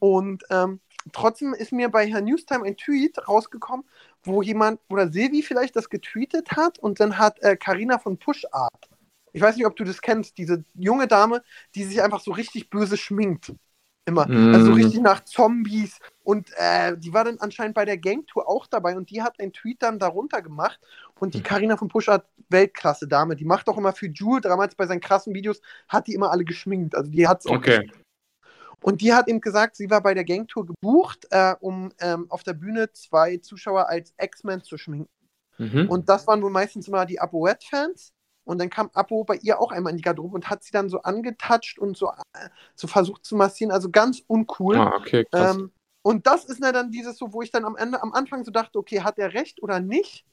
Und 0.00 0.42
ähm, 0.50 0.80
trotzdem 1.12 1.54
ist 1.54 1.72
mir 1.72 1.88
bei 1.88 2.06
Herrn 2.06 2.24
Newstime 2.24 2.64
ein 2.64 2.76
Tweet 2.76 3.28
rausgekommen, 3.28 3.86
wo 4.22 4.42
jemand, 4.42 4.80
oder 4.88 5.12
Silvi 5.12 5.42
vielleicht 5.42 5.76
das 5.76 5.90
getweetet 5.90 6.52
hat 6.52 6.78
und 6.78 7.00
dann 7.00 7.18
hat 7.18 7.38
Karina 7.60 7.96
äh, 7.96 7.98
von 7.98 8.18
Push 8.18 8.46
Art. 8.52 8.88
Ich 9.32 9.42
weiß 9.42 9.56
nicht, 9.56 9.66
ob 9.66 9.76
du 9.76 9.84
das 9.84 10.00
kennst, 10.00 10.38
diese 10.38 10.64
junge 10.74 11.08
Dame, 11.08 11.42
die 11.74 11.84
sich 11.84 12.00
einfach 12.02 12.20
so 12.20 12.32
richtig 12.32 12.70
böse 12.70 12.96
schminkt. 12.96 13.52
Immer. 14.06 14.26
Mm. 14.28 14.54
Also 14.54 14.66
so 14.66 14.72
richtig 14.74 15.00
nach 15.00 15.24
Zombies. 15.24 15.98
Und 16.22 16.50
äh, 16.56 16.96
die 16.96 17.12
war 17.12 17.24
dann 17.24 17.38
anscheinend 17.38 17.74
bei 17.74 17.84
der 17.84 17.98
Gangtour 17.98 18.48
auch 18.48 18.66
dabei 18.66 18.96
und 18.96 19.10
die 19.10 19.22
hat 19.22 19.40
einen 19.40 19.52
Tweet 19.52 19.82
dann 19.82 19.98
darunter 19.98 20.42
gemacht. 20.42 20.78
Und 21.18 21.34
die 21.34 21.42
Karina 21.42 21.76
von 21.76 21.88
Push 21.88 22.10
Art, 22.10 22.26
Weltklasse 22.50 23.08
Dame, 23.08 23.34
die 23.34 23.44
macht 23.44 23.68
auch 23.68 23.78
immer 23.78 23.92
für 23.92 24.06
Jule, 24.06 24.42
damals 24.42 24.74
bei 24.74 24.86
seinen 24.86 25.00
krassen 25.00 25.34
Videos, 25.34 25.60
hat 25.88 26.06
die 26.06 26.14
immer 26.14 26.30
alle 26.30 26.44
geschminkt. 26.44 26.94
Also 26.94 27.10
die 27.10 27.26
hat 27.26 27.40
es 27.40 27.46
auch 27.46 27.56
okay. 27.56 27.90
Und 28.84 29.00
die 29.00 29.14
hat 29.14 29.28
eben 29.28 29.40
gesagt, 29.40 29.76
sie 29.76 29.88
war 29.88 30.02
bei 30.02 30.12
der 30.12 30.26
Gangtour 30.26 30.66
gebucht, 30.66 31.26
äh, 31.30 31.54
um 31.60 31.90
ähm, 32.00 32.26
auf 32.28 32.42
der 32.42 32.52
Bühne 32.52 32.92
zwei 32.92 33.38
Zuschauer 33.38 33.88
als 33.88 34.12
X-Men 34.20 34.62
zu 34.62 34.76
schminken. 34.76 35.08
Mhm. 35.56 35.88
Und 35.88 36.10
das 36.10 36.26
waren 36.26 36.42
wohl 36.42 36.50
meistens 36.50 36.86
immer 36.86 37.06
die 37.06 37.18
Apoet-Fans. 37.18 38.12
Und 38.44 38.60
dann 38.60 38.68
kam 38.68 38.90
Apo 38.92 39.24
bei 39.24 39.36
ihr 39.36 39.58
auch 39.58 39.72
einmal 39.72 39.92
in 39.92 39.96
die 39.96 40.02
Garderobe 40.02 40.34
und 40.34 40.50
hat 40.50 40.62
sie 40.64 40.70
dann 40.70 40.90
so 40.90 41.00
angetatscht 41.00 41.78
und 41.78 41.96
so, 41.96 42.10
äh, 42.34 42.50
so 42.74 42.86
versucht 42.86 43.24
zu 43.24 43.36
massieren. 43.36 43.72
Also 43.72 43.88
ganz 43.88 44.22
uncool. 44.26 44.76
Ah, 44.76 44.96
okay, 44.98 45.24
krass. 45.32 45.56
Ähm, 45.56 45.72
und 46.02 46.26
das 46.26 46.44
ist 46.44 46.62
dann 46.62 46.90
dieses 46.90 47.16
so, 47.16 47.32
wo 47.32 47.40
ich 47.40 47.50
dann 47.50 47.64
am 47.64 47.76
Ende, 47.76 48.02
am 48.02 48.12
Anfang 48.12 48.44
so 48.44 48.50
dachte, 48.50 48.78
okay, 48.78 49.00
hat 49.00 49.18
er 49.18 49.32
recht 49.32 49.62
oder 49.62 49.80
nicht? 49.80 50.26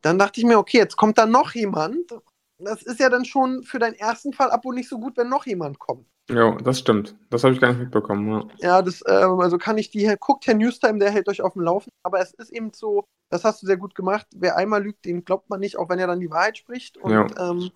Dann 0.00 0.18
dachte 0.18 0.40
ich 0.40 0.46
mir, 0.46 0.58
okay, 0.58 0.78
jetzt 0.78 0.96
kommt 0.96 1.18
da 1.18 1.26
noch 1.26 1.52
jemand. 1.52 2.10
Das 2.56 2.82
ist 2.82 3.00
ja 3.00 3.10
dann 3.10 3.26
schon 3.26 3.64
für 3.64 3.78
deinen 3.78 3.96
ersten 3.96 4.32
Fall 4.32 4.50
Apo 4.50 4.72
nicht 4.72 4.88
so 4.88 4.98
gut, 4.98 5.18
wenn 5.18 5.28
noch 5.28 5.44
jemand 5.44 5.78
kommt. 5.78 6.06
Ja, 6.30 6.56
das 6.56 6.78
stimmt. 6.78 7.16
Das 7.28 7.44
habe 7.44 7.54
ich 7.54 7.60
gar 7.60 7.70
nicht 7.70 7.80
mitbekommen. 7.80 8.50
Ja, 8.58 8.68
ja 8.68 8.82
das, 8.82 9.02
äh, 9.02 9.10
also 9.10 9.58
kann 9.58 9.78
ich 9.78 9.90
die, 9.90 10.12
guckt 10.18 10.46
Herr 10.46 10.54
Newstime, 10.54 10.98
der 10.98 11.10
hält 11.10 11.28
euch 11.28 11.42
auf 11.42 11.54
dem 11.54 11.62
Laufen. 11.62 11.90
Aber 12.02 12.20
es 12.20 12.32
ist 12.34 12.50
eben 12.50 12.72
so, 12.72 13.04
das 13.30 13.44
hast 13.44 13.62
du 13.62 13.66
sehr 13.66 13.76
gut 13.76 13.94
gemacht. 13.94 14.26
Wer 14.34 14.56
einmal 14.56 14.82
lügt, 14.82 15.04
den 15.04 15.24
glaubt 15.24 15.50
man 15.50 15.60
nicht, 15.60 15.76
auch 15.76 15.88
wenn 15.88 15.98
er 15.98 16.06
dann 16.06 16.20
die 16.20 16.30
Wahrheit 16.30 16.58
spricht. 16.58 16.96
Und 16.98 17.12
ja. 17.12 17.26
ähm, 17.50 17.70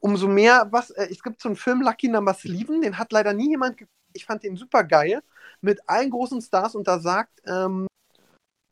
umso 0.00 0.28
mehr, 0.28 0.68
was, 0.70 0.90
äh, 0.90 1.08
es 1.10 1.22
gibt 1.22 1.40
so 1.40 1.48
einen 1.48 1.56
Film 1.56 1.82
Lucky 1.82 2.08
Number 2.08 2.34
Sleven, 2.34 2.80
den 2.80 2.98
hat 2.98 3.12
leider 3.12 3.32
nie 3.32 3.50
jemand 3.50 3.76
geguckt. 3.76 3.92
Ich 4.12 4.24
fand 4.24 4.42
den 4.42 4.56
super 4.56 4.82
geil. 4.84 5.22
Mit 5.60 5.80
allen 5.88 6.10
großen 6.10 6.40
Stars 6.40 6.74
und 6.74 6.88
da 6.88 6.98
sagt, 6.98 7.42
ähm, 7.46 7.86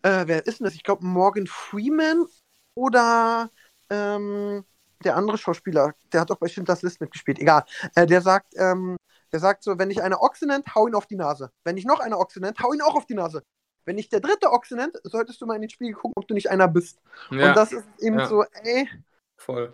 äh, 0.02 0.24
wer 0.26 0.46
ist 0.46 0.60
denn 0.60 0.64
das? 0.64 0.74
Ich 0.74 0.82
glaube 0.82 1.04
Morgan 1.04 1.46
Freeman 1.46 2.26
oder 2.74 3.50
ähm, 3.90 4.64
der 5.04 5.16
andere 5.16 5.38
Schauspieler, 5.38 5.94
der 6.12 6.20
hat 6.20 6.30
doch 6.30 6.38
bestimmt 6.38 6.68
das 6.68 6.82
List 6.82 7.00
mitgespielt, 7.00 7.38
egal. 7.38 7.64
Äh, 7.94 8.06
der 8.06 8.20
sagt, 8.20 8.54
ähm, 8.56 8.96
der 9.32 9.40
sagt 9.40 9.64
so, 9.64 9.78
wenn 9.78 9.90
ich 9.90 10.02
eine 10.02 10.20
Ochse 10.20 10.46
nennt, 10.46 10.74
hau 10.74 10.86
ihn 10.86 10.94
auf 10.94 11.06
die 11.06 11.16
Nase. 11.16 11.50
Wenn 11.64 11.76
ich 11.76 11.84
noch 11.84 12.00
eine 12.00 12.18
Ochse 12.18 12.40
nennt, 12.40 12.60
hau 12.60 12.72
ihn 12.72 12.82
auch 12.82 12.94
auf 12.94 13.06
die 13.06 13.14
Nase. 13.14 13.42
Wenn 13.84 13.98
ich 13.98 14.08
der 14.08 14.20
dritte 14.20 14.50
Ochse 14.50 14.76
nennt, 14.76 14.98
solltest 15.02 15.40
du 15.40 15.46
mal 15.46 15.56
in 15.56 15.62
den 15.62 15.70
Spiegel 15.70 15.94
gucken, 15.94 16.14
ob 16.16 16.26
du 16.26 16.34
nicht 16.34 16.50
einer 16.50 16.68
bist. 16.68 17.00
Ja. 17.30 17.48
Und 17.48 17.56
das 17.56 17.72
ist 17.72 17.84
eben 17.98 18.18
ja. 18.18 18.26
so, 18.26 18.44
ey. 18.62 18.88
Voll. 19.36 19.72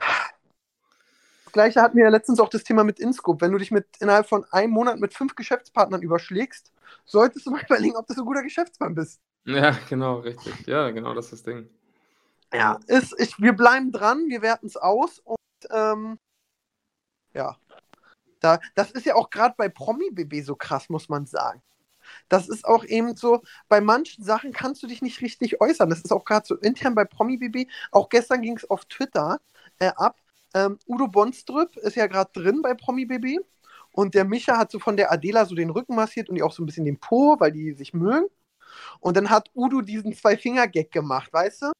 Das 1.45 1.53
gleiche 1.53 1.83
hatten 1.83 1.97
wir 1.97 2.05
ja 2.05 2.11
letztens 2.11 2.41
auch 2.41 2.49
das 2.49 2.65
Thema 2.65 2.85
mit 2.85 2.99
InScope. 3.01 3.41
Wenn 3.41 3.53
du 3.53 3.59
dich 3.59 3.71
mit 3.71 3.87
innerhalb 4.01 4.29
von 4.29 4.45
einem 4.53 4.73
Monat 4.73 4.99
mit 4.99 5.15
fünf 5.15 5.35
Geschäftspartnern 5.35 6.03
überschlägst, 6.03 6.73
solltest 7.05 7.47
du 7.47 7.51
mal 7.51 7.63
überlegen, 7.69 7.97
ob 7.97 8.07
du 8.07 8.15
so 8.15 8.23
ein 8.23 8.27
guter 8.27 8.43
Geschäftsmann 8.43 8.95
bist. 8.95 9.21
Ja, 9.45 9.77
genau, 9.89 10.21
richtig. 10.21 10.67
Ja, 10.67 10.91
genau, 10.91 11.15
das 11.15 11.27
ist 11.27 11.33
das 11.33 11.43
Ding. 11.43 11.69
Ja, 12.53 12.81
ist, 12.87 13.15
ich, 13.19 13.39
wir 13.39 13.53
bleiben 13.53 13.93
dran, 13.93 14.29
wir 14.29 14.43
werten 14.43 14.67
es 14.67 14.77
aus 14.77 15.21
und 15.21 15.39
ähm, 15.71 16.19
ja. 17.35 17.57
Da, 18.41 18.59
das 18.75 18.91
ist 18.91 19.07
ja 19.07 19.15
auch 19.15 19.31
gerade 19.31 19.55
bei 19.57 19.69
Promi-BB 19.69 20.43
so 20.45 20.57
krass, 20.57 20.89
muss 20.89 21.09
man 21.09 21.27
sagen. 21.27 21.63
Das 22.29 22.49
ist 22.49 22.65
auch 22.65 22.85
eben 22.85 23.15
so, 23.17 23.43
bei 23.69 23.81
manchen 23.81 24.25
Sachen 24.25 24.53
kannst 24.53 24.83
du 24.83 24.87
dich 24.87 25.03
nicht 25.03 25.21
richtig 25.21 25.61
äußern. 25.61 25.91
Das 25.91 26.01
ist 26.01 26.13
auch 26.13 26.25
gerade 26.25 26.47
so 26.47 26.57
intern 26.57 26.95
bei 26.95 27.05
Promi-BB. 27.05 27.69
Auch 27.93 28.09
gestern 28.09 28.43
ging 28.43 28.57
es 28.57 28.69
auf 28.69 28.85
Twitter 28.87 29.41
äh, 29.79 29.93
ab. 29.97 30.17
Ähm, 30.55 30.79
Udo 30.87 31.07
Bonströp 31.09 31.77
ist 31.77 31.97
ja 31.97 32.07
gerade 32.07 32.31
drin 32.33 32.63
bei 32.63 32.75
Promi-BB. 32.75 33.41
Und 33.93 34.15
der 34.15 34.25
Micha 34.25 34.57
hat 34.59 34.71
so 34.71 34.79
von 34.79 34.97
der 34.97 35.13
Adela 35.13 35.45
so 35.47 35.55
den 35.55 35.71
Rücken 35.71 35.95
massiert 35.95 36.29
und 36.29 36.37
die 36.37 36.43
auch 36.43 36.53
so 36.53 36.63
ein 36.63 36.67
bisschen 36.67 36.85
den 36.85 36.99
Po, 36.99 37.37
weil 37.39 37.53
die 37.53 37.73
sich 37.73 37.93
mögen. 37.93 38.27
Und 39.01 39.17
dann 39.17 39.31
hat 39.31 39.51
Udo 39.55 39.83
diesen 39.83 40.15
Zwei-Finger-Gag 40.15 40.93
gemacht, 40.93 41.33
weißt 41.33 41.63
du? 41.63 41.73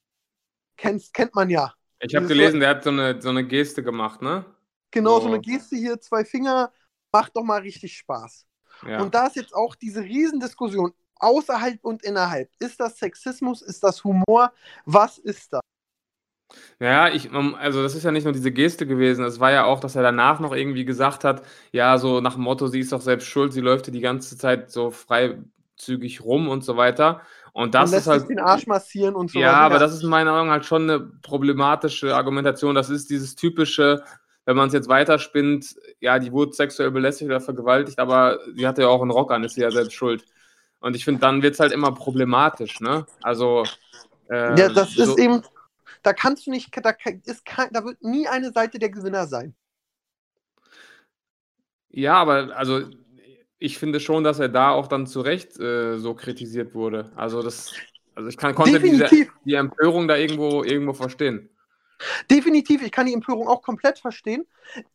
Kennst, 0.81 1.13
kennt 1.13 1.35
man 1.35 1.47
ja. 1.51 1.71
Ich 1.99 2.15
habe 2.15 2.25
gelesen, 2.25 2.59
der 2.59 2.69
hat 2.69 2.83
so 2.83 2.89
eine, 2.89 3.21
so 3.21 3.29
eine 3.29 3.45
Geste 3.45 3.83
gemacht, 3.83 4.23
ne? 4.23 4.43
Genau, 4.89 5.19
so. 5.19 5.21
so 5.21 5.27
eine 5.27 5.39
Geste 5.39 5.75
hier, 5.75 6.01
zwei 6.01 6.25
Finger, 6.25 6.71
macht 7.11 7.35
doch 7.35 7.43
mal 7.43 7.61
richtig 7.61 7.95
Spaß. 7.97 8.47
Ja. 8.87 8.99
Und 8.99 9.13
da 9.13 9.27
ist 9.27 9.35
jetzt 9.35 9.53
auch 9.53 9.75
diese 9.75 10.01
Riesendiskussion 10.01 10.91
außerhalb 11.17 11.83
und 11.83 12.03
innerhalb. 12.03 12.49
Ist 12.57 12.79
das 12.79 12.97
Sexismus? 12.97 13.61
Ist 13.61 13.83
das 13.83 14.03
Humor? 14.03 14.51
Was 14.85 15.19
ist 15.19 15.53
das? 15.53 15.61
Ja, 16.79 17.09
ich, 17.09 17.31
also 17.31 17.83
das 17.83 17.93
ist 17.93 18.03
ja 18.03 18.11
nicht 18.11 18.23
nur 18.23 18.33
diese 18.33 18.51
Geste 18.51 18.87
gewesen, 18.87 19.23
es 19.23 19.39
war 19.39 19.51
ja 19.51 19.65
auch, 19.65 19.79
dass 19.79 19.95
er 19.95 20.01
danach 20.01 20.39
noch 20.39 20.53
irgendwie 20.53 20.83
gesagt 20.83 21.23
hat, 21.23 21.45
ja, 21.71 21.99
so 21.99 22.21
nach 22.21 22.33
dem 22.33 22.43
Motto, 22.43 22.67
sie 22.67 22.79
ist 22.79 22.91
doch 22.91 23.01
selbst 23.01 23.27
schuld, 23.27 23.53
sie 23.53 23.61
läuft 23.61 23.93
die 23.93 24.01
ganze 24.01 24.35
Zeit 24.35 24.71
so 24.71 24.89
freizügig 24.89 26.21
rum 26.21 26.49
und 26.49 26.65
so 26.65 26.75
weiter. 26.75 27.21
Und 27.53 27.75
das 27.75 27.91
und 27.91 27.97
ist 27.97 28.07
halt. 28.07 28.29
den 28.29 28.39
Arsch 28.39 28.65
massieren 28.65 29.15
und 29.15 29.31
so. 29.31 29.39
Ja, 29.39 29.53
aber 29.53 29.77
das 29.77 29.93
ist 29.93 30.03
in 30.03 30.09
meinen 30.09 30.29
Augen 30.29 30.49
halt 30.49 30.65
schon 30.65 30.83
eine 30.83 30.99
problematische 30.99 32.15
Argumentation. 32.15 32.75
Das 32.75 32.89
ist 32.89 33.09
dieses 33.09 33.35
typische, 33.35 34.03
wenn 34.45 34.55
man 34.55 34.67
es 34.67 34.73
jetzt 34.73 34.87
weiterspinnt, 34.87 35.75
ja, 35.99 36.17
die 36.19 36.31
wurde 36.31 36.53
sexuell 36.53 36.91
belästigt 36.91 37.29
oder 37.29 37.41
vergewaltigt, 37.41 37.99
aber 37.99 38.39
sie 38.55 38.65
hatte 38.67 38.83
ja 38.83 38.87
auch 38.87 39.01
einen 39.01 39.11
Rock 39.11 39.31
an, 39.31 39.43
ist 39.43 39.55
sie 39.55 39.61
ja 39.61 39.71
selbst 39.71 39.93
schuld. 39.93 40.25
Und 40.79 40.95
ich 40.95 41.05
finde, 41.05 41.21
dann 41.21 41.41
wird 41.41 41.53
es 41.53 41.59
halt 41.59 41.71
immer 41.71 41.93
problematisch, 41.93 42.79
ne? 42.79 43.05
Also. 43.21 43.63
Ähm, 44.29 44.55
ja, 44.55 44.69
das 44.69 44.93
so 44.93 45.03
ist 45.03 45.19
eben, 45.19 45.43
da 46.03 46.13
kannst 46.13 46.47
du 46.47 46.51
nicht, 46.51 46.75
da, 46.83 46.93
ist, 47.25 47.43
da 47.71 47.83
wird 47.83 48.01
nie 48.01 48.27
eine 48.27 48.51
Seite 48.51 48.79
der 48.79 48.89
Gewinner 48.89 49.27
sein. 49.27 49.55
Ja, 51.89 52.15
aber 52.15 52.55
also 52.55 52.85
ich 53.61 53.77
finde 53.77 53.99
schon, 53.99 54.23
dass 54.23 54.39
er 54.39 54.49
da 54.49 54.71
auch 54.71 54.87
dann 54.87 55.05
zu 55.05 55.21
Recht 55.21 55.57
äh, 55.59 55.99
so 55.99 56.15
kritisiert 56.15 56.73
wurde. 56.73 57.11
Also 57.15 57.43
das, 57.43 57.71
also 58.15 58.27
ich 58.27 58.35
kann, 58.35 58.55
konnte 58.55 58.79
diese, 58.79 59.07
die 59.45 59.53
Empörung 59.53 60.07
da 60.07 60.17
irgendwo, 60.17 60.63
irgendwo 60.63 60.93
verstehen. 60.93 61.47
Definitiv, 62.31 62.81
ich 62.81 62.91
kann 62.91 63.05
die 63.05 63.13
Empörung 63.13 63.47
auch 63.47 63.61
komplett 63.61 63.99
verstehen, 63.99 64.47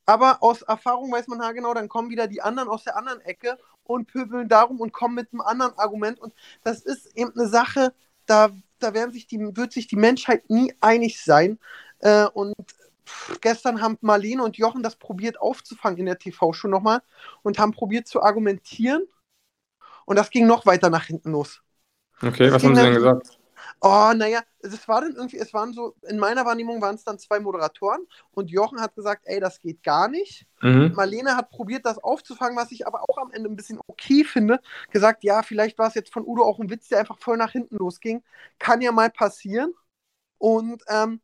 aber 0.04 0.42
aus 0.42 0.62
Erfahrung 0.62 1.12
weiß 1.12 1.28
man 1.28 1.40
ja 1.40 1.52
genau, 1.52 1.72
dann 1.72 1.88
kommen 1.88 2.10
wieder 2.10 2.26
die 2.26 2.42
anderen 2.42 2.68
aus 2.68 2.82
der 2.82 2.96
anderen 2.96 3.20
Ecke 3.20 3.56
und 3.84 4.08
pöbeln 4.08 4.48
darum 4.48 4.80
und 4.80 4.92
kommen 4.92 5.14
mit 5.14 5.28
einem 5.32 5.42
anderen 5.42 5.78
Argument 5.78 6.18
und 6.18 6.34
das 6.64 6.80
ist 6.80 7.16
eben 7.16 7.30
eine 7.36 7.46
Sache, 7.46 7.94
da, 8.26 8.50
da 8.80 8.92
werden 8.92 9.12
sich 9.12 9.28
die, 9.28 9.38
wird 9.38 9.72
sich 9.72 9.86
die 9.86 9.94
Menschheit 9.94 10.50
nie 10.50 10.74
einig 10.80 11.22
sein 11.22 11.60
äh, 12.00 12.26
und 12.26 12.56
gestern 13.40 13.80
haben 13.82 13.98
Marlene 14.00 14.42
und 14.42 14.56
Jochen 14.56 14.82
das 14.82 14.96
probiert 14.96 15.40
aufzufangen 15.40 15.98
in 15.98 16.06
der 16.06 16.18
TV-Show 16.18 16.68
nochmal 16.68 17.02
und 17.42 17.58
haben 17.58 17.72
probiert 17.72 18.06
zu 18.06 18.22
argumentieren. 18.22 19.06
Und 20.04 20.16
das 20.16 20.30
ging 20.30 20.46
noch 20.46 20.66
weiter 20.66 20.90
nach 20.90 21.04
hinten 21.04 21.32
los. 21.32 21.62
Okay, 22.22 22.46
das 22.46 22.54
was 22.54 22.64
haben 22.64 22.76
sie 22.76 22.82
denn 22.82 22.94
gesagt? 22.94 23.38
Oh, 23.80 24.12
naja, 24.14 24.42
es 24.60 24.88
war 24.88 25.02
dann 25.02 25.14
irgendwie, 25.14 25.38
es 25.38 25.52
waren 25.52 25.72
so, 25.72 25.94
in 26.08 26.18
meiner 26.18 26.46
Wahrnehmung 26.46 26.80
waren 26.80 26.94
es 26.94 27.04
dann 27.04 27.18
zwei 27.18 27.40
Moderatoren 27.40 28.06
und 28.30 28.50
Jochen 28.50 28.80
hat 28.80 28.94
gesagt, 28.94 29.22
ey, 29.26 29.38
das 29.38 29.60
geht 29.60 29.82
gar 29.82 30.08
nicht. 30.08 30.46
Mhm. 30.62 30.92
Marlene 30.94 31.36
hat 31.36 31.50
probiert, 31.50 31.84
das 31.84 31.98
aufzufangen, 31.98 32.56
was 32.56 32.72
ich 32.72 32.86
aber 32.86 33.02
auch 33.02 33.18
am 33.18 33.32
Ende 33.32 33.50
ein 33.50 33.56
bisschen 33.56 33.78
okay 33.86 34.24
finde. 34.24 34.60
Gesagt, 34.90 35.24
ja, 35.24 35.42
vielleicht 35.42 35.78
war 35.78 35.88
es 35.88 35.94
jetzt 35.94 36.12
von 36.12 36.24
Udo 36.24 36.42
auch 36.42 36.58
ein 36.58 36.70
Witz, 36.70 36.88
der 36.88 37.00
einfach 37.00 37.18
voll 37.18 37.36
nach 37.36 37.52
hinten 37.52 37.76
losging. 37.76 38.22
Kann 38.58 38.80
ja 38.80 38.92
mal 38.92 39.10
passieren. 39.10 39.74
Und 40.38 40.82
ähm, 40.88 41.20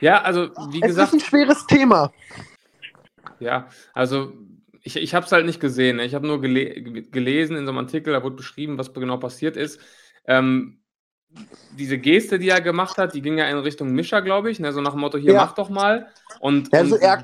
ja, 0.00 0.22
also 0.22 0.50
wie 0.70 0.80
es 0.80 0.88
gesagt. 0.88 1.08
Es 1.08 1.14
ist 1.14 1.22
ein 1.22 1.28
schweres 1.28 1.66
Thema. 1.66 2.12
Ja, 3.38 3.68
also 3.92 4.32
ich, 4.82 4.96
ich 4.96 5.14
habe 5.14 5.26
es 5.26 5.32
halt 5.32 5.46
nicht 5.46 5.60
gesehen. 5.60 5.96
Ne? 5.96 6.04
Ich 6.04 6.14
habe 6.14 6.26
nur 6.26 6.40
gele 6.40 6.80
gelesen 7.10 7.56
in 7.56 7.66
so 7.66 7.72
einem 7.72 7.78
Artikel, 7.78 8.12
da 8.12 8.22
wurde 8.22 8.36
beschrieben, 8.36 8.78
was 8.78 8.94
genau 8.94 9.16
passiert 9.18 9.56
ist. 9.56 9.80
Ähm, 10.26 10.80
diese 11.76 11.98
Geste, 11.98 12.38
die 12.38 12.48
er 12.48 12.60
gemacht 12.60 12.96
hat, 12.96 13.14
die 13.14 13.20
ging 13.20 13.36
ja 13.36 13.48
in 13.48 13.58
Richtung 13.58 13.92
Mischa, 13.92 14.20
glaube 14.20 14.50
ich, 14.50 14.60
ne? 14.60 14.72
so 14.72 14.80
nach 14.80 14.92
dem 14.92 15.00
Motto, 15.00 15.18
hier 15.18 15.34
ja. 15.34 15.40
mach 15.40 15.54
doch 15.54 15.68
mal. 15.68 16.08
Und, 16.40 16.72
also 16.72 16.94
und, 16.94 17.02
er, 17.02 17.20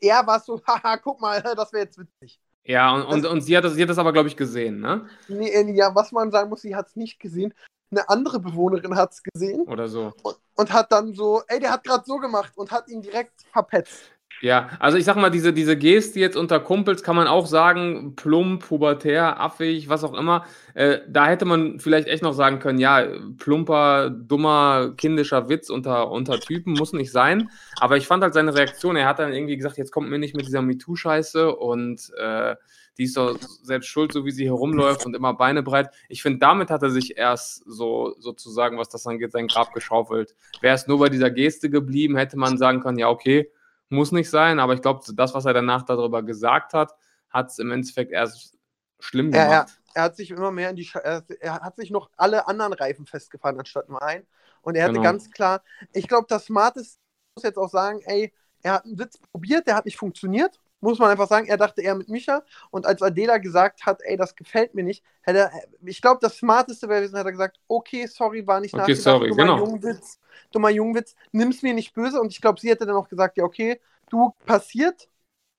er 0.00 0.26
war 0.26 0.40
so, 0.40 0.60
haha, 0.66 0.98
guck 0.98 1.20
mal, 1.20 1.42
das 1.56 1.72
wäre 1.72 1.84
jetzt 1.84 1.98
witzig. 1.98 2.40
Ja, 2.64 2.94
und, 2.94 3.04
und, 3.04 3.26
und 3.26 3.40
sie, 3.40 3.56
hat 3.56 3.64
das, 3.64 3.74
sie 3.74 3.82
hat 3.82 3.88
das 3.88 3.98
aber, 3.98 4.12
glaube 4.12 4.28
ich, 4.28 4.36
gesehen, 4.36 4.80
ne? 4.80 5.08
Nee, 5.28 5.72
ja, 5.72 5.94
was 5.94 6.12
man 6.12 6.30
sagen 6.30 6.50
muss, 6.50 6.60
sie 6.60 6.76
hat 6.76 6.88
es 6.88 6.96
nicht 6.96 7.18
gesehen 7.18 7.54
eine 7.90 8.08
andere 8.08 8.40
Bewohnerin 8.40 8.94
hat 8.96 9.12
es 9.12 9.22
gesehen. 9.22 9.62
Oder 9.62 9.88
so. 9.88 10.12
Und, 10.22 10.36
und, 10.56 10.72
hat 10.72 10.92
dann 10.92 11.14
so, 11.14 11.42
ey, 11.48 11.60
der 11.60 11.72
hat 11.72 11.84
gerade 11.84 12.04
so 12.06 12.18
gemacht 12.18 12.52
und 12.56 12.70
hat 12.70 12.88
ihn 12.88 13.02
direkt 13.02 13.42
verpetzt. 13.52 14.12
Ja, 14.40 14.70
also 14.78 14.98
ich 14.98 15.04
sag 15.04 15.16
mal, 15.16 15.30
diese, 15.30 15.52
diese 15.52 15.76
Geste 15.76 16.20
jetzt 16.20 16.36
unter 16.36 16.60
Kumpels 16.60 17.02
kann 17.02 17.16
man 17.16 17.26
auch 17.26 17.46
sagen, 17.46 18.14
plump, 18.14 18.68
pubertär, 18.68 19.40
affig, 19.40 19.88
was 19.88 20.04
auch 20.04 20.14
immer. 20.14 20.44
Äh, 20.74 21.00
da 21.08 21.26
hätte 21.26 21.44
man 21.44 21.80
vielleicht 21.80 22.06
echt 22.06 22.22
noch 22.22 22.34
sagen 22.34 22.60
können, 22.60 22.78
ja, 22.78 23.04
plumper, 23.38 24.10
dummer, 24.10 24.92
kindischer 24.96 25.48
Witz 25.48 25.70
unter, 25.70 26.12
unter 26.12 26.38
Typen 26.38 26.74
muss 26.74 26.92
nicht 26.92 27.10
sein. 27.10 27.50
Aber 27.80 27.96
ich 27.96 28.06
fand 28.06 28.22
halt 28.22 28.34
seine 28.34 28.54
Reaktion, 28.54 28.94
er 28.94 29.08
hat 29.08 29.18
dann 29.18 29.32
irgendwie 29.32 29.56
gesagt, 29.56 29.76
jetzt 29.76 29.90
kommt 29.90 30.08
mir 30.08 30.18
nicht 30.20 30.36
mit 30.36 30.46
dieser 30.46 30.62
MeToo-Scheiße 30.62 31.48
und 31.56 32.12
äh, 32.16 32.54
die 32.98 33.04
ist 33.04 33.16
doch 33.16 33.38
selbst 33.62 33.88
schuld, 33.88 34.12
so 34.12 34.24
wie 34.24 34.32
sie 34.32 34.46
herumläuft 34.46 35.06
und 35.06 35.14
immer 35.14 35.32
Beine 35.34 35.62
breit. 35.62 35.94
Ich 36.08 36.20
finde, 36.20 36.40
damit 36.40 36.68
hat 36.68 36.82
er 36.82 36.90
sich 36.90 37.16
erst 37.16 37.62
so 37.64 38.16
sozusagen, 38.18 38.76
was 38.76 38.88
das 38.88 39.06
angeht, 39.06 39.30
sein 39.30 39.46
Grab 39.46 39.72
geschaufelt. 39.72 40.34
Wäre 40.60 40.74
es 40.74 40.88
nur 40.88 40.98
bei 40.98 41.08
dieser 41.08 41.30
Geste 41.30 41.70
geblieben, 41.70 42.16
hätte 42.16 42.36
man 42.36 42.58
sagen 42.58 42.80
können, 42.80 42.98
ja, 42.98 43.08
okay, 43.08 43.50
muss 43.88 44.10
nicht 44.10 44.28
sein, 44.28 44.58
aber 44.58 44.74
ich 44.74 44.82
glaube, 44.82 45.00
das, 45.14 45.32
was 45.32 45.44
er 45.44 45.54
danach 45.54 45.82
darüber 45.82 46.22
gesagt 46.22 46.74
hat, 46.74 46.94
hat 47.30 47.50
es 47.50 47.58
im 47.58 47.70
Endeffekt 47.70 48.10
erst 48.10 48.58
schlimm 48.98 49.30
gemacht. 49.30 49.48
Er, 49.48 49.66
er, 49.94 50.02
hat 50.02 50.16
sich 50.16 50.30
immer 50.32 50.50
mehr 50.50 50.70
in 50.70 50.76
die, 50.76 50.84
Sch 50.84 50.96
er, 50.96 51.24
er, 51.40 51.60
hat 51.60 51.76
sich 51.76 51.90
noch 51.90 52.10
alle 52.16 52.48
anderen 52.48 52.72
Reifen 52.72 53.06
festgefahren, 53.06 53.58
anstatt 53.58 53.88
nur 53.88 54.02
einen. 54.02 54.26
Und 54.62 54.74
er 54.74 54.84
hatte 54.84 54.94
genau. 54.94 55.04
ganz 55.04 55.30
klar, 55.30 55.62
ich 55.92 56.08
glaube, 56.08 56.26
das 56.28 56.46
Smarteste 56.46 56.98
muss 57.36 57.44
jetzt 57.44 57.58
auch 57.58 57.70
sagen, 57.70 58.00
ey, 58.04 58.32
er 58.62 58.74
hat 58.74 58.84
einen 58.84 58.98
Witz 58.98 59.18
probiert, 59.18 59.68
der 59.68 59.76
hat 59.76 59.84
nicht 59.84 59.96
funktioniert 59.96 60.60
muss 60.80 60.98
man 60.98 61.10
einfach 61.10 61.28
sagen, 61.28 61.46
er 61.46 61.56
dachte 61.56 61.82
eher 61.82 61.94
mit 61.94 62.08
Micha. 62.08 62.42
Und 62.70 62.86
als 62.86 63.02
Adela 63.02 63.38
gesagt 63.38 63.86
hat, 63.86 64.00
ey, 64.02 64.16
das 64.16 64.36
gefällt 64.36 64.74
mir 64.74 64.84
nicht, 64.84 65.04
hätte 65.22 65.38
er, 65.38 65.52
ich 65.84 66.00
glaube, 66.00 66.18
das 66.20 66.36
Smarteste 66.36 66.88
wäre 66.88 67.00
gewesen, 67.00 67.18
hat 67.18 67.26
er 67.26 67.32
gesagt, 67.32 67.58
okay, 67.66 68.06
sorry, 68.06 68.46
war 68.46 68.60
nicht 68.60 68.74
okay, 68.74 68.80
nachgedacht, 68.80 69.02
sorry, 69.02 69.28
dummer 69.30 69.42
genau. 69.42 69.58
Jungwitz, 69.58 70.20
dummer 70.52 70.70
Jungwitz, 70.70 71.14
nimm's 71.32 71.62
mir 71.62 71.74
nicht 71.74 71.92
böse. 71.94 72.20
Und 72.20 72.32
ich 72.32 72.40
glaube, 72.40 72.60
sie 72.60 72.70
hätte 72.70 72.86
dann 72.86 72.96
auch 72.96 73.08
gesagt, 73.08 73.36
ja, 73.36 73.44
okay, 73.44 73.80
du 74.10 74.32
passiert. 74.46 75.08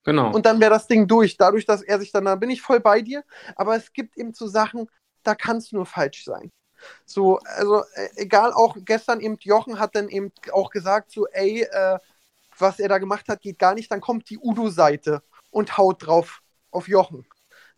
Genau. 0.03 0.34
Und 0.34 0.45
dann 0.45 0.60
wäre 0.60 0.71
das 0.71 0.88
Ding 0.88 1.08
durch. 1.08 1.38
Dadurch, 1.38 1.65
dass 1.65 1.82
er 1.82 1.99
sich 1.99 2.12
dann, 2.12 2.25
da 2.25 2.36
bin 2.36 2.49
ich 2.49 2.62
voll 2.62 2.79
bei 2.79 3.01
dir. 3.01 3.23
Aber 3.55 3.75
es 3.75 3.91
gibt 3.91 4.17
eben 4.17 4.34
so 4.34 4.47
Sachen, 4.47 4.89
da 5.23 5.36
kann 5.36 5.58
es 5.58 5.71
nur 5.71 5.86
falsch 5.86 6.23
sein. 6.23 6.51
So, 7.05 7.39
also 7.39 7.84
äh, 7.93 8.10
egal, 8.15 8.53
auch 8.53 8.77
gestern 8.79 9.19
eben 9.19 9.38
Jochen 9.41 9.79
hat 9.79 9.95
dann 9.95 10.08
eben 10.08 10.32
auch 10.53 10.69
gesagt, 10.69 11.12
so, 11.12 11.27
ey, 11.27 11.63
äh, 11.63 11.99
was 12.61 12.79
er 12.79 12.89
da 12.89 12.97
gemacht 12.97 13.27
hat, 13.29 13.41
geht 13.41 13.59
gar 13.59 13.73
nicht. 13.73 13.91
Dann 13.91 14.01
kommt 14.01 14.29
die 14.29 14.37
Udo-Seite 14.37 15.23
und 15.51 15.77
haut 15.77 16.05
drauf 16.05 16.41
auf 16.71 16.87
Jochen. 16.87 17.25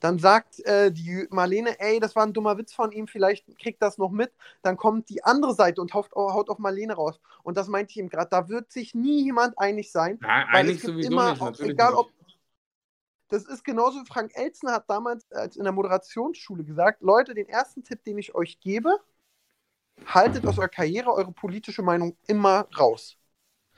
Dann 0.02 0.18
sagt 0.18 0.60
äh, 0.66 0.92
die 0.92 1.28
Marlene, 1.30 1.80
ey, 1.80 2.00
das 2.00 2.16
war 2.16 2.24
ein 2.26 2.34
dummer 2.34 2.58
Witz 2.58 2.74
von 2.74 2.92
ihm, 2.92 3.08
vielleicht 3.08 3.46
kriegt 3.60 3.84
das 3.84 4.00
noch 4.00 4.10
mit. 4.10 4.34
Dann 4.64 4.76
kommt 4.76 5.10
die 5.10 5.24
andere 5.24 5.54
Seite 5.54 5.80
und 5.80 5.94
haut, 5.94 6.12
haut 6.14 6.50
auf 6.50 6.58
Marlene 6.58 6.94
raus. 6.94 7.20
Und 7.44 7.56
das 7.56 7.68
meinte 7.68 7.92
ich 7.92 7.98
ihm 7.98 8.10
gerade, 8.10 8.30
da 8.30 8.50
wird 8.50 8.72
sich 8.72 8.96
nie 8.96 9.24
jemand 9.24 9.58
einig 9.60 9.92
sein. 9.92 10.18
Nein, 10.20 10.48
einig 10.52 10.82
sowieso 10.82 11.12
immer, 11.12 11.32
nicht, 11.32 11.42
natürlich 11.42 11.74
egal, 11.74 11.94
ob, 11.94 12.10
das 13.30 13.46
ist 13.46 13.64
genauso, 13.64 14.04
Frank 14.06 14.32
Elzner 14.34 14.74
hat 14.74 14.90
damals 14.90 15.32
als 15.32 15.56
in 15.56 15.64
der 15.64 15.72
Moderationsschule 15.72 16.64
gesagt, 16.64 17.04
Leute, 17.04 17.36
den 17.36 17.48
ersten 17.48 17.84
Tipp, 17.84 18.04
den 18.04 18.18
ich 18.18 18.34
euch 18.34 18.60
gebe, 18.60 18.98
haltet 20.06 20.48
aus 20.48 20.58
eurer 20.58 20.68
Karriere 20.68 21.14
eure 21.14 21.32
politische 21.32 21.84
Meinung 21.84 22.18
immer 22.26 22.68
raus. 22.76 23.18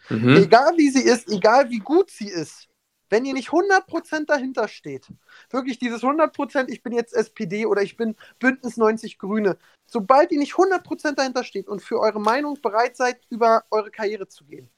Mhm. 0.09 0.35
Egal 0.37 0.77
wie 0.77 0.89
sie 0.89 1.01
ist, 1.03 1.29
egal 1.29 1.69
wie 1.69 1.79
gut 1.79 2.11
sie 2.11 2.27
ist, 2.27 2.67
wenn 3.09 3.25
ihr 3.25 3.33
nicht 3.33 3.51
100% 3.51 4.25
dahinter 4.25 4.67
steht, 4.67 5.07
wirklich 5.49 5.77
dieses 5.77 6.01
100%, 6.01 6.69
ich 6.69 6.81
bin 6.81 6.93
jetzt 6.93 7.13
SPD 7.13 7.65
oder 7.65 7.81
ich 7.81 7.95
bin 7.95 8.15
Bündnis 8.39 8.77
90 8.77 9.19
Grüne, 9.19 9.57
sobald 9.85 10.31
ihr 10.31 10.39
nicht 10.39 10.55
100% 10.55 11.17
dahinter 11.17 11.43
steht 11.43 11.67
und 11.67 11.81
für 11.81 11.99
eure 11.99 12.19
Meinung 12.19 12.59
bereit 12.61 12.97
seid, 12.97 13.21
über 13.29 13.65
eure 13.69 13.91
Karriere 13.91 14.27
zu 14.27 14.45
gehen, 14.45 14.69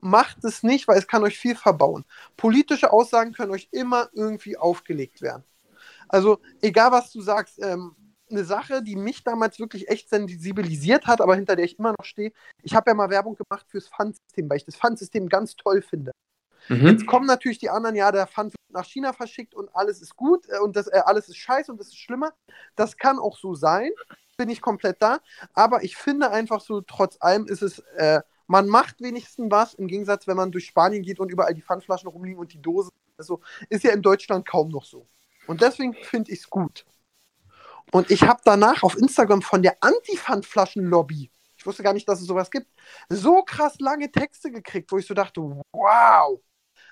macht 0.00 0.44
es 0.44 0.62
nicht, 0.62 0.86
weil 0.88 0.98
es 0.98 1.06
kann 1.06 1.22
euch 1.22 1.38
viel 1.38 1.56
verbauen. 1.56 2.04
Politische 2.36 2.92
Aussagen 2.92 3.32
können 3.32 3.52
euch 3.52 3.68
immer 3.70 4.10
irgendwie 4.12 4.56
aufgelegt 4.56 5.22
werden. 5.22 5.44
Also 6.08 6.40
egal, 6.60 6.92
was 6.92 7.10
du 7.10 7.22
sagst, 7.22 7.58
ähm, 7.62 7.96
eine 8.32 8.44
Sache, 8.44 8.82
die 8.82 8.96
mich 8.96 9.22
damals 9.24 9.58
wirklich 9.58 9.88
echt 9.88 10.08
sensibilisiert 10.08 11.06
hat, 11.06 11.20
aber 11.20 11.34
hinter 11.36 11.56
der 11.56 11.64
ich 11.64 11.78
immer 11.78 11.92
noch 11.92 12.04
stehe. 12.04 12.32
Ich 12.62 12.74
habe 12.74 12.90
ja 12.90 12.94
mal 12.94 13.10
Werbung 13.10 13.36
gemacht 13.36 13.66
fürs 13.68 13.88
Pfandsystem, 13.88 14.48
weil 14.50 14.56
ich 14.56 14.64
das 14.64 14.76
Pfandsystem 14.76 15.28
ganz 15.28 15.56
toll 15.56 15.82
finde. 15.82 16.12
Mhm. 16.68 16.86
Jetzt 16.86 17.06
kommen 17.06 17.26
natürlich 17.26 17.58
die 17.58 17.70
anderen, 17.70 17.94
ja, 17.96 18.12
der 18.12 18.26
Pfand 18.26 18.52
wird 18.52 18.72
nach 18.72 18.84
China 18.84 19.12
verschickt 19.12 19.54
und 19.54 19.74
alles 19.74 20.00
ist 20.00 20.16
gut 20.16 20.46
äh, 20.48 20.58
und 20.58 20.76
das, 20.76 20.86
äh, 20.86 21.02
alles 21.04 21.28
ist 21.28 21.36
scheiße 21.36 21.70
und 21.70 21.78
das 21.78 21.88
ist 21.88 21.98
schlimmer. 21.98 22.32
Das 22.76 22.96
kann 22.96 23.18
auch 23.18 23.36
so 23.36 23.54
sein, 23.54 23.90
bin 24.36 24.48
ich 24.48 24.60
komplett 24.60 25.02
da. 25.02 25.20
Aber 25.54 25.82
ich 25.82 25.96
finde 25.96 26.30
einfach 26.30 26.60
so, 26.60 26.80
trotz 26.80 27.16
allem 27.20 27.46
ist 27.46 27.62
es, 27.62 27.80
äh, 27.96 28.20
man 28.46 28.68
macht 28.68 29.00
wenigstens 29.00 29.50
was, 29.50 29.74
im 29.74 29.86
Gegensatz, 29.86 30.26
wenn 30.26 30.36
man 30.36 30.52
durch 30.52 30.66
Spanien 30.66 31.02
geht 31.02 31.20
und 31.20 31.30
überall 31.30 31.54
die 31.54 31.62
Pfandflaschen 31.62 32.08
rumliegen 32.08 32.38
und 32.38 32.52
die 32.52 32.60
Dosen. 32.60 32.90
Also 33.16 33.40
ist 33.68 33.84
ja 33.84 33.92
in 33.92 34.02
Deutschland 34.02 34.46
kaum 34.46 34.68
noch 34.68 34.84
so. 34.84 35.06
Und 35.46 35.60
deswegen 35.62 35.94
finde 35.94 36.32
ich 36.32 36.40
es 36.40 36.50
gut. 36.50 36.84
Und 37.90 38.10
ich 38.10 38.22
habe 38.22 38.40
danach 38.44 38.82
auf 38.82 38.96
Instagram 38.96 39.42
von 39.42 39.62
der 39.62 39.76
Anti-Pfandflaschen-Lobby, 39.80 41.30
ich 41.56 41.66
wusste 41.66 41.82
gar 41.82 41.92
nicht, 41.92 42.08
dass 42.08 42.20
es 42.20 42.26
sowas 42.26 42.50
gibt, 42.50 42.66
so 43.08 43.42
krass 43.42 43.78
lange 43.78 44.10
Texte 44.10 44.50
gekriegt, 44.50 44.90
wo 44.90 44.98
ich 44.98 45.06
so 45.06 45.14
dachte, 45.14 45.40
wow. 45.72 46.40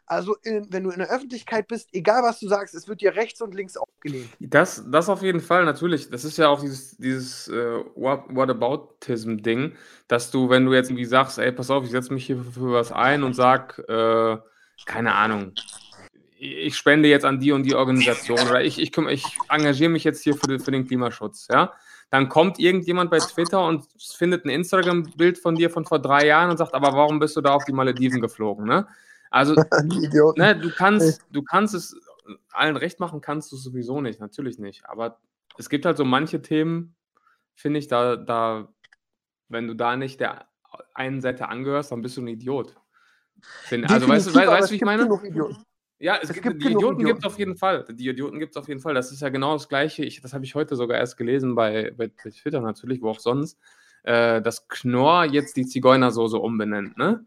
Also, 0.06 0.36
in, 0.42 0.66
wenn 0.72 0.82
du 0.82 0.90
in 0.90 0.98
der 0.98 1.08
Öffentlichkeit 1.08 1.68
bist, 1.68 1.88
egal 1.92 2.24
was 2.24 2.40
du 2.40 2.48
sagst, 2.48 2.74
es 2.74 2.88
wird 2.88 3.00
dir 3.00 3.14
rechts 3.14 3.40
und 3.40 3.54
links 3.54 3.76
aufgelehnt. 3.76 4.28
Das, 4.40 4.82
das 4.90 5.08
auf 5.08 5.22
jeden 5.22 5.40
Fall, 5.40 5.64
natürlich. 5.64 6.10
Das 6.10 6.24
ist 6.24 6.36
ja 6.36 6.48
auch 6.48 6.60
dieses, 6.60 6.96
dieses 6.96 7.46
äh, 7.46 7.84
Whataboutism-Ding, 7.94 9.76
dass 10.08 10.32
du, 10.32 10.50
wenn 10.50 10.66
du 10.66 10.74
jetzt 10.74 10.90
irgendwie 10.90 11.04
sagst, 11.04 11.38
ey, 11.38 11.52
pass 11.52 11.70
auf, 11.70 11.84
ich 11.84 11.92
setze 11.92 12.12
mich 12.12 12.26
hier 12.26 12.38
für, 12.38 12.50
für 12.50 12.72
was 12.72 12.90
ein 12.90 13.22
und 13.22 13.34
sag, 13.34 13.78
äh, 13.88 14.36
keine 14.84 15.14
Ahnung, 15.14 15.52
ich 16.40 16.76
spende 16.76 17.08
jetzt 17.08 17.24
an 17.24 17.38
die 17.38 17.52
und 17.52 17.64
die 17.64 17.74
Organisation 17.74 18.38
oder 18.48 18.62
ich, 18.62 18.80
ich, 18.80 18.96
ich 18.96 19.38
engagiere 19.50 19.90
mich 19.90 20.04
jetzt 20.04 20.24
hier 20.24 20.34
für, 20.34 20.58
für 20.58 20.70
den 20.70 20.86
Klimaschutz, 20.86 21.48
ja, 21.52 21.72
dann 22.08 22.28
kommt 22.28 22.58
irgendjemand 22.58 23.10
bei 23.10 23.18
Twitter 23.18 23.64
und 23.64 23.86
findet 24.16 24.44
ein 24.44 24.48
Instagram-Bild 24.48 25.38
von 25.38 25.54
dir 25.54 25.70
von 25.70 25.84
vor 25.84 25.98
drei 25.98 26.26
Jahren 26.26 26.50
und 26.50 26.56
sagt, 26.56 26.74
aber 26.74 26.92
warum 26.94 27.18
bist 27.18 27.36
du 27.36 27.42
da 27.42 27.52
auf 27.52 27.64
die 27.66 27.72
Malediven 27.72 28.20
geflogen, 28.20 28.66
ne? 28.66 28.88
Also, 29.30 29.54
ne, 30.36 30.58
du 30.58 30.70
kannst, 30.70 31.22
du 31.30 31.42
kannst 31.42 31.74
es 31.74 31.94
allen 32.52 32.76
recht 32.76 33.00
machen, 33.00 33.20
kannst 33.20 33.52
du 33.52 33.56
sowieso 33.56 34.00
nicht, 34.00 34.18
natürlich 34.18 34.58
nicht. 34.58 34.84
Aber 34.86 35.20
es 35.56 35.68
gibt 35.68 35.84
halt 35.84 35.98
so 35.98 36.04
manche 36.04 36.42
Themen, 36.42 36.96
finde 37.54 37.78
ich, 37.78 37.86
da, 37.86 38.16
da, 38.16 38.72
wenn 39.48 39.68
du 39.68 39.74
da 39.74 39.96
nicht 39.96 40.20
der 40.20 40.46
einen 40.94 41.20
Seite 41.20 41.48
angehörst, 41.48 41.92
dann 41.92 42.02
bist 42.02 42.16
du 42.16 42.22
ein 42.22 42.28
Idiot. 42.28 42.74
Find, 43.40 43.88
also, 43.90 44.08
weißt 44.08 44.28
du, 44.28 44.34
weißt, 44.34 44.48
weißt, 44.48 44.70
wie 44.72 44.76
ich 44.76 44.82
meine? 44.82 45.08
Ja, 46.00 46.16
es, 46.16 46.30
es 46.30 46.34
gibt, 46.34 46.44
gibt, 46.44 46.64
die 46.64 46.72
Idioten, 46.72 47.04
gibt 47.04 47.18
es 47.18 47.24
auf 47.24 47.38
jeden 47.38 47.56
Fall. 47.56 47.84
Die 47.90 48.08
Idioten 48.08 48.38
gibt 48.38 48.52
es 48.52 48.56
auf 48.56 48.68
jeden 48.68 48.80
Fall. 48.80 48.94
Das 48.94 49.12
ist 49.12 49.20
ja 49.20 49.28
genau 49.28 49.52
das 49.52 49.68
Gleiche. 49.68 50.02
Ich, 50.02 50.22
das 50.22 50.32
habe 50.32 50.44
ich 50.44 50.54
heute 50.54 50.74
sogar 50.74 50.96
erst 50.96 51.18
gelesen 51.18 51.54
bei, 51.54 51.92
bei, 51.94 52.08
bei 52.08 52.30
Twitter 52.30 52.62
natürlich, 52.62 53.02
wo 53.02 53.10
auch 53.10 53.20
sonst, 53.20 53.58
äh, 54.04 54.40
dass 54.40 54.66
Knorr 54.68 55.26
jetzt 55.26 55.58
die 55.58 55.66
Zigeunersoße 55.66 56.38
umbenennt, 56.38 56.96
ne? 56.96 57.26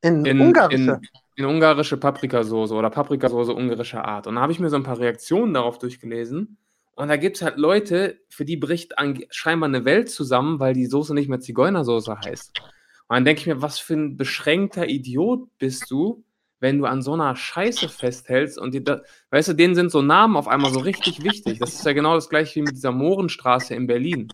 In, 0.00 0.24
in 0.24 0.40
ungarische? 0.40 0.76
In, 0.76 1.00
in 1.34 1.44
ungarische 1.44 1.96
Paprikasoße 1.96 2.72
oder 2.72 2.88
Paprikasoße 2.88 3.52
ungarischer 3.52 4.04
Art. 4.04 4.28
Und 4.28 4.36
da 4.36 4.42
habe 4.42 4.52
ich 4.52 4.60
mir 4.60 4.70
so 4.70 4.76
ein 4.76 4.84
paar 4.84 5.00
Reaktionen 5.00 5.52
darauf 5.52 5.78
durchgelesen. 5.78 6.58
Und 6.94 7.08
da 7.08 7.16
gibt 7.16 7.36
es 7.36 7.42
halt 7.42 7.58
Leute, 7.58 8.20
für 8.28 8.44
die 8.44 8.56
bricht 8.56 8.94
scheinbar 9.30 9.68
eine 9.68 9.84
Welt 9.84 10.08
zusammen, 10.08 10.60
weil 10.60 10.72
die 10.72 10.86
Soße 10.86 11.14
nicht 11.14 11.28
mehr 11.28 11.40
Zigeunersoße 11.40 12.16
heißt. 12.24 12.60
Und 13.08 13.14
dann 13.14 13.24
denke 13.24 13.40
ich 13.40 13.46
mir, 13.46 13.60
was 13.60 13.80
für 13.80 13.94
ein 13.94 14.16
beschränkter 14.16 14.88
Idiot 14.88 15.48
bist 15.58 15.90
du, 15.90 16.24
wenn 16.58 16.78
du 16.78 16.86
an 16.86 17.02
so 17.02 17.12
einer 17.12 17.36
Scheiße 17.36 17.88
festhältst 17.88 18.58
und 18.58 18.72
die, 18.72 18.82
da, 18.82 19.02
weißt 19.30 19.48
du, 19.48 19.52
denen 19.52 19.74
sind 19.74 19.90
so 19.90 20.02
Namen 20.02 20.36
auf 20.36 20.48
einmal 20.48 20.72
so 20.72 20.80
richtig 20.80 21.22
wichtig. 21.22 21.58
Das 21.58 21.74
ist 21.74 21.84
ja 21.84 21.92
genau 21.92 22.14
das 22.14 22.28
gleiche 22.28 22.56
wie 22.56 22.62
mit 22.62 22.76
dieser 22.76 22.92
Mohrenstraße 22.92 23.74
in 23.74 23.86
Berlin. 23.86 24.32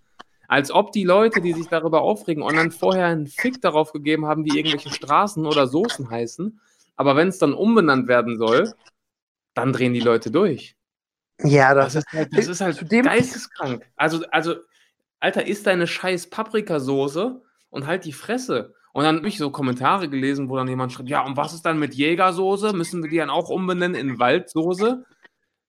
Als 0.48 0.70
ob 0.70 0.92
die 0.92 1.04
Leute, 1.04 1.40
die 1.40 1.52
sich 1.52 1.68
darüber 1.68 2.02
aufregen, 2.02 2.42
und 2.42 2.56
dann 2.56 2.70
vorher 2.70 3.06
einen 3.06 3.26
Fick 3.26 3.60
darauf 3.62 3.92
gegeben 3.92 4.26
haben, 4.26 4.44
wie 4.44 4.58
irgendwelche 4.58 4.90
Straßen 4.90 5.46
oder 5.46 5.66
Soßen 5.66 6.10
heißen. 6.10 6.60
Aber 6.96 7.16
wenn 7.16 7.28
es 7.28 7.38
dann 7.38 7.54
umbenannt 7.54 8.06
werden 8.06 8.36
soll, 8.36 8.72
dann 9.54 9.72
drehen 9.72 9.94
die 9.94 10.00
Leute 10.00 10.30
durch. 10.30 10.76
Ja, 11.42 11.74
das, 11.74 11.94
das 11.94 12.04
ist 12.04 12.12
halt, 12.12 12.36
das 12.36 12.46
ist 12.46 12.60
halt 12.60 13.04
geisteskrank. 13.04 13.86
Also, 13.96 14.24
also, 14.30 14.56
Alter, 15.20 15.46
isst 15.46 15.66
deine 15.66 15.86
scheiß 15.86 16.30
Paprikasoße 16.30 17.42
und 17.70 17.86
halt 17.86 18.04
die 18.04 18.12
Fresse. 18.12 18.74
Und 18.92 19.04
dann 19.04 19.16
habe 19.16 19.28
ich 19.28 19.38
so 19.38 19.50
Kommentare 19.50 20.08
gelesen, 20.08 20.48
wo 20.48 20.56
dann 20.56 20.68
jemand 20.68 20.92
schreibt, 20.92 21.08
ja, 21.08 21.24
und 21.24 21.36
was 21.36 21.54
ist 21.54 21.62
dann 21.62 21.78
mit 21.78 21.94
Jägersoße? 21.94 22.74
Müssen 22.74 23.02
wir 23.02 23.10
die 23.10 23.16
dann 23.16 23.30
auch 23.30 23.48
umbenennen 23.48 23.94
in 23.94 24.18
Waldsoße? 24.18 25.04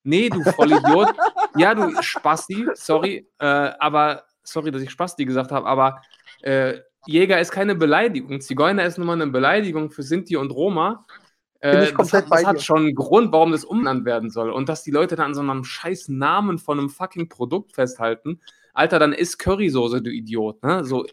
Nee, 0.03 0.30
du 0.30 0.43
Vollidiot. 0.43 1.13
ja, 1.57 1.74
du 1.74 2.01
Spasti, 2.01 2.67
sorry, 2.74 3.26
äh, 3.39 3.45
aber, 3.45 4.24
sorry, 4.43 4.71
dass 4.71 4.82
ich 4.82 4.91
Spasti 4.91 5.24
gesagt 5.24 5.51
habe, 5.51 5.65
aber 5.65 6.01
äh, 6.41 6.80
Jäger 7.05 7.39
ist 7.39 7.51
keine 7.51 7.76
Beleidigung. 7.76 8.41
Zigeuner 8.41 8.86
ist 8.86 8.97
nun 8.97 9.07
mal 9.07 9.13
eine 9.13 9.28
Beleidigung 9.28 9.89
für 9.89 10.03
Sinti 10.03 10.36
und 10.36 10.51
Roma. 10.51 11.05
Äh, 11.59 11.93
das, 11.93 12.11
hat, 12.11 12.26
das 12.30 12.45
hat, 12.45 12.61
schon 12.61 12.80
einen 12.80 12.95
Grund, 12.95 13.32
warum 13.32 13.53
das 13.53 13.63
umbenannt 13.63 14.05
werden 14.05 14.30
soll. 14.30 14.51
Und 14.51 14.67
dass 14.67 14.84
die 14.84 14.91
Leute 14.91 15.15
dann 15.15 15.28
an 15.28 15.34
so 15.34 15.41
einem 15.41 15.63
scheiß 15.63 16.09
Namen 16.09 16.59
von 16.59 16.80
einem 16.80 16.89
fucking 16.89 17.30
Produkt 17.30 17.74
festhalten. 17.74 18.41
Alter, 18.74 18.99
dann 18.99 19.13
ist 19.13 19.38
Currysoße, 19.38 20.01
du 20.01 20.09
Idiot. 20.09 20.63
Ne? 20.63 20.84
So, 20.84 21.05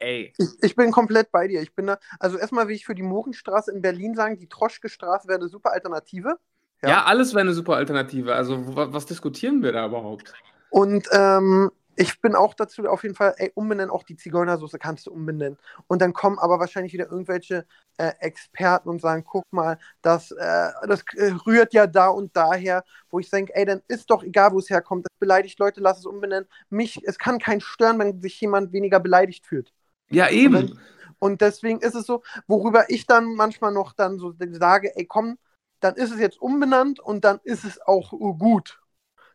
Ey. 0.00 0.32
Ich, 0.38 0.48
ich, 0.62 0.76
bin 0.76 0.90
komplett 0.90 1.30
bei 1.30 1.46
dir. 1.46 1.60
Ich 1.60 1.74
bin 1.74 1.86
da, 1.86 1.98
also 2.18 2.38
erstmal 2.38 2.66
will 2.66 2.74
ich 2.74 2.86
für 2.86 2.94
die 2.94 3.02
Mohrenstraße 3.02 3.70
in 3.70 3.82
Berlin 3.82 4.14
sagen, 4.14 4.38
die 4.38 4.48
Troschke-Straße 4.48 5.28
wäre 5.28 5.38
eine 5.38 5.48
super 5.48 5.72
Alternative. 5.72 6.38
Ja, 6.82 6.88
ja 6.88 7.04
alles 7.04 7.34
wäre 7.34 7.42
eine 7.42 7.52
super 7.52 7.76
Alternative. 7.76 8.34
Also 8.34 8.74
was, 8.74 8.92
was 8.92 9.06
diskutieren 9.06 9.62
wir 9.62 9.72
da 9.72 9.86
überhaupt? 9.86 10.32
Und 10.70 11.06
ähm, 11.12 11.70
ich 11.96 12.18
bin 12.22 12.34
auch 12.34 12.54
dazu 12.54 12.82
auf 12.86 13.02
jeden 13.02 13.14
Fall, 13.14 13.34
ey, 13.36 13.52
umbenennen, 13.54 13.90
auch 13.90 14.04
die 14.04 14.16
Zigeunersoße 14.16 14.78
kannst 14.78 15.06
du 15.06 15.12
umbenennen. 15.12 15.58
Und 15.86 16.00
dann 16.00 16.14
kommen 16.14 16.38
aber 16.38 16.58
wahrscheinlich 16.58 16.94
wieder 16.94 17.10
irgendwelche 17.10 17.66
äh, 17.98 18.12
Experten 18.20 18.88
und 18.88 19.02
sagen, 19.02 19.22
guck 19.22 19.44
mal, 19.50 19.78
das, 20.00 20.30
äh, 20.30 20.70
das 20.86 21.04
äh, 21.16 21.34
rührt 21.46 21.74
ja 21.74 21.86
da 21.86 22.08
und 22.08 22.34
daher, 22.34 22.84
wo 23.10 23.18
ich 23.18 23.28
denke, 23.28 23.54
ey, 23.54 23.66
dann 23.66 23.82
ist 23.86 24.08
doch 24.10 24.22
egal, 24.22 24.52
wo 24.52 24.60
es 24.60 24.70
herkommt, 24.70 25.04
das 25.04 25.18
beleidigt 25.18 25.58
Leute, 25.58 25.82
lass 25.82 25.98
es 25.98 26.06
umbenennen. 26.06 26.48
Mich, 26.70 27.06
es 27.06 27.18
kann 27.18 27.38
keinen 27.38 27.60
stören, 27.60 27.98
wenn 27.98 28.22
sich 28.22 28.40
jemand 28.40 28.72
weniger 28.72 28.98
beleidigt 28.98 29.44
fühlt. 29.44 29.70
Ja, 30.10 30.28
eben. 30.28 30.78
Und 31.18 31.40
deswegen 31.40 31.80
ist 31.80 31.94
es 31.94 32.06
so, 32.06 32.22
worüber 32.46 32.86
ich 32.88 33.06
dann 33.06 33.34
manchmal 33.34 33.72
noch 33.72 33.92
dann 33.92 34.18
so 34.18 34.34
sage, 34.52 34.96
ey, 34.96 35.06
komm, 35.06 35.38
dann 35.80 35.94
ist 35.94 36.12
es 36.12 36.18
jetzt 36.18 36.40
umbenannt 36.40 37.00
und 37.00 37.24
dann 37.24 37.40
ist 37.44 37.64
es 37.64 37.80
auch 37.80 38.10
gut. 38.10 38.80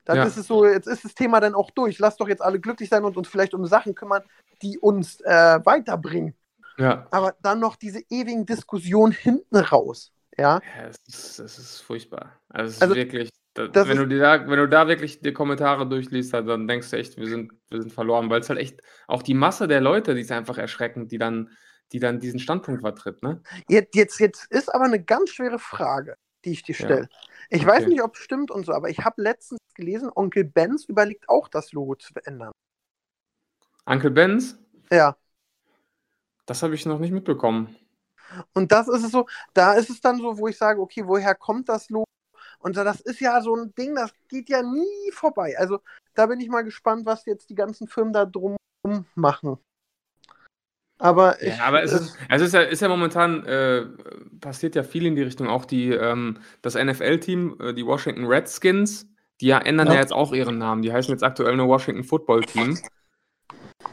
Dann 0.04 0.18
ja. 0.18 0.24
ist 0.24 0.38
es 0.38 0.48
so, 0.48 0.66
jetzt 0.66 0.88
ist 0.88 1.04
das 1.04 1.16
Thema 1.16 1.40
dann 1.40 1.56
auch 1.56 1.72
durch. 1.72 1.98
Lass 1.98 2.18
doch 2.18 2.28
jetzt 2.28 2.42
alle 2.42 2.60
glücklich 2.60 2.90
sein 2.90 3.04
und 3.04 3.18
uns 3.18 3.28
vielleicht 3.28 3.54
um 3.56 3.66
Sachen 3.66 3.96
kümmern, 3.96 4.24
die 4.62 4.78
uns 4.78 5.20
äh, 5.22 5.60
weiterbringen. 5.64 6.36
Ja. 6.78 7.08
Aber 7.10 7.36
dann 7.42 7.60
noch 7.60 7.76
diese 7.76 8.02
ewigen 8.10 8.46
Diskussionen 8.46 9.14
hinten 9.14 9.56
raus. 9.58 10.12
Ja, 10.38 10.62
ja 10.78 10.88
es, 10.88 10.98
ist, 11.08 11.40
es 11.40 11.58
ist 11.58 11.82
furchtbar. 11.82 12.34
Also, 12.50 12.70
es 12.70 12.76
ist 12.76 12.82
also, 12.84 12.96
wirklich, 12.96 13.32
da, 13.56 13.88
wenn, 13.88 13.98
du 13.98 14.20
da, 14.20 14.48
wenn 14.50 14.60
du 14.60 14.68
da 14.68 14.88
wirklich 14.90 15.22
die 15.22 15.32
Kommentare 15.32 15.88
durchliest, 15.88 16.34
dann 16.34 16.68
denkst 16.68 16.90
du 16.92 16.98
echt, 16.98 17.18
wir 17.18 17.28
sind, 17.28 17.54
wir 17.70 17.82
sind 17.82 17.94
verloren, 17.94 18.30
weil 18.30 18.42
es 18.42 18.50
halt 18.50 18.60
echt 18.60 18.82
auch 19.08 19.24
die 19.24 19.34
Masse 19.34 19.70
der 19.70 19.80
Leute, 19.80 20.14
die 20.14 20.22
ist 20.22 20.32
einfach 20.32 20.58
erschreckend, 20.58 21.12
die 21.12 21.18
dann, 21.18 21.50
die 21.94 22.00
dann 22.00 22.20
diesen 22.20 22.40
Standpunkt 22.40 22.82
vertritt. 22.82 23.24
Ne? 23.24 23.42
Jetzt, 23.70 23.96
jetzt, 23.96 24.20
jetzt 24.20 24.52
ist 24.52 24.74
aber 24.74 24.84
eine 24.84 25.02
ganz 25.02 25.30
schwere 25.30 25.58
Frage, 25.58 26.18
die 26.44 26.52
ich 26.52 26.64
dir 26.64 26.76
stelle. 26.76 27.02
Ja. 27.02 27.08
Ich 27.50 27.62
okay. 27.62 27.72
weiß 27.72 27.88
nicht, 27.88 28.04
ob 28.04 28.16
es 28.16 28.22
stimmt 28.22 28.52
und 28.52 28.66
so, 28.66 28.74
aber 28.74 28.90
ich 28.90 29.00
habe 29.00 29.22
letztens 29.22 29.60
gelesen, 29.74 30.10
Onkel 30.14 30.44
Benz 30.44 30.84
überlegt 30.86 31.30
auch, 31.30 31.48
das 31.48 31.72
Logo 31.72 31.96
zu 31.96 32.12
verändern. 32.12 32.52
Onkel 33.86 34.12
Benz? 34.12 34.60
Ja. 34.92 35.16
Das 36.46 36.62
habe 36.62 36.76
ich 36.76 36.86
noch 36.86 37.00
nicht 37.00 37.12
mitbekommen. 37.12 37.74
Und 38.54 38.74
das 38.74 38.90
ist 38.90 39.04
es 39.04 39.12
so, 39.12 39.28
da 39.54 39.76
ist 39.76 39.90
es 39.90 40.02
dann 40.02 40.18
so, 40.18 40.38
wo 40.38 40.48
ich 40.50 40.58
sage, 40.58 40.82
okay, 40.82 41.04
woher 41.06 41.36
kommt 41.36 41.70
das 41.70 41.90
Logo? 41.90 42.05
Und 42.60 42.78
das 42.78 43.02
ist 43.02 43.20
ja 43.20 43.42
so 43.42 43.56
ein 43.56 43.74
Ding, 43.76 43.96
das 43.96 44.12
geht 44.30 44.50
ja 44.50 44.62
nie 44.62 45.12
vorbei. 45.12 45.56
Also 45.58 45.80
da 46.14 46.26
bin 46.26 46.40
ich 46.40 46.50
mal 46.50 46.64
gespannt, 46.64 47.06
was 47.06 47.26
jetzt 47.26 47.50
die 47.50 47.56
ganzen 47.56 47.88
Firmen 47.88 48.14
da 48.14 48.26
drum 48.26 48.56
machen. 49.16 49.58
Aber, 50.98 51.42
ich, 51.42 51.58
ja, 51.58 51.66
aber 51.66 51.84
es, 51.84 51.92
ist, 51.92 52.18
es 52.30 52.42
ist, 52.42 52.54
ja, 52.54 52.62
ist 52.62 52.82
ja 52.82 52.88
momentan, 52.88 53.46
äh, 53.46 53.86
passiert 54.40 54.76
ja 54.76 54.84
viel 54.84 55.06
in 55.06 55.16
die 55.16 55.24
Richtung. 55.24 55.48
Auch 55.48 55.66
die, 55.66 55.90
ähm, 55.90 56.40
das 56.62 56.76
NFL-Team, 56.76 57.58
äh, 57.60 57.74
die 57.74 57.86
Washington 57.86 58.26
Redskins, 58.26 59.08
die 59.42 59.48
ja 59.48 59.60
ändern 59.60 59.88
ja. 59.88 59.96
ja. 59.96 60.00
jetzt 60.00 60.14
auch 60.14 60.32
ihren 60.32 60.58
Namen. 60.58 60.82
Die 60.84 60.94
heißen 60.94 61.12
jetzt 61.12 61.24
aktuell 61.24 61.58
nur 61.58 61.68
Washington 61.68 62.04
Football 62.04 62.42
Team. 62.44 62.80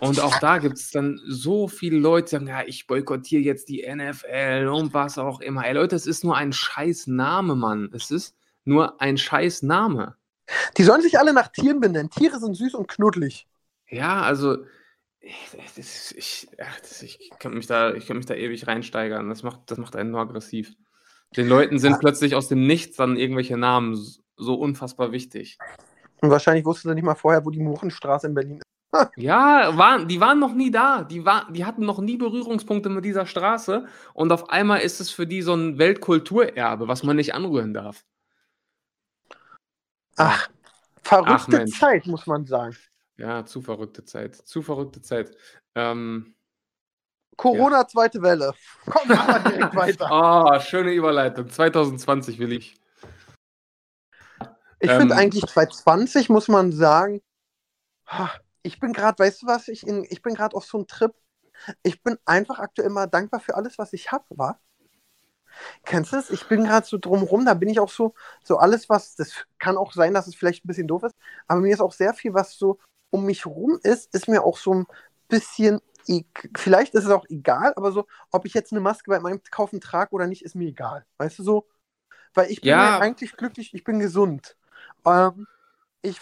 Und 0.01 0.21
auch 0.21 0.39
da 0.39 0.59
gibt 0.59 0.79
es 0.79 0.91
dann 0.91 1.21
so 1.27 1.69
viele 1.69 1.99
Leute, 1.99 2.25
die 2.25 2.31
sagen, 2.31 2.47
ja, 2.47 2.63
ich 2.65 2.87
boykottiere 2.87 3.43
jetzt 3.43 3.69
die 3.69 3.85
NFL 3.87 4.69
und 4.73 4.95
was 4.95 5.19
auch 5.19 5.41
immer. 5.41 5.67
Ey 5.67 5.75
Leute, 5.75 5.97
es 5.97 6.07
ist 6.07 6.25
nur 6.25 6.37
ein 6.37 6.53
scheiß 6.53 7.09
Name, 7.09 7.57
Mann. 7.57 7.91
Es 7.93 8.11
ist, 8.11 8.37
nur 8.65 9.01
ein 9.01 9.19
scheiß 9.19 9.63
Name. 9.63 10.17
Die 10.77 10.83
sollen 10.83 11.03
sich 11.03 11.19
alle 11.19 11.33
nach 11.33 11.49
Tieren 11.49 11.81
benennen. 11.81 12.11
Tiere 12.11 12.39
sind 12.39 12.55
süß 12.55 12.75
und 12.75 12.89
knuddelig. 12.89 13.47
Ja, 13.89 14.23
also 14.23 14.59
ich, 15.21 16.17
ich, 16.17 16.49
ich 17.03 17.31
könnte 17.39 17.57
mich, 17.57 17.67
da, 17.67 17.93
mich 17.93 18.27
da 18.27 18.35
ewig 18.35 18.67
reinsteigern. 18.67 19.29
Das 19.29 19.43
macht, 19.43 19.71
das 19.71 19.79
macht 19.79 19.95
einen 19.97 20.11
nur 20.11 20.21
aggressiv. 20.21 20.75
Den 21.37 21.49
Leuten 21.49 21.79
sind 21.79 21.93
ja. 21.93 21.99
plötzlich 21.99 22.35
aus 22.35 22.49
dem 22.49 22.67
Nichts 22.67 22.97
dann 22.97 23.17
irgendwelche 23.17 23.57
Namen 23.57 23.97
so 24.37 24.55
unfassbar 24.55 25.13
wichtig. 25.13 25.59
Und 26.21 26.31
wahrscheinlich 26.31 26.65
wussten 26.65 26.89
sie 26.89 26.95
nicht 26.95 27.05
mal 27.05 27.15
vorher, 27.15 27.45
wo 27.45 27.51
die 27.51 27.61
Muchenstraße 27.61 28.27
in 28.27 28.35
Berlin 28.35 28.59
ist. 28.59 29.09
ja, 29.17 29.77
waren, 29.77 30.09
die 30.09 30.21
waren 30.21 30.39
noch 30.39 30.55
nie 30.55 30.71
da. 30.71 31.05
Die, 31.05 31.25
war, 31.25 31.51
die 31.51 31.65
hatten 31.65 31.87
noch 31.87 32.01
nie 32.01 32.17
Berührungspunkte 32.17 32.91
mit 32.91 33.05
dieser 33.05 33.27
Straße. 33.27 33.87
Und 34.13 34.33
auf 34.33 34.51
einmal 34.51 34.81
ist 34.81 35.01
es 35.01 35.11
für 35.11 35.27
die 35.27 35.43
so 35.43 35.55
ein 35.55 35.79
Weltkulturerbe, 35.79 36.89
was 36.89 37.03
man 37.03 37.17
nicht 37.17 37.35
anrühren 37.35 37.73
darf. 37.73 38.05
Ach, 40.25 40.49
verrückte 41.03 41.64
Ach, 41.66 41.79
Zeit, 41.79 42.07
muss 42.07 42.27
man 42.27 42.47
sagen. 42.47 42.77
Ja, 43.16 43.45
zu 43.45 43.61
verrückte 43.61 44.05
Zeit. 44.05 44.37
Zu 44.37 44.62
verrückte 44.62 45.03
Zeit. 45.03 45.37
Ähm, 45.75 46.35
Corona, 47.37 47.79
ja. 47.81 47.89
zweite 47.89 48.23
Welle. 48.23 48.53
Komm, 48.87 49.09
machen 49.09 49.45
wir 49.45 49.51
direkt 49.51 49.77
weiter. 49.77 50.09
Oh, 50.11 50.61
schöne 50.61 50.93
Überleitung. 50.93 51.49
2020 51.49 52.39
will 52.39 52.53
ich. 52.53 52.75
Ich 54.81 54.91
ähm, 54.91 55.01
finde 55.01 55.16
eigentlich 55.16 55.47
2020 55.47 56.29
muss 56.29 56.49
man 56.49 56.73
sagen, 56.73 57.23
ich 58.62 58.81
bin 58.81 58.93
gerade, 58.93 59.18
weißt 59.18 59.43
du 59.43 59.47
was, 59.47 59.68
ich, 59.68 59.87
in, 59.87 60.05
ich 60.11 60.23
bin 60.23 60.35
gerade 60.35 60.57
auf 60.57 60.64
so 60.64 60.79
einem 60.79 60.87
Trip. 60.87 61.14
Ich 61.83 62.03
bin 62.03 62.18
einfach 62.25 62.59
aktuell 62.59 62.91
mal 62.91 63.07
dankbar 63.07 63.41
für 63.41 63.55
alles, 63.55 63.79
was 63.79 63.93
ich 63.93 64.11
habe, 64.11 64.25
war. 64.31 64.61
Kennst 65.84 66.12
du 66.12 66.16
es? 66.16 66.30
Ich 66.30 66.46
bin 66.48 66.64
gerade 66.64 66.86
so 66.86 66.98
drumherum, 66.98 67.44
da 67.44 67.55
bin 67.55 67.68
ich 67.68 67.80
auch 67.80 67.90
so, 67.90 68.14
so 68.42 68.59
alles, 68.59 68.88
was, 68.88 69.14
das 69.16 69.46
kann 69.59 69.76
auch 69.76 69.92
sein, 69.92 70.14
dass 70.14 70.26
es 70.26 70.34
vielleicht 70.34 70.64
ein 70.64 70.68
bisschen 70.68 70.88
doof 70.88 71.05
ist, 71.05 71.16
aber 71.46 71.61
mir 71.61 71.72
ist 71.72 71.80
auch 71.80 71.92
sehr 71.92 72.14
viel, 72.14 72.34
was 72.34 72.57
so 72.57 72.78
um 73.11 73.26
mich 73.26 73.46
rum 73.46 73.78
ist, 73.82 74.12
ist 74.14 74.28
mir 74.28 74.42
auch 74.42 74.57
so 74.57 74.74
ein 74.74 74.86
bisschen, 75.28 75.80
e 76.07 76.22
vielleicht 76.57 76.94
ist 76.94 77.05
es 77.05 77.11
auch 77.11 77.26
egal, 77.28 77.72
aber 77.76 77.92
so, 77.92 78.07
ob 78.30 78.46
ich 78.46 78.55
jetzt 78.55 78.72
eine 78.72 78.80
Maske 78.80 79.11
bei 79.11 79.20
meinem 79.20 79.40
Kaufen 79.50 79.80
trage 79.80 80.12
oder 80.12 80.26
nicht, 80.26 80.42
ist 80.42 80.55
mir 80.55 80.68
egal. 80.68 81.05
Weißt 81.18 81.38
du 81.38 81.42
so? 81.42 81.68
Weil 82.34 82.50
ich 82.50 82.61
bin 82.62 82.70
ja. 82.70 82.98
eigentlich 82.98 83.36
glücklich, 83.36 83.74
ich 83.74 83.84
bin 83.84 83.98
gesund. 83.98 84.57
Ähm, 85.05 85.46
ich, 86.00 86.18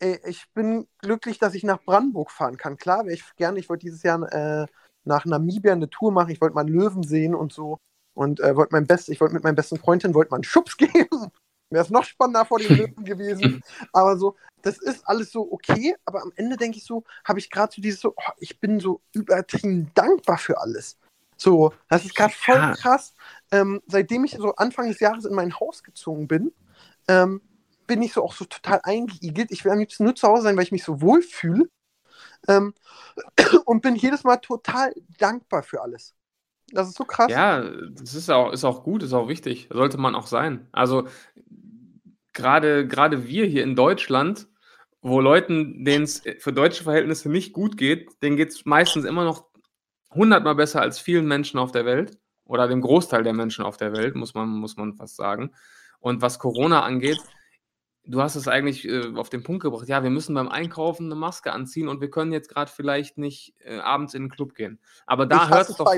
äh, 0.00 0.18
ich 0.26 0.44
bin 0.52 0.86
glücklich, 0.98 1.38
dass 1.38 1.54
ich 1.54 1.64
nach 1.64 1.82
Brandenburg 1.82 2.30
fahren 2.30 2.56
kann. 2.56 2.76
Klar, 2.76 3.04
wäre 3.04 3.14
ich 3.14 3.24
gerne, 3.36 3.58
ich 3.58 3.68
wollte 3.68 3.86
dieses 3.86 4.02
Jahr 4.02 4.22
äh, 4.32 4.66
nach 5.04 5.24
Namibia 5.24 5.72
eine 5.72 5.90
Tour 5.90 6.12
machen, 6.12 6.30
ich 6.30 6.40
wollte 6.40 6.54
mal 6.54 6.68
Löwen 6.68 7.02
sehen 7.02 7.34
und 7.34 7.52
so 7.52 7.78
und 8.14 8.40
äh, 8.40 8.56
wollte 8.56 8.72
mein 8.72 8.86
Best, 8.86 9.08
ich 9.08 9.20
wollte 9.20 9.34
mit 9.34 9.44
meinem 9.44 9.56
besten 9.56 9.76
Freundin 9.76 10.14
wollte 10.14 10.30
mal 10.30 10.38
einen 10.38 10.44
Schubs 10.44 10.76
geben. 10.78 11.30
Wäre 11.70 11.84
es 11.84 11.90
noch 11.90 12.04
spannender 12.04 12.44
vor 12.44 12.58
den 12.58 12.76
Löwen 12.76 13.04
gewesen. 13.04 13.62
Aber 13.92 14.16
so, 14.16 14.36
das 14.62 14.78
ist 14.78 15.06
alles 15.08 15.32
so 15.32 15.50
okay. 15.50 15.96
Aber 16.04 16.22
am 16.22 16.32
Ende 16.36 16.56
denke 16.56 16.78
ich 16.78 16.84
so, 16.84 17.04
habe 17.24 17.38
ich 17.38 17.50
gerade 17.50 17.72
so 17.74 17.82
dieses 17.82 18.00
so, 18.00 18.14
oh, 18.16 18.32
ich 18.38 18.60
bin 18.60 18.80
so 18.80 19.00
übertrieben 19.12 19.90
dankbar 19.94 20.38
für 20.38 20.60
alles. 20.60 20.98
So, 21.36 21.72
das 21.88 22.04
ist 22.04 22.14
gerade 22.14 22.32
voll 22.32 22.74
krass. 22.76 23.14
Ähm, 23.50 23.82
seitdem 23.86 24.24
ich 24.24 24.32
so 24.32 24.54
Anfang 24.54 24.88
des 24.88 25.00
Jahres 25.00 25.24
in 25.24 25.34
mein 25.34 25.58
Haus 25.58 25.82
gezogen 25.82 26.28
bin, 26.28 26.52
ähm, 27.08 27.40
bin 27.86 28.02
ich 28.02 28.12
so 28.12 28.22
auch 28.22 28.34
so 28.34 28.44
total 28.44 28.80
eingeigelt. 28.84 29.50
Ich 29.50 29.64
will 29.64 29.72
am 29.72 29.78
liebsten 29.78 30.04
nur 30.04 30.14
zu 30.14 30.28
Hause 30.28 30.44
sein, 30.44 30.56
weil 30.56 30.64
ich 30.64 30.72
mich 30.72 30.84
so 30.84 31.00
wohl 31.00 31.22
fühle. 31.22 31.68
Ähm, 32.46 32.74
und 33.64 33.82
bin 33.82 33.96
jedes 33.96 34.22
Mal 34.22 34.36
total 34.36 34.94
dankbar 35.18 35.62
für 35.62 35.82
alles. 35.82 36.14
Das 36.72 36.88
ist 36.88 36.96
so 36.96 37.04
krass. 37.04 37.30
Ja, 37.30 37.62
das 37.62 38.14
ist 38.14 38.30
auch, 38.30 38.52
ist 38.52 38.64
auch 38.64 38.82
gut, 38.82 39.02
ist 39.02 39.12
auch 39.12 39.28
wichtig. 39.28 39.68
Sollte 39.70 39.98
man 39.98 40.14
auch 40.14 40.26
sein. 40.26 40.68
Also 40.72 41.06
gerade 42.32 42.86
gerade 42.86 43.26
wir 43.26 43.46
hier 43.46 43.62
in 43.62 43.76
Deutschland, 43.76 44.48
wo 45.02 45.20
Leuten, 45.20 45.84
denen 45.84 46.04
es 46.04 46.22
für 46.38 46.52
deutsche 46.52 46.84
Verhältnisse 46.84 47.30
nicht 47.30 47.52
gut 47.52 47.76
geht, 47.76 48.10
denen 48.22 48.36
geht 48.36 48.50
es 48.50 48.64
meistens 48.64 49.04
immer 49.04 49.24
noch 49.24 49.46
hundertmal 50.10 50.54
besser 50.54 50.80
als 50.80 50.98
vielen 50.98 51.26
Menschen 51.26 51.58
auf 51.58 51.72
der 51.72 51.84
Welt 51.84 52.18
oder 52.44 52.68
dem 52.68 52.80
Großteil 52.80 53.22
der 53.22 53.32
Menschen 53.32 53.64
auf 53.64 53.76
der 53.76 53.92
Welt, 53.92 54.14
muss 54.14 54.34
man, 54.34 54.48
muss 54.48 54.76
man 54.76 54.94
fast 54.94 55.16
sagen. 55.16 55.52
Und 56.00 56.22
was 56.22 56.38
Corona 56.38 56.82
angeht, 56.82 57.18
du 58.04 58.20
hast 58.20 58.36
es 58.36 58.48
eigentlich 58.48 58.86
äh, 58.86 59.14
auf 59.14 59.30
den 59.30 59.42
Punkt 59.42 59.62
gebracht. 59.62 59.88
Ja, 59.88 60.02
wir 60.02 60.10
müssen 60.10 60.34
beim 60.34 60.48
Einkaufen 60.48 61.06
eine 61.06 61.14
Maske 61.14 61.52
anziehen 61.52 61.88
und 61.88 62.00
wir 62.00 62.10
können 62.10 62.32
jetzt 62.32 62.48
gerade 62.48 62.70
vielleicht 62.70 63.18
nicht 63.18 63.54
äh, 63.64 63.78
abends 63.78 64.14
in 64.14 64.24
den 64.24 64.30
Club 64.30 64.54
gehen. 64.54 64.78
Aber 65.06 65.26
da 65.26 65.48
hört 65.48 65.70
es 65.70 65.76
doch. 65.76 65.92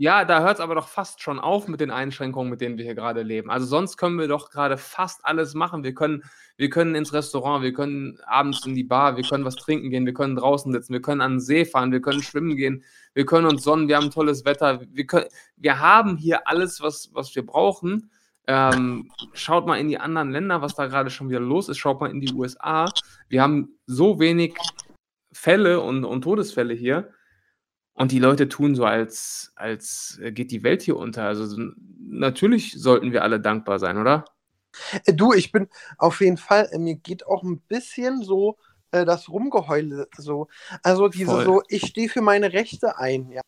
Ja, 0.00 0.24
da 0.24 0.40
hört 0.40 0.54
es 0.54 0.60
aber 0.60 0.76
doch 0.76 0.88
fast 0.88 1.20
schon 1.20 1.38
auf 1.38 1.68
mit 1.68 1.78
den 1.78 1.90
Einschränkungen, 1.90 2.48
mit 2.48 2.62
denen 2.62 2.78
wir 2.78 2.86
hier 2.86 2.94
gerade 2.94 3.20
leben. 3.20 3.50
Also 3.50 3.66
sonst 3.66 3.98
können 3.98 4.18
wir 4.18 4.28
doch 4.28 4.48
gerade 4.48 4.78
fast 4.78 5.26
alles 5.26 5.52
machen. 5.52 5.84
Wir 5.84 5.92
können, 5.92 6.22
wir 6.56 6.70
können 6.70 6.94
ins 6.94 7.12
Restaurant, 7.12 7.62
wir 7.62 7.74
können 7.74 8.18
abends 8.24 8.64
in 8.64 8.74
die 8.74 8.82
Bar, 8.82 9.18
wir 9.18 9.24
können 9.24 9.44
was 9.44 9.56
trinken 9.56 9.90
gehen, 9.90 10.06
wir 10.06 10.14
können 10.14 10.36
draußen 10.36 10.72
sitzen, 10.72 10.94
wir 10.94 11.02
können 11.02 11.20
an 11.20 11.32
den 11.32 11.40
See 11.40 11.66
fahren, 11.66 11.92
wir 11.92 12.00
können 12.00 12.22
schwimmen 12.22 12.56
gehen, 12.56 12.82
wir 13.12 13.26
können 13.26 13.46
uns 13.46 13.62
sonnen, 13.62 13.88
wir 13.88 13.98
haben 13.98 14.10
tolles 14.10 14.46
Wetter. 14.46 14.80
Wir, 14.88 15.06
können, 15.06 15.26
wir 15.56 15.80
haben 15.80 16.16
hier 16.16 16.48
alles, 16.48 16.80
was, 16.80 17.10
was 17.12 17.36
wir 17.36 17.44
brauchen. 17.44 18.10
Ähm, 18.46 19.10
schaut 19.34 19.66
mal 19.66 19.76
in 19.76 19.88
die 19.88 19.98
anderen 19.98 20.30
Länder, 20.30 20.62
was 20.62 20.74
da 20.76 20.86
gerade 20.86 21.10
schon 21.10 21.28
wieder 21.28 21.40
los 21.40 21.68
ist. 21.68 21.76
Schaut 21.76 22.00
mal 22.00 22.10
in 22.10 22.22
die 22.22 22.32
USA. 22.32 22.86
Wir 23.28 23.42
haben 23.42 23.76
so 23.84 24.18
wenig 24.18 24.56
Fälle 25.30 25.82
und, 25.82 26.06
und 26.06 26.22
Todesfälle 26.22 26.72
hier. 26.72 27.12
Und 28.00 28.12
die 28.12 28.18
Leute 28.18 28.48
tun 28.48 28.74
so, 28.74 28.86
als, 28.86 29.52
als 29.56 30.18
geht 30.30 30.52
die 30.52 30.62
Welt 30.62 30.80
hier 30.80 30.96
unter. 30.96 31.24
Also 31.24 31.54
natürlich 31.98 32.72
sollten 32.80 33.12
wir 33.12 33.22
alle 33.22 33.40
dankbar 33.40 33.78
sein, 33.78 33.98
oder? 33.98 34.24
Äh, 35.04 35.12
du, 35.12 35.34
ich 35.34 35.52
bin 35.52 35.68
auf 35.98 36.22
jeden 36.22 36.38
Fall, 36.38 36.70
äh, 36.72 36.78
mir 36.78 36.94
geht 36.94 37.26
auch 37.26 37.42
ein 37.42 37.60
bisschen 37.60 38.22
so 38.22 38.56
äh, 38.90 39.04
das 39.04 39.28
Rumgeheule 39.28 40.08
so. 40.16 40.48
Also 40.82 41.08
diese 41.08 41.26
Voll. 41.26 41.44
so, 41.44 41.62
ich 41.68 41.84
stehe 41.84 42.08
für 42.08 42.22
meine 42.22 42.54
Rechte 42.54 42.96
ein, 42.96 43.30
ja. 43.32 43.42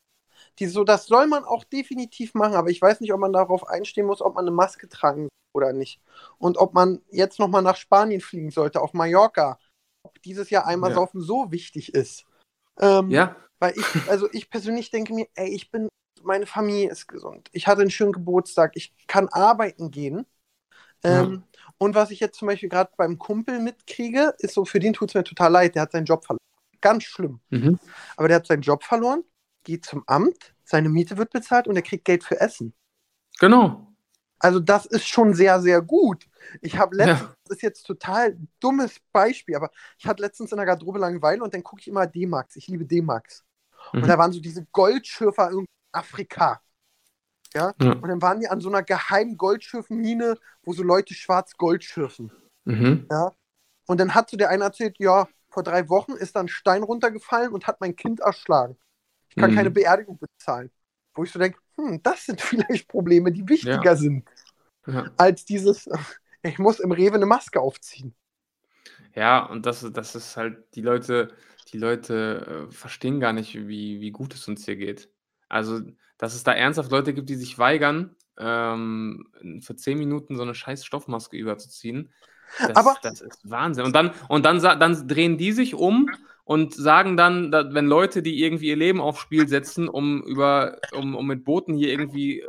Die 0.58 0.66
so, 0.66 0.84
das 0.84 1.06
soll 1.06 1.28
man 1.28 1.44
auch 1.44 1.64
definitiv 1.64 2.34
machen, 2.34 2.54
aber 2.54 2.68
ich 2.68 2.82
weiß 2.82 3.00
nicht, 3.00 3.14
ob 3.14 3.20
man 3.20 3.32
darauf 3.32 3.66
einstehen 3.66 4.04
muss, 4.04 4.20
ob 4.20 4.34
man 4.34 4.44
eine 4.44 4.54
Maske 4.54 4.86
tragen 4.86 5.28
oder 5.54 5.72
nicht. 5.72 5.98
Und 6.36 6.58
ob 6.58 6.74
man 6.74 7.00
jetzt 7.10 7.38
nochmal 7.38 7.62
nach 7.62 7.76
Spanien 7.76 8.20
fliegen 8.20 8.50
sollte, 8.50 8.82
auf 8.82 8.92
Mallorca. 8.92 9.58
Ob 10.02 10.20
dieses 10.20 10.50
Jahr 10.50 10.66
einmal 10.66 10.90
ja. 10.90 10.96
saufen 10.96 11.22
so 11.22 11.50
wichtig 11.50 11.94
ist. 11.94 12.26
Ähm, 12.78 13.08
ja. 13.08 13.34
Weil 13.62 13.74
ich, 13.76 13.84
also 14.10 14.28
ich 14.32 14.50
persönlich 14.50 14.90
denke 14.90 15.14
mir, 15.14 15.28
ey, 15.36 15.48
ich 15.48 15.70
bin, 15.70 15.88
meine 16.24 16.46
Familie 16.46 16.90
ist 16.90 17.06
gesund. 17.06 17.48
Ich 17.52 17.68
hatte 17.68 17.82
einen 17.82 17.92
schönen 17.92 18.10
Geburtstag, 18.10 18.72
ich 18.74 18.92
kann 19.06 19.28
arbeiten 19.28 19.92
gehen. 19.92 20.26
Ähm, 21.04 21.44
ja. 21.54 21.60
Und 21.78 21.94
was 21.94 22.10
ich 22.10 22.18
jetzt 22.18 22.38
zum 22.38 22.48
Beispiel 22.48 22.68
gerade 22.68 22.90
beim 22.96 23.18
Kumpel 23.18 23.60
mitkriege, 23.60 24.34
ist 24.38 24.54
so, 24.54 24.64
für 24.64 24.80
den 24.80 24.92
tut 24.92 25.10
es 25.10 25.14
mir 25.14 25.22
total 25.22 25.52
leid, 25.52 25.76
der 25.76 25.82
hat 25.82 25.92
seinen 25.92 26.06
Job 26.06 26.24
verloren. 26.24 26.42
Ganz 26.80 27.04
schlimm. 27.04 27.38
Mhm. 27.50 27.78
Aber 28.16 28.26
der 28.26 28.38
hat 28.38 28.48
seinen 28.48 28.62
Job 28.62 28.82
verloren, 28.82 29.22
geht 29.62 29.84
zum 29.84 30.02
Amt, 30.08 30.54
seine 30.64 30.88
Miete 30.88 31.16
wird 31.16 31.30
bezahlt 31.30 31.68
und 31.68 31.76
er 31.76 31.82
kriegt 31.82 32.04
Geld 32.04 32.24
für 32.24 32.40
Essen. 32.40 32.74
Genau. 33.38 33.94
Also 34.40 34.58
das 34.58 34.86
ist 34.86 35.06
schon 35.06 35.34
sehr, 35.34 35.60
sehr 35.60 35.82
gut. 35.82 36.28
Ich 36.62 36.76
habe 36.78 36.96
letztens, 36.96 37.20
ja. 37.20 37.36
das 37.44 37.56
ist 37.58 37.62
jetzt 37.62 37.84
total 37.84 38.36
dummes 38.58 38.96
Beispiel, 39.12 39.54
aber 39.54 39.70
ich 39.98 40.06
hatte 40.08 40.20
letztens 40.20 40.50
in 40.50 40.56
der 40.56 40.66
Garderobe 40.66 40.98
Langeweile 40.98 41.44
und 41.44 41.54
dann 41.54 41.62
gucke 41.62 41.80
ich 41.80 41.86
immer 41.86 42.08
D-Max. 42.08 42.56
Ich 42.56 42.66
liebe 42.66 42.84
D-Max. 42.84 43.44
Mhm. 43.92 44.02
Und 44.02 44.08
da 44.08 44.18
waren 44.18 44.32
so 44.32 44.40
diese 44.40 44.64
Goldschürfer 44.72 45.50
in 45.50 45.66
Afrika. 45.92 46.60
Ja? 47.54 47.72
ja? 47.80 47.92
Und 47.92 48.08
dann 48.08 48.22
waren 48.22 48.40
die 48.40 48.48
an 48.48 48.60
so 48.60 48.68
einer 48.68 48.82
geheimen 48.82 49.36
Goldschiffmine, 49.36 50.36
wo 50.62 50.72
so 50.72 50.82
Leute 50.82 51.14
schwarz 51.14 51.56
Gold 51.56 51.84
schürfen. 51.84 52.32
Mhm. 52.64 53.06
Ja? 53.10 53.32
Und 53.86 54.00
dann 54.00 54.14
hat 54.14 54.30
so 54.30 54.36
der 54.36 54.50
eine 54.50 54.64
erzählt, 54.64 54.96
ja, 54.98 55.28
vor 55.50 55.62
drei 55.62 55.88
Wochen 55.88 56.12
ist 56.12 56.34
da 56.34 56.40
ein 56.40 56.48
Stein 56.48 56.82
runtergefallen 56.82 57.52
und 57.52 57.66
hat 57.66 57.80
mein 57.80 57.94
Kind 57.94 58.20
erschlagen. 58.20 58.78
Ich 59.28 59.36
kann 59.36 59.50
mhm. 59.50 59.56
keine 59.56 59.70
Beerdigung 59.70 60.18
bezahlen. 60.18 60.70
Wo 61.14 61.24
ich 61.24 61.30
so 61.30 61.38
denke, 61.38 61.58
hm, 61.76 62.02
das 62.02 62.26
sind 62.26 62.40
vielleicht 62.40 62.88
Probleme, 62.88 63.32
die 63.32 63.46
wichtiger 63.48 63.82
ja. 63.82 63.96
sind, 63.96 64.28
ja. 64.86 65.10
als 65.16 65.44
dieses, 65.44 65.88
ich 66.42 66.58
muss 66.58 66.80
im 66.80 66.92
Rewe 66.92 67.16
eine 67.16 67.26
Maske 67.26 67.60
aufziehen. 67.60 68.14
Ja, 69.14 69.44
und 69.44 69.66
das, 69.66 69.86
das 69.92 70.14
ist 70.14 70.36
halt, 70.36 70.74
die 70.74 70.82
Leute, 70.82 71.28
die 71.72 71.78
Leute 71.78 72.68
äh, 72.68 72.72
verstehen 72.72 73.20
gar 73.20 73.32
nicht, 73.32 73.54
wie, 73.54 74.00
wie 74.00 74.10
gut 74.10 74.34
es 74.34 74.48
uns 74.48 74.64
hier 74.64 74.76
geht. 74.76 75.10
Also, 75.48 75.80
dass 76.18 76.34
es 76.34 76.44
da 76.44 76.52
ernsthaft 76.52 76.90
Leute 76.90 77.12
gibt, 77.12 77.28
die 77.28 77.34
sich 77.34 77.58
weigern, 77.58 78.16
ähm, 78.38 79.26
für 79.60 79.76
zehn 79.76 79.98
Minuten 79.98 80.36
so 80.36 80.42
eine 80.42 80.54
scheiß 80.54 80.84
Stoffmaske 80.84 81.36
überzuziehen. 81.36 82.12
Das, 82.58 82.76
Aber 82.76 82.96
das 83.02 83.20
ist 83.20 83.50
Wahnsinn. 83.50 83.84
Und 83.84 83.94
dann, 83.94 84.12
und 84.28 84.44
dann, 84.44 84.60
dann 84.60 85.08
drehen 85.08 85.38
die 85.38 85.52
sich 85.52 85.74
um 85.74 86.10
und 86.44 86.74
sagen 86.74 87.16
dann, 87.16 87.52
wenn 87.52 87.86
Leute, 87.86 88.22
die 88.22 88.42
irgendwie 88.42 88.68
ihr 88.68 88.76
Leben 88.76 89.00
aufs 89.00 89.20
Spiel 89.20 89.48
setzen, 89.48 89.88
um 89.88 90.22
über, 90.22 90.78
um, 90.92 91.14
um 91.14 91.26
mit 91.26 91.44
Booten 91.44 91.74
hier 91.74 91.88
irgendwie 91.88 92.44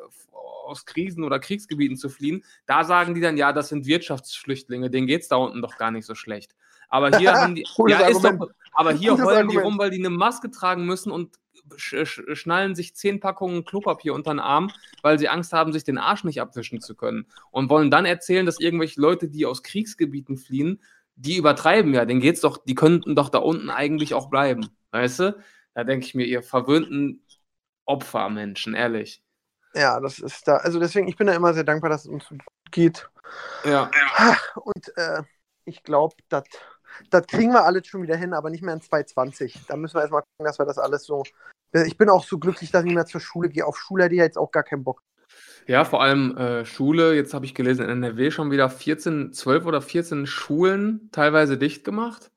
aus 0.64 0.86
Krisen 0.86 1.24
oder 1.24 1.39
Kriegsgebieten 1.39 1.97
zu 1.97 2.09
fliehen, 2.09 2.43
da 2.66 2.84
sagen 2.84 3.14
die 3.14 3.22
dann, 3.22 3.38
ja, 3.38 3.53
das 3.53 3.70
sind 3.70 3.86
Wirtschaftsflüchtlinge, 3.86 4.89
denen 4.89 5.07
geht 5.07 5.22
es 5.22 5.28
da 5.28 5.36
unten 5.36 5.61
doch 5.61 5.78
gar 5.78 5.91
nicht 5.91 6.05
so 6.05 6.16
schlecht. 6.16 6.55
Aber 6.89 7.18
hier 7.18 7.34
haben 7.41 7.55
die, 7.55 7.66
ja, 7.88 8.07
ist 8.07 8.24
doch, 8.24 8.49
aber 8.74 8.93
hier 8.93 9.14
heulen 9.14 9.24
Argument. 9.24 9.51
die 9.51 9.57
rum, 9.57 9.78
weil 9.78 9.89
die 9.89 9.99
eine 9.99 10.09
Maske 10.09 10.51
tragen 10.51 10.86
müssen 10.86 11.11
und 11.11 11.38
sch 11.76 12.22
schnallen 12.34 12.76
sich 12.76 12.95
zehn 12.95 13.20
Packungen 13.20 13.66
Klopapier 13.66 14.14
unter 14.14 14.32
den 14.32 14.39
Arm, 14.39 14.72
weil 15.01 15.20
sie 15.20 15.30
Angst 15.30 15.53
haben, 15.53 15.74
sich 15.74 15.84
den 15.84 15.97
Arsch 15.97 16.24
nicht 16.24 16.41
abwischen 16.41 16.82
zu 16.82 16.95
können. 16.95 17.26
Und 17.51 17.70
wollen 17.70 17.91
dann 17.91 18.05
erzählen, 18.05 18.45
dass 18.45 18.59
irgendwelche 18.59 18.99
Leute, 18.99 19.30
die 19.30 19.45
aus 19.45 19.64
Kriegsgebieten 19.64 20.38
fliehen, 20.38 20.82
die 21.16 21.38
übertreiben 21.38 21.93
ja, 21.93 22.05
denen 22.05 22.22
geht's 22.22 22.41
doch, 22.41 22.57
die 22.64 22.76
könnten 22.76 23.16
doch 23.16 23.30
da 23.30 23.39
unten 23.39 23.70
eigentlich 23.70 24.14
auch 24.14 24.30
bleiben. 24.30 24.68
Weißt 24.91 25.20
du? 25.20 25.38
Da 25.74 25.84
denke 25.84 26.05
ich 26.05 26.16
mir, 26.16 26.26
ihr 26.26 26.43
verwöhnten 26.43 27.26
Opfermenschen, 27.86 28.76
ehrlich. 28.76 29.24
Ja, 29.74 29.99
das 29.99 30.19
ist 30.19 30.47
da. 30.47 30.57
Also 30.57 30.80
deswegen, 30.80 31.07
ich 31.07 31.17
bin 31.17 31.28
da 31.28 31.34
immer 31.34 31.53
sehr 31.53 31.63
dankbar, 31.63 31.89
dass 31.89 32.05
es 32.05 32.07
uns 32.07 32.30
gut 32.30 32.41
geht. 32.71 33.09
Ja. 33.65 33.89
Und 34.55 34.97
äh, 34.97 35.24
ich 35.65 35.84
glaube, 35.84 36.15
das 36.30 37.28
kriegen 37.28 37.53
wir 37.53 37.63
alles 37.63 37.88
schon 37.88 38.03
wieder 38.03 38.15
hin, 38.15 38.34
aber 38.34 38.49
nicht 38.49 38.63
mehr 38.63 38.74
in 38.74 38.82
2020. 38.82 39.65
Da 39.67 39.76
müssen 39.76 39.95
wir 39.95 40.01
erstmal 40.01 40.21
gucken, 40.21 40.45
dass 40.45 40.59
wir 40.59 40.65
das 40.65 40.78
alles 40.78 41.05
so. 41.05 41.24
Ich 41.71 41.97
bin 41.97 42.09
auch 42.09 42.24
so 42.24 42.38
glücklich, 42.38 42.69
dass 42.71 42.82
ich 42.82 42.86
nicht 42.86 42.95
mehr 42.95 43.05
zur 43.05 43.21
Schule 43.21 43.49
gehe. 43.49 43.65
Auf 43.65 43.78
Schule 43.78 44.03
hätte 44.03 44.15
ich 44.15 44.21
jetzt 44.21 44.38
auch 44.38 44.51
gar 44.51 44.63
keinen 44.63 44.84
Bock. 44.84 45.01
Ja, 45.65 45.86
vor 45.86 46.03
allem 46.03 46.38
äh, 46.38 46.65
Schule, 46.65 47.15
jetzt 47.15 47.34
habe 47.34 47.45
ich 47.45 47.55
gelesen, 47.55 47.86
in 47.86 48.03
NRW 48.03 48.30
schon 48.30 48.51
wieder 48.51 48.69
14, 48.69 49.34
12 49.34 49.65
oder 49.65 49.82
14 49.82 50.28
Schulen 50.28 51.09
teilweise 51.11 51.57
dicht 51.57 51.84
gemacht. 51.84 52.32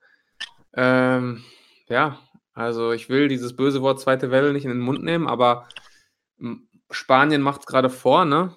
Ähm, 0.72 1.44
ja, 1.88 2.18
also 2.54 2.92
ich 2.92 3.08
will 3.08 3.28
dieses 3.28 3.54
böse 3.56 3.82
Wort 3.82 4.00
zweite 4.00 4.30
Welle 4.30 4.52
nicht 4.52 4.64
in 4.64 4.70
den 4.70 4.80
Mund 4.80 5.02
nehmen, 5.02 5.26
aber 5.26 5.68
Spanien 6.90 7.42
macht 7.42 7.60
es 7.60 7.66
gerade 7.66 7.90
vor, 7.90 8.24
ne? 8.24 8.56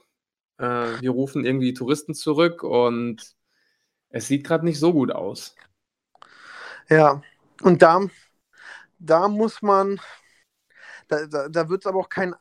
Äh, 0.58 1.02
wir 1.02 1.12
rufen 1.12 1.46
irgendwie 1.46 1.74
Touristen 1.74 2.14
zurück 2.14 2.64
und 2.64 3.36
es 4.10 4.28
sieht 4.28 4.46
gerade 4.46 4.66
nicht 4.66 4.80
so 4.80 4.94
gut 4.94 5.12
aus. 5.12 5.56
Ja, 6.90 7.22
und 7.62 7.82
da, 7.82 8.02
da 8.98 9.28
muss 9.28 9.62
man, 9.62 10.00
da, 11.08 11.26
da, 11.28 11.50
da 11.50 11.70
wird 11.70 11.84
es 11.84 11.88
aber 11.88 12.00
auch 12.00 12.10
kein 12.10 12.36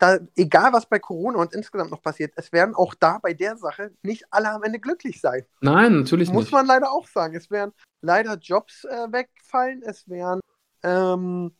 da, 0.00 0.18
egal 0.34 0.72
was 0.72 0.86
bei 0.86 0.98
Corona 0.98 1.38
und 1.38 1.52
insgesamt 1.54 1.90
noch 1.90 2.02
passiert, 2.02 2.32
es 2.36 2.52
werden 2.52 2.74
auch 2.74 2.94
da 2.94 3.18
bei 3.18 3.34
der 3.34 3.56
Sache 3.58 3.92
nicht 4.02 4.24
alle 4.30 4.50
am 4.50 4.62
Ende 4.62 4.80
glücklich 4.80 5.20
sein. 5.20 5.44
Nein, 5.60 6.00
natürlich 6.00 6.28
Muss 6.28 6.44
nicht. 6.44 6.52
Muss 6.52 6.52
man 6.52 6.66
leider 6.66 6.90
auch 6.90 7.06
sagen. 7.06 7.36
Es 7.36 7.50
werden 7.50 7.72
leider 8.00 8.36
Jobs 8.38 8.84
äh, 8.84 9.12
wegfallen, 9.12 9.82
es 9.82 10.08
werden, 10.08 10.40
ähm, 10.82 11.52
äh, 11.52 11.59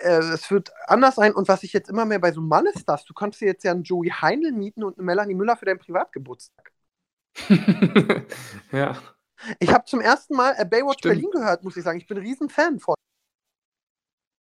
es 0.00 0.50
wird 0.50 0.72
anders 0.86 1.16
sein. 1.16 1.34
Und 1.34 1.48
was 1.48 1.62
ich 1.62 1.72
jetzt 1.72 1.90
immer 1.90 2.04
mehr 2.04 2.18
bei 2.18 2.32
so 2.32 2.40
Mannes 2.40 2.84
du 2.84 3.14
kannst 3.14 3.40
dir 3.40 3.46
jetzt 3.46 3.64
ja 3.64 3.72
einen 3.72 3.82
Joey 3.82 4.10
Heinl 4.10 4.52
mieten 4.52 4.84
und 4.84 4.98
eine 4.98 5.04
Melanie 5.04 5.34
Müller 5.34 5.56
für 5.56 5.66
deinen 5.66 5.78
Privatgeburtstag. 5.78 6.72
ja. 8.72 8.96
Ich 9.58 9.72
habe 9.72 9.84
zum 9.84 10.00
ersten 10.00 10.36
Mal 10.36 10.54
äh, 10.58 10.64
Baywatch 10.64 10.98
Stimmt. 10.98 11.14
Berlin 11.14 11.30
gehört, 11.32 11.64
muss 11.64 11.76
ich 11.76 11.84
sagen. 11.84 11.98
Ich 11.98 12.06
bin 12.06 12.18
ein 12.18 12.24
Riesenfan 12.24 12.78
von. 12.78 12.94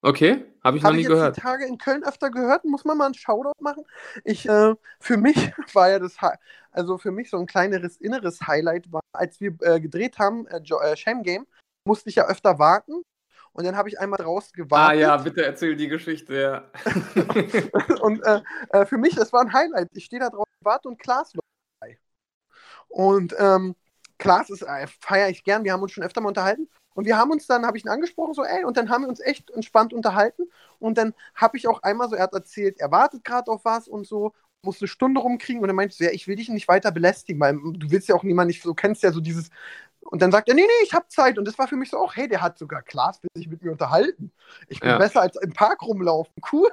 Okay, 0.03 0.45
habe 0.63 0.77
ich 0.77 0.83
hab 0.83 0.91
noch 0.91 0.95
nie 0.95 1.03
ich 1.03 1.07
gehört. 1.07 1.37
Die 1.37 1.41
Tage 1.41 1.65
in 1.65 1.77
Köln 1.77 2.03
öfter 2.03 2.31
gehört, 2.31 2.65
muss 2.65 2.85
man 2.85 2.97
mal 2.97 3.05
einen 3.05 3.13
Shoutout 3.13 3.61
machen. 3.61 3.83
Ich, 4.23 4.49
äh, 4.49 4.73
für 4.99 5.17
mich 5.17 5.35
war 5.73 5.89
ja 5.89 5.99
das, 5.99 6.17
also 6.71 6.97
für 6.97 7.11
mich 7.11 7.29
so 7.29 7.37
ein 7.37 7.45
kleineres 7.45 7.97
inneres 7.97 8.41
Highlight 8.41 8.91
war, 8.91 9.01
als 9.13 9.39
wir 9.39 9.55
äh, 9.61 9.79
gedreht 9.79 10.17
haben, 10.17 10.47
äh, 10.47 10.57
äh, 10.57 10.97
Shame 10.97 11.21
Game, 11.21 11.47
musste 11.85 12.09
ich 12.09 12.15
ja 12.15 12.27
öfter 12.27 12.57
warten. 12.57 13.03
Und 13.53 13.65
dann 13.65 13.75
habe 13.75 13.89
ich 13.89 13.99
einmal 13.99 14.17
draußen 14.17 14.51
gewartet. 14.53 14.97
Ah 14.97 14.99
ja, 14.99 15.17
bitte 15.17 15.45
erzähl 15.45 15.75
die 15.75 15.89
Geschichte, 15.89 16.39
ja. 16.39 16.71
und 18.01 18.23
äh, 18.23 18.41
äh, 18.69 18.85
für 18.85 18.97
mich, 18.97 19.15
das 19.15 19.33
war 19.33 19.41
ein 19.41 19.51
Highlight. 19.51 19.89
Ich 19.93 20.05
stehe 20.05 20.21
da 20.21 20.29
draußen, 20.29 20.53
warte 20.61 20.87
und 20.87 20.99
Klaas 20.99 21.33
läuft 21.33 21.47
vorbei. 21.79 21.99
Und 22.87 23.35
ähm, 23.37 23.75
Klaas 24.17 24.49
ist, 24.49 24.61
äh, 24.61 24.87
feiere 24.99 25.29
ich 25.29 25.43
gern, 25.43 25.63
wir 25.63 25.73
haben 25.73 25.81
uns 25.81 25.91
schon 25.91 26.03
öfter 26.03 26.21
mal 26.21 26.29
unterhalten. 26.29 26.69
Und 26.93 27.05
wir 27.05 27.17
haben 27.17 27.31
uns 27.31 27.47
dann, 27.47 27.65
habe 27.65 27.77
ich 27.77 27.85
ihn 27.85 27.89
angesprochen, 27.89 28.33
so, 28.33 28.43
ey, 28.43 28.65
und 28.65 28.77
dann 28.77 28.89
haben 28.89 29.03
wir 29.03 29.09
uns 29.09 29.19
echt 29.19 29.49
entspannt 29.51 29.93
unterhalten. 29.93 30.43
Und 30.79 30.97
dann 30.97 31.13
habe 31.35 31.57
ich 31.57 31.67
auch 31.67 31.81
einmal 31.83 32.09
so, 32.09 32.15
er 32.15 32.23
hat 32.23 32.33
erzählt, 32.33 32.79
er 32.79 32.91
wartet 32.91 33.23
gerade 33.23 33.49
auf 33.51 33.65
was 33.65 33.87
und 33.87 34.05
so, 34.05 34.33
muss 34.63 34.81
eine 34.81 34.87
Stunde 34.87 35.21
rumkriegen. 35.21 35.61
Und 35.61 35.69
er 35.69 35.73
meinte 35.73 35.95
so, 35.95 36.03
ja, 36.03 36.11
ich 36.11 36.27
will 36.27 36.35
dich 36.35 36.49
nicht 36.49 36.67
weiter 36.67 36.91
belästigen, 36.91 37.39
weil 37.39 37.53
du 37.53 37.91
willst 37.91 38.07
ja 38.07 38.15
auch 38.15 38.23
niemanden 38.23 38.53
so 38.53 38.73
kennst 38.73 39.03
ja 39.03 39.11
so 39.11 39.21
dieses, 39.21 39.49
und 40.11 40.21
dann 40.21 40.29
sagt 40.29 40.49
er, 40.49 40.55
nee, 40.55 40.61
nee, 40.61 40.83
ich 40.83 40.93
habe 40.93 41.07
Zeit. 41.07 41.37
Und 41.37 41.47
das 41.47 41.57
war 41.57 41.69
für 41.69 41.77
mich 41.77 41.89
so 41.89 41.97
auch, 41.97 42.13
hey, 42.17 42.27
der 42.27 42.41
hat 42.41 42.57
sogar 42.57 42.81
Klaas 42.81 43.23
will 43.23 43.29
sich 43.33 43.47
mit 43.47 43.63
mir 43.63 43.71
unterhalten. 43.71 44.33
Ich 44.67 44.81
bin 44.81 44.89
ja. 44.89 44.97
besser 44.97 45.21
als 45.21 45.37
im 45.37 45.53
Park 45.53 45.83
rumlaufen. 45.83 46.33
Cool. 46.51 46.69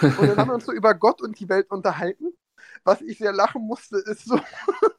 Und 0.00 0.20
dann 0.20 0.36
haben 0.36 0.48
wir 0.48 0.54
uns 0.54 0.66
so 0.66 0.72
über 0.72 0.92
Gott 0.92 1.22
und 1.22 1.38
die 1.38 1.48
Welt 1.48 1.70
unterhalten. 1.70 2.34
Was 2.82 3.00
ich 3.00 3.18
sehr 3.18 3.32
lachen 3.32 3.62
musste, 3.62 3.98
ist 3.98 4.24
so, 4.24 4.36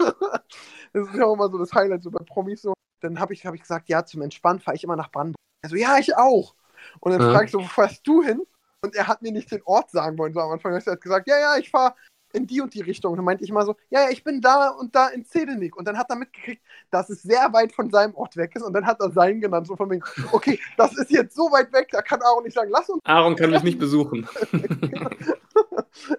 das 0.94 1.10
ist 1.10 1.16
ja 1.16 1.26
auch 1.26 1.34
immer 1.34 1.50
so 1.50 1.58
das 1.58 1.74
Highlight 1.74 2.04
so 2.04 2.12
bei 2.12 2.24
Promis 2.24 2.62
so. 2.62 2.74
Dann 3.02 3.20
habe 3.20 3.34
ich, 3.34 3.46
hab 3.46 3.54
ich 3.54 3.62
gesagt, 3.62 3.90
ja, 3.90 4.06
zum 4.06 4.22
Entspannen 4.22 4.62
fahre 4.62 4.76
ich 4.78 4.86
immer 4.86 4.96
nach 4.96 5.12
Brandenburg. 5.12 5.36
Also 5.62 5.76
ja, 5.76 5.98
ich 5.98 6.16
auch. 6.16 6.56
Und 7.02 7.12
dann 7.12 7.22
ja. 7.22 7.32
frage 7.34 7.46
ich 7.46 7.52
so, 7.52 7.60
wo 7.60 7.68
fährst 7.68 8.08
du 8.08 8.24
hin? 8.24 8.42
Und 8.82 8.96
er 8.96 9.10
hat 9.10 9.22
mir 9.22 9.34
nicht 9.34 9.52
den 9.52 9.62
Ort 9.66 9.92
sagen 9.92 10.18
wollen. 10.18 10.34
So 10.34 10.40
am 10.40 10.52
Anfang 10.52 10.74
hat 10.74 10.88
er 10.88 10.96
gesagt, 10.96 11.28
ja, 11.28 11.38
ja, 11.38 11.58
ich 11.58 11.70
fahre 11.70 11.96
in 12.34 12.48
die 12.48 12.62
und 12.62 12.74
die 12.74 12.82
Richtung. 12.82 13.12
Und 13.12 13.18
dann 13.18 13.26
meinte 13.26 13.44
ich 13.44 13.52
mal 13.52 13.66
so, 13.66 13.76
ja, 13.90 14.04
ja, 14.04 14.10
ich 14.10 14.24
bin 14.24 14.42
da 14.42 14.70
und 14.70 14.96
da 14.96 15.08
in 15.08 15.26
Zedenik. 15.26 15.78
Und 15.78 15.88
dann 15.88 15.98
hat 15.98 16.10
er 16.10 16.16
mitgekriegt, 16.16 16.64
dass 16.92 17.10
es 17.10 17.22
sehr 17.22 17.54
weit 17.54 17.72
von 17.72 17.90
seinem 17.90 18.16
Ort 18.16 18.36
weg 18.36 18.56
ist. 18.56 18.64
Und 18.64 18.74
dann 18.74 18.86
hat 18.86 19.00
er 19.00 19.12
seinen 19.12 19.40
genannt, 19.40 19.68
so 19.68 19.76
von 19.76 19.88
mir, 19.88 20.02
okay, 20.32 20.60
das 20.78 20.98
ist 20.98 21.12
jetzt 21.12 21.36
so 21.36 21.44
weit 21.52 21.72
weg, 21.72 21.90
da 21.92 22.02
kann 22.02 22.22
Aaron 22.22 22.44
nicht 22.44 22.56
sagen, 22.56 22.72
lass 22.72 22.90
uns. 22.90 23.00
Aaron 23.06 23.36
kann 23.36 23.52
mich 23.52 23.64
nicht 23.64 23.80
besuchen. 23.80 24.28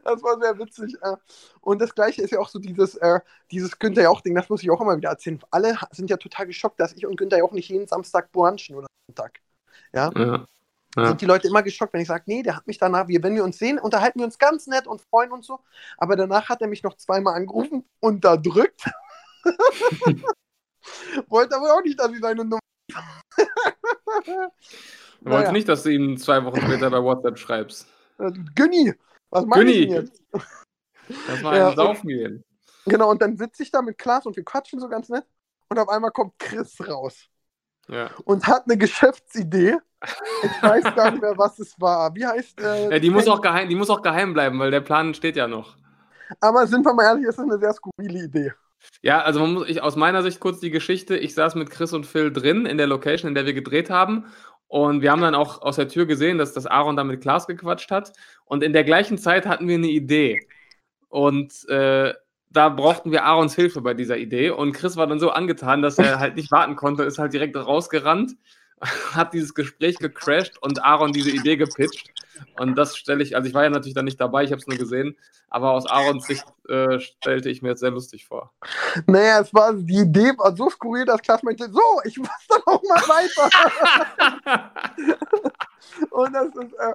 das 0.04 0.22
war 0.22 0.40
sehr 0.40 0.58
witzig. 0.58 0.96
Und 1.60 1.80
das 1.80 1.94
Gleiche 1.94 2.22
ist 2.22 2.30
ja 2.30 2.38
auch 2.38 2.48
so 2.48 2.58
dieses, 2.58 2.94
äh, 2.96 3.20
dieses 3.50 3.78
Günther 3.78 4.02
Jauch-Ding, 4.02 4.34
das 4.34 4.48
muss 4.48 4.62
ich 4.62 4.70
auch 4.70 4.80
immer 4.80 4.96
wieder 4.96 5.10
erzählen. 5.10 5.40
Alle 5.50 5.76
sind 5.90 6.10
ja 6.10 6.16
total 6.16 6.46
geschockt, 6.46 6.80
dass 6.80 6.92
ich 6.94 7.06
und 7.06 7.16
Günther 7.16 7.38
Jauch 7.38 7.52
nicht 7.52 7.68
jeden 7.68 7.86
Samstag 7.86 8.30
brunchen 8.32 8.76
oder 8.76 8.86
Sonntag. 9.08 9.40
Ja. 9.92 10.10
ja. 10.16 10.46
Ja. 10.96 11.08
Sind 11.08 11.20
die 11.20 11.26
Leute 11.26 11.48
immer 11.48 11.62
geschockt, 11.62 11.92
wenn 11.92 12.00
ich 12.00 12.08
sage, 12.08 12.24
nee, 12.26 12.42
der 12.42 12.56
hat 12.56 12.66
mich 12.66 12.78
danach, 12.78 13.08
wir, 13.08 13.22
wenn 13.22 13.34
wir 13.34 13.44
uns 13.44 13.58
sehen, 13.58 13.78
unterhalten 13.78 14.20
wir 14.20 14.26
uns 14.26 14.38
ganz 14.38 14.66
nett 14.66 14.86
und 14.86 15.00
freuen 15.00 15.32
uns 15.32 15.46
so. 15.46 15.60
Aber 15.98 16.14
danach 16.14 16.48
hat 16.48 16.62
er 16.62 16.68
mich 16.68 16.82
noch 16.82 16.96
zweimal 16.96 17.34
angerufen, 17.34 17.84
unterdrückt. 18.00 18.84
Wollte 21.28 21.56
aber 21.56 21.74
auch 21.74 21.82
nicht, 21.82 21.98
dass 21.98 22.12
ich 22.12 22.20
seine 22.20 22.44
Nummer. 22.44 22.60
Du 25.20 25.30
naja. 25.30 25.52
nicht, 25.52 25.68
dass 25.68 25.82
du 25.82 25.90
ihm 25.90 26.16
zwei 26.18 26.44
Wochen 26.44 26.60
später 26.60 26.90
bei 26.90 27.02
WhatsApp 27.02 27.38
schreibst. 27.38 27.86
Günni, 28.54 28.92
was 29.30 29.46
meinst 29.46 29.66
du 29.66 29.72
jetzt? 29.72 30.22
War 31.42 31.52
ein 31.52 31.58
ja, 31.58 31.74
Saufen 31.74 32.08
gehen. 32.08 32.44
Genau, 32.86 33.10
und 33.10 33.22
dann 33.22 33.36
sitze 33.36 33.62
ich 33.62 33.70
da 33.70 33.82
mit 33.82 33.98
Klaas 33.98 34.26
und 34.26 34.36
wir 34.36 34.44
quatschen 34.44 34.78
so 34.78 34.88
ganz 34.88 35.08
nett. 35.08 35.24
Und 35.70 35.78
auf 35.78 35.88
einmal 35.88 36.10
kommt 36.10 36.38
Chris 36.38 36.76
raus. 36.86 37.28
Ja. 37.88 38.10
Und 38.24 38.46
hat 38.46 38.64
eine 38.66 38.78
Geschäftsidee 38.78 39.76
ich 40.42 40.62
weiß 40.62 40.94
gar 40.94 41.10
nicht 41.10 41.22
mehr, 41.22 41.36
was 41.36 41.58
es 41.58 41.80
war. 41.80 42.14
Wie 42.14 42.26
heißt 42.26 42.60
äh, 42.60 42.90
ja, 42.90 42.98
die, 42.98 43.10
muss 43.10 43.28
auch 43.28 43.40
geheim, 43.40 43.68
die 43.68 43.74
muss 43.74 43.90
auch 43.90 44.02
geheim 44.02 44.34
bleiben, 44.34 44.58
weil 44.58 44.70
der 44.70 44.80
Plan 44.80 45.14
steht 45.14 45.36
ja 45.36 45.46
noch. 45.46 45.76
Aber 46.40 46.66
sind 46.66 46.84
wir 46.84 46.94
mal 46.94 47.04
ehrlich, 47.04 47.26
ist 47.26 47.38
das 47.38 47.44
eine 47.44 47.58
sehr 47.58 47.72
skurrile 47.72 48.24
Idee. 48.24 48.52
Ja, 49.02 49.22
also 49.22 49.40
man 49.40 49.54
muss, 49.54 49.68
ich, 49.68 49.82
aus 49.82 49.96
meiner 49.96 50.22
Sicht 50.22 50.40
kurz 50.40 50.60
die 50.60 50.70
Geschichte. 50.70 51.16
Ich 51.16 51.34
saß 51.34 51.54
mit 51.54 51.70
Chris 51.70 51.92
und 51.92 52.06
Phil 52.06 52.32
drin 52.32 52.66
in 52.66 52.76
der 52.76 52.86
Location, 52.86 53.28
in 53.28 53.34
der 53.34 53.46
wir 53.46 53.54
gedreht 53.54 53.90
haben. 53.90 54.26
Und 54.66 55.02
wir 55.02 55.10
haben 55.10 55.22
dann 55.22 55.34
auch 55.34 55.62
aus 55.62 55.76
der 55.76 55.88
Tür 55.88 56.06
gesehen, 56.06 56.38
dass 56.38 56.52
das 56.52 56.66
Aaron 56.66 56.96
da 56.96 57.04
mit 57.04 57.20
Klaas 57.20 57.46
gequatscht 57.46 57.90
hat. 57.90 58.12
Und 58.44 58.62
in 58.62 58.72
der 58.72 58.84
gleichen 58.84 59.18
Zeit 59.18 59.46
hatten 59.46 59.68
wir 59.68 59.76
eine 59.76 59.88
Idee. 59.88 60.46
Und 61.08 61.66
äh, 61.68 62.12
da 62.54 62.68
brauchten 62.68 63.10
wir 63.10 63.24
Aarons 63.24 63.54
Hilfe 63.54 63.82
bei 63.82 63.94
dieser 63.94 64.16
Idee. 64.16 64.50
Und 64.50 64.72
Chris 64.72 64.96
war 64.96 65.06
dann 65.06 65.20
so 65.20 65.30
angetan, 65.30 65.82
dass 65.82 65.98
er 65.98 66.20
halt 66.20 66.36
nicht 66.36 66.50
warten 66.50 66.76
konnte, 66.76 67.02
ist 67.02 67.18
halt 67.18 67.32
direkt 67.32 67.56
rausgerannt 67.56 68.36
hat 69.12 69.32
dieses 69.32 69.54
Gespräch 69.54 69.98
gecrashed 69.98 70.60
und 70.62 70.82
Aaron 70.82 71.12
diese 71.12 71.30
Idee 71.30 71.56
gepitcht. 71.56 72.10
Und 72.58 72.76
das 72.76 72.96
stelle 72.96 73.22
ich, 73.22 73.36
also 73.36 73.48
ich 73.48 73.54
war 73.54 73.62
ja 73.62 73.70
natürlich 73.70 73.94
dann 73.94 74.04
nicht 74.04 74.20
dabei, 74.20 74.44
ich 74.44 74.50
habe 74.50 74.60
es 74.60 74.66
nur 74.66 74.76
gesehen, 74.76 75.16
aber 75.48 75.70
aus 75.70 75.86
Aarons 75.86 76.26
Sicht 76.26 76.44
äh, 76.68 76.98
stellte 76.98 77.48
ich 77.48 77.62
mir 77.62 77.70
jetzt 77.70 77.80
sehr 77.80 77.92
lustig 77.92 78.26
vor. 78.26 78.52
Naja, 79.06 79.40
es 79.40 79.54
war, 79.54 79.72
die 79.72 79.98
Idee 79.98 80.36
war 80.36 80.56
so 80.56 80.68
skurril, 80.68 81.04
dass 81.04 81.22
Klaas 81.22 81.42
meinte, 81.42 81.70
so, 81.70 81.80
ich 82.04 82.18
muss 82.18 82.28
dann 82.48 82.62
auch 82.66 82.82
mal 82.82 83.02
weiter. 83.08 83.50
und 86.10 86.32
das 86.32 86.48
ist, 86.48 86.72
äh, 86.74 86.94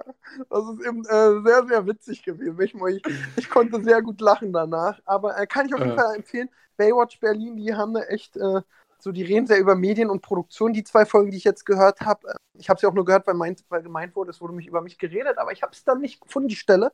das 0.50 0.64
ist 0.68 0.86
eben 0.86 1.04
äh, 1.06 1.42
sehr, 1.42 1.66
sehr 1.66 1.86
witzig 1.86 2.22
gewesen. 2.22 2.80
Ich, 2.88 3.06
ich, 3.06 3.14
ich, 3.36 3.48
konnte 3.48 3.82
sehr 3.82 4.02
gut 4.02 4.20
lachen 4.20 4.52
danach, 4.52 5.00
aber 5.06 5.38
äh, 5.38 5.46
kann 5.46 5.66
ich 5.66 5.74
auf 5.74 5.80
jeden 5.80 5.96
Fall 5.96 6.16
empfehlen, 6.16 6.50
Baywatch 6.76 7.18
Berlin, 7.20 7.56
die 7.56 7.74
haben 7.74 7.96
eine 7.96 8.08
echt 8.08 8.36
äh, 8.36 8.60
so, 9.02 9.12
die 9.12 9.22
reden 9.22 9.46
sehr 9.46 9.58
über 9.58 9.74
Medien 9.74 10.10
und 10.10 10.22
Produktion, 10.22 10.72
die 10.72 10.84
zwei 10.84 11.04
Folgen, 11.06 11.30
die 11.30 11.36
ich 11.36 11.44
jetzt 11.44 11.64
gehört 11.64 12.00
habe. 12.00 12.34
Ich 12.54 12.68
habe 12.68 12.78
sie 12.78 12.86
auch 12.86 12.94
nur 12.94 13.04
gehört, 13.04 13.26
weil, 13.26 13.34
meint, 13.34 13.64
weil 13.68 13.82
gemeint 13.82 14.14
wurde, 14.16 14.30
es 14.30 14.40
wurde 14.40 14.54
mich 14.54 14.66
über 14.66 14.82
mich 14.82 14.98
geredet, 14.98 15.38
aber 15.38 15.52
ich 15.52 15.62
habe 15.62 15.72
es 15.72 15.84
dann 15.84 16.00
nicht 16.00 16.20
gefunden, 16.20 16.48
die 16.48 16.56
Stelle. 16.56 16.92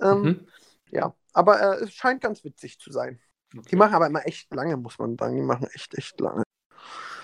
Ähm, 0.00 0.22
mhm. 0.22 0.46
Ja, 0.90 1.14
aber 1.32 1.60
äh, 1.60 1.84
es 1.84 1.92
scheint 1.92 2.20
ganz 2.20 2.44
witzig 2.44 2.78
zu 2.78 2.90
sein. 2.90 3.18
Okay. 3.54 3.68
Die 3.70 3.76
machen 3.76 3.94
aber 3.94 4.06
immer 4.06 4.26
echt 4.26 4.52
lange, 4.54 4.76
muss 4.76 4.98
man 4.98 5.16
sagen. 5.18 5.36
Die 5.36 5.42
machen 5.42 5.68
echt, 5.74 5.96
echt 5.96 6.20
lange. 6.20 6.42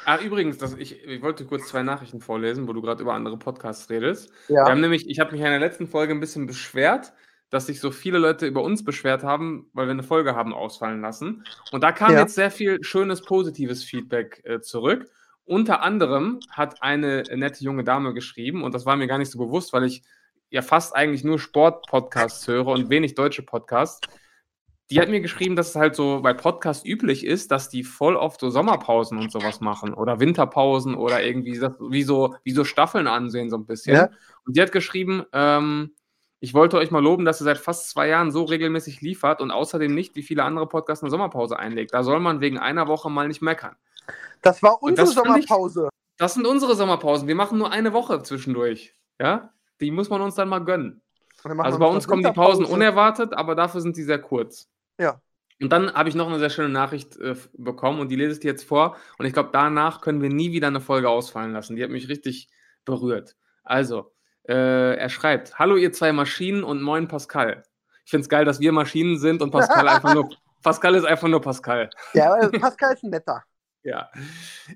Ah, 0.04 0.18
übrigens, 0.18 0.56
das, 0.56 0.74
ich, 0.74 1.04
ich 1.04 1.22
wollte 1.22 1.44
kurz 1.44 1.68
zwei 1.68 1.82
Nachrichten 1.82 2.20
vorlesen, 2.20 2.66
wo 2.66 2.72
du 2.72 2.80
gerade 2.80 3.02
über 3.02 3.12
andere 3.12 3.38
Podcasts 3.38 3.90
redest. 3.90 4.30
Ja. 4.48 4.64
Wir 4.64 4.72
haben 4.72 4.80
nämlich, 4.80 5.08
ich 5.08 5.20
habe 5.20 5.32
mich 5.32 5.40
in 5.40 5.46
der 5.46 5.58
letzten 5.58 5.86
Folge 5.86 6.14
ein 6.14 6.20
bisschen 6.20 6.46
beschwert, 6.46 7.12
dass 7.50 7.66
sich 7.66 7.80
so 7.80 7.90
viele 7.90 8.18
Leute 8.18 8.46
über 8.46 8.62
uns 8.62 8.84
beschwert 8.84 9.22
haben, 9.22 9.70
weil 9.72 9.86
wir 9.86 9.92
eine 9.92 10.02
Folge 10.02 10.34
haben 10.34 10.52
ausfallen 10.52 11.00
lassen. 11.00 11.44
Und 11.72 11.82
da 11.82 11.92
kam 11.92 12.12
ja. 12.12 12.20
jetzt 12.20 12.34
sehr 12.34 12.50
viel 12.50 12.82
schönes, 12.82 13.22
positives 13.22 13.84
Feedback 13.84 14.42
äh, 14.44 14.60
zurück. 14.60 15.10
Unter 15.44 15.82
anderem 15.82 16.40
hat 16.50 16.82
eine 16.82 17.22
nette 17.34 17.64
junge 17.64 17.84
Dame 17.84 18.12
geschrieben, 18.12 18.62
und 18.62 18.74
das 18.74 18.84
war 18.84 18.96
mir 18.96 19.06
gar 19.06 19.16
nicht 19.18 19.30
so 19.30 19.38
bewusst, 19.38 19.72
weil 19.72 19.84
ich 19.84 20.02
ja 20.50 20.60
fast 20.60 20.94
eigentlich 20.94 21.24
nur 21.24 21.38
Sport-Podcasts 21.38 22.46
höre 22.46 22.66
und 22.66 22.90
wenig 22.90 23.14
deutsche 23.14 23.42
Podcasts. 23.42 24.06
Die 24.90 25.00
hat 25.00 25.08
mir 25.08 25.20
geschrieben, 25.20 25.56
dass 25.56 25.70
es 25.70 25.76
halt 25.76 25.94
so 25.94 26.20
bei 26.22 26.32
Podcasts 26.32 26.84
üblich 26.84 27.24
ist, 27.24 27.50
dass 27.50 27.68
die 27.68 27.84
voll 27.84 28.16
oft 28.16 28.40
so 28.40 28.48
Sommerpausen 28.48 29.18
und 29.18 29.30
sowas 29.30 29.60
machen 29.60 29.92
oder 29.92 30.20
Winterpausen 30.20 30.94
oder 30.94 31.22
irgendwie 31.22 31.60
wie 31.90 32.02
so, 32.02 32.34
wie 32.44 32.52
so 32.52 32.64
Staffeln 32.64 33.06
ansehen, 33.06 33.50
so 33.50 33.56
ein 33.56 33.66
bisschen. 33.66 33.96
Ja. 33.96 34.10
Und 34.46 34.56
die 34.56 34.62
hat 34.62 34.72
geschrieben, 34.72 35.24
ähm, 35.32 35.92
ich 36.40 36.54
wollte 36.54 36.76
euch 36.76 36.90
mal 36.90 37.02
loben, 37.02 37.24
dass 37.24 37.40
ihr 37.40 37.44
seit 37.44 37.58
fast 37.58 37.90
zwei 37.90 38.08
Jahren 38.08 38.30
so 38.30 38.44
regelmäßig 38.44 39.00
liefert 39.00 39.40
und 39.40 39.50
außerdem 39.50 39.92
nicht, 39.92 40.14
wie 40.14 40.22
viele 40.22 40.44
andere 40.44 40.68
Podcasts 40.68 41.02
eine 41.02 41.10
Sommerpause 41.10 41.58
einlegt. 41.58 41.94
Da 41.94 42.02
soll 42.02 42.20
man 42.20 42.40
wegen 42.40 42.58
einer 42.58 42.86
Woche 42.86 43.10
mal 43.10 43.26
nicht 43.26 43.42
meckern. 43.42 43.76
Das 44.42 44.62
war 44.62 44.82
unsere 44.82 45.06
das 45.06 45.14
Sommerpause. 45.14 45.88
Ich, 45.90 46.16
das 46.16 46.34
sind 46.34 46.46
unsere 46.46 46.76
Sommerpausen. 46.76 47.26
Wir 47.26 47.34
machen 47.34 47.58
nur 47.58 47.72
eine 47.72 47.92
Woche 47.92 48.22
zwischendurch. 48.22 48.94
Ja, 49.20 49.52
die 49.80 49.90
muss 49.90 50.10
man 50.10 50.20
uns 50.20 50.36
dann 50.36 50.48
mal 50.48 50.60
gönnen. 50.60 51.02
Also 51.44 51.78
bei 51.78 51.86
uns 51.86 52.06
kommen 52.06 52.22
die 52.22 52.32
Pausen 52.32 52.64
unerwartet, 52.64 53.32
aber 53.32 53.54
dafür 53.54 53.80
sind 53.80 53.96
sie 53.96 54.02
sehr 54.04 54.20
kurz. 54.20 54.68
Ja. 54.98 55.20
Und 55.60 55.70
dann 55.70 55.92
habe 55.92 56.08
ich 56.08 56.14
noch 56.14 56.28
eine 56.28 56.38
sehr 56.38 56.50
schöne 56.50 56.68
Nachricht 56.68 57.16
äh, 57.16 57.34
bekommen 57.52 58.00
und 58.00 58.08
die 58.08 58.16
lese 58.16 58.34
ich 58.34 58.40
dir 58.40 58.52
jetzt 58.52 58.64
vor. 58.64 58.96
Und 59.18 59.26
ich 59.26 59.32
glaube, 59.32 59.50
danach 59.52 60.00
können 60.00 60.22
wir 60.22 60.30
nie 60.30 60.52
wieder 60.52 60.68
eine 60.68 60.80
Folge 60.80 61.08
ausfallen 61.08 61.52
lassen. 61.52 61.74
Die 61.74 61.82
hat 61.82 61.90
mich 61.90 62.08
richtig 62.08 62.48
berührt. 62.84 63.36
Also, 63.64 64.12
äh, 64.48 64.94
er 64.94 65.08
schreibt: 65.08 65.58
Hallo, 65.58 65.76
ihr 65.76 65.92
zwei 65.92 66.12
Maschinen 66.12 66.64
und 66.64 66.82
moin 66.82 67.08
Pascal. 67.08 67.62
Ich 68.04 68.10
finde 68.10 68.22
es 68.22 68.28
geil, 68.28 68.44
dass 68.44 68.60
wir 68.60 68.72
Maschinen 68.72 69.18
sind 69.18 69.42
und 69.42 69.50
Pascal 69.50 69.88
einfach 69.88 70.14
nur. 70.14 70.28
Pascal 70.62 70.94
ist 70.94 71.04
einfach 71.04 71.28
nur 71.28 71.40
Pascal. 71.40 71.90
Ja, 72.14 72.36
Pascal 72.58 72.94
ist 72.94 73.04
ein 73.04 73.10
netter. 73.10 73.42
Ja. 73.84 74.10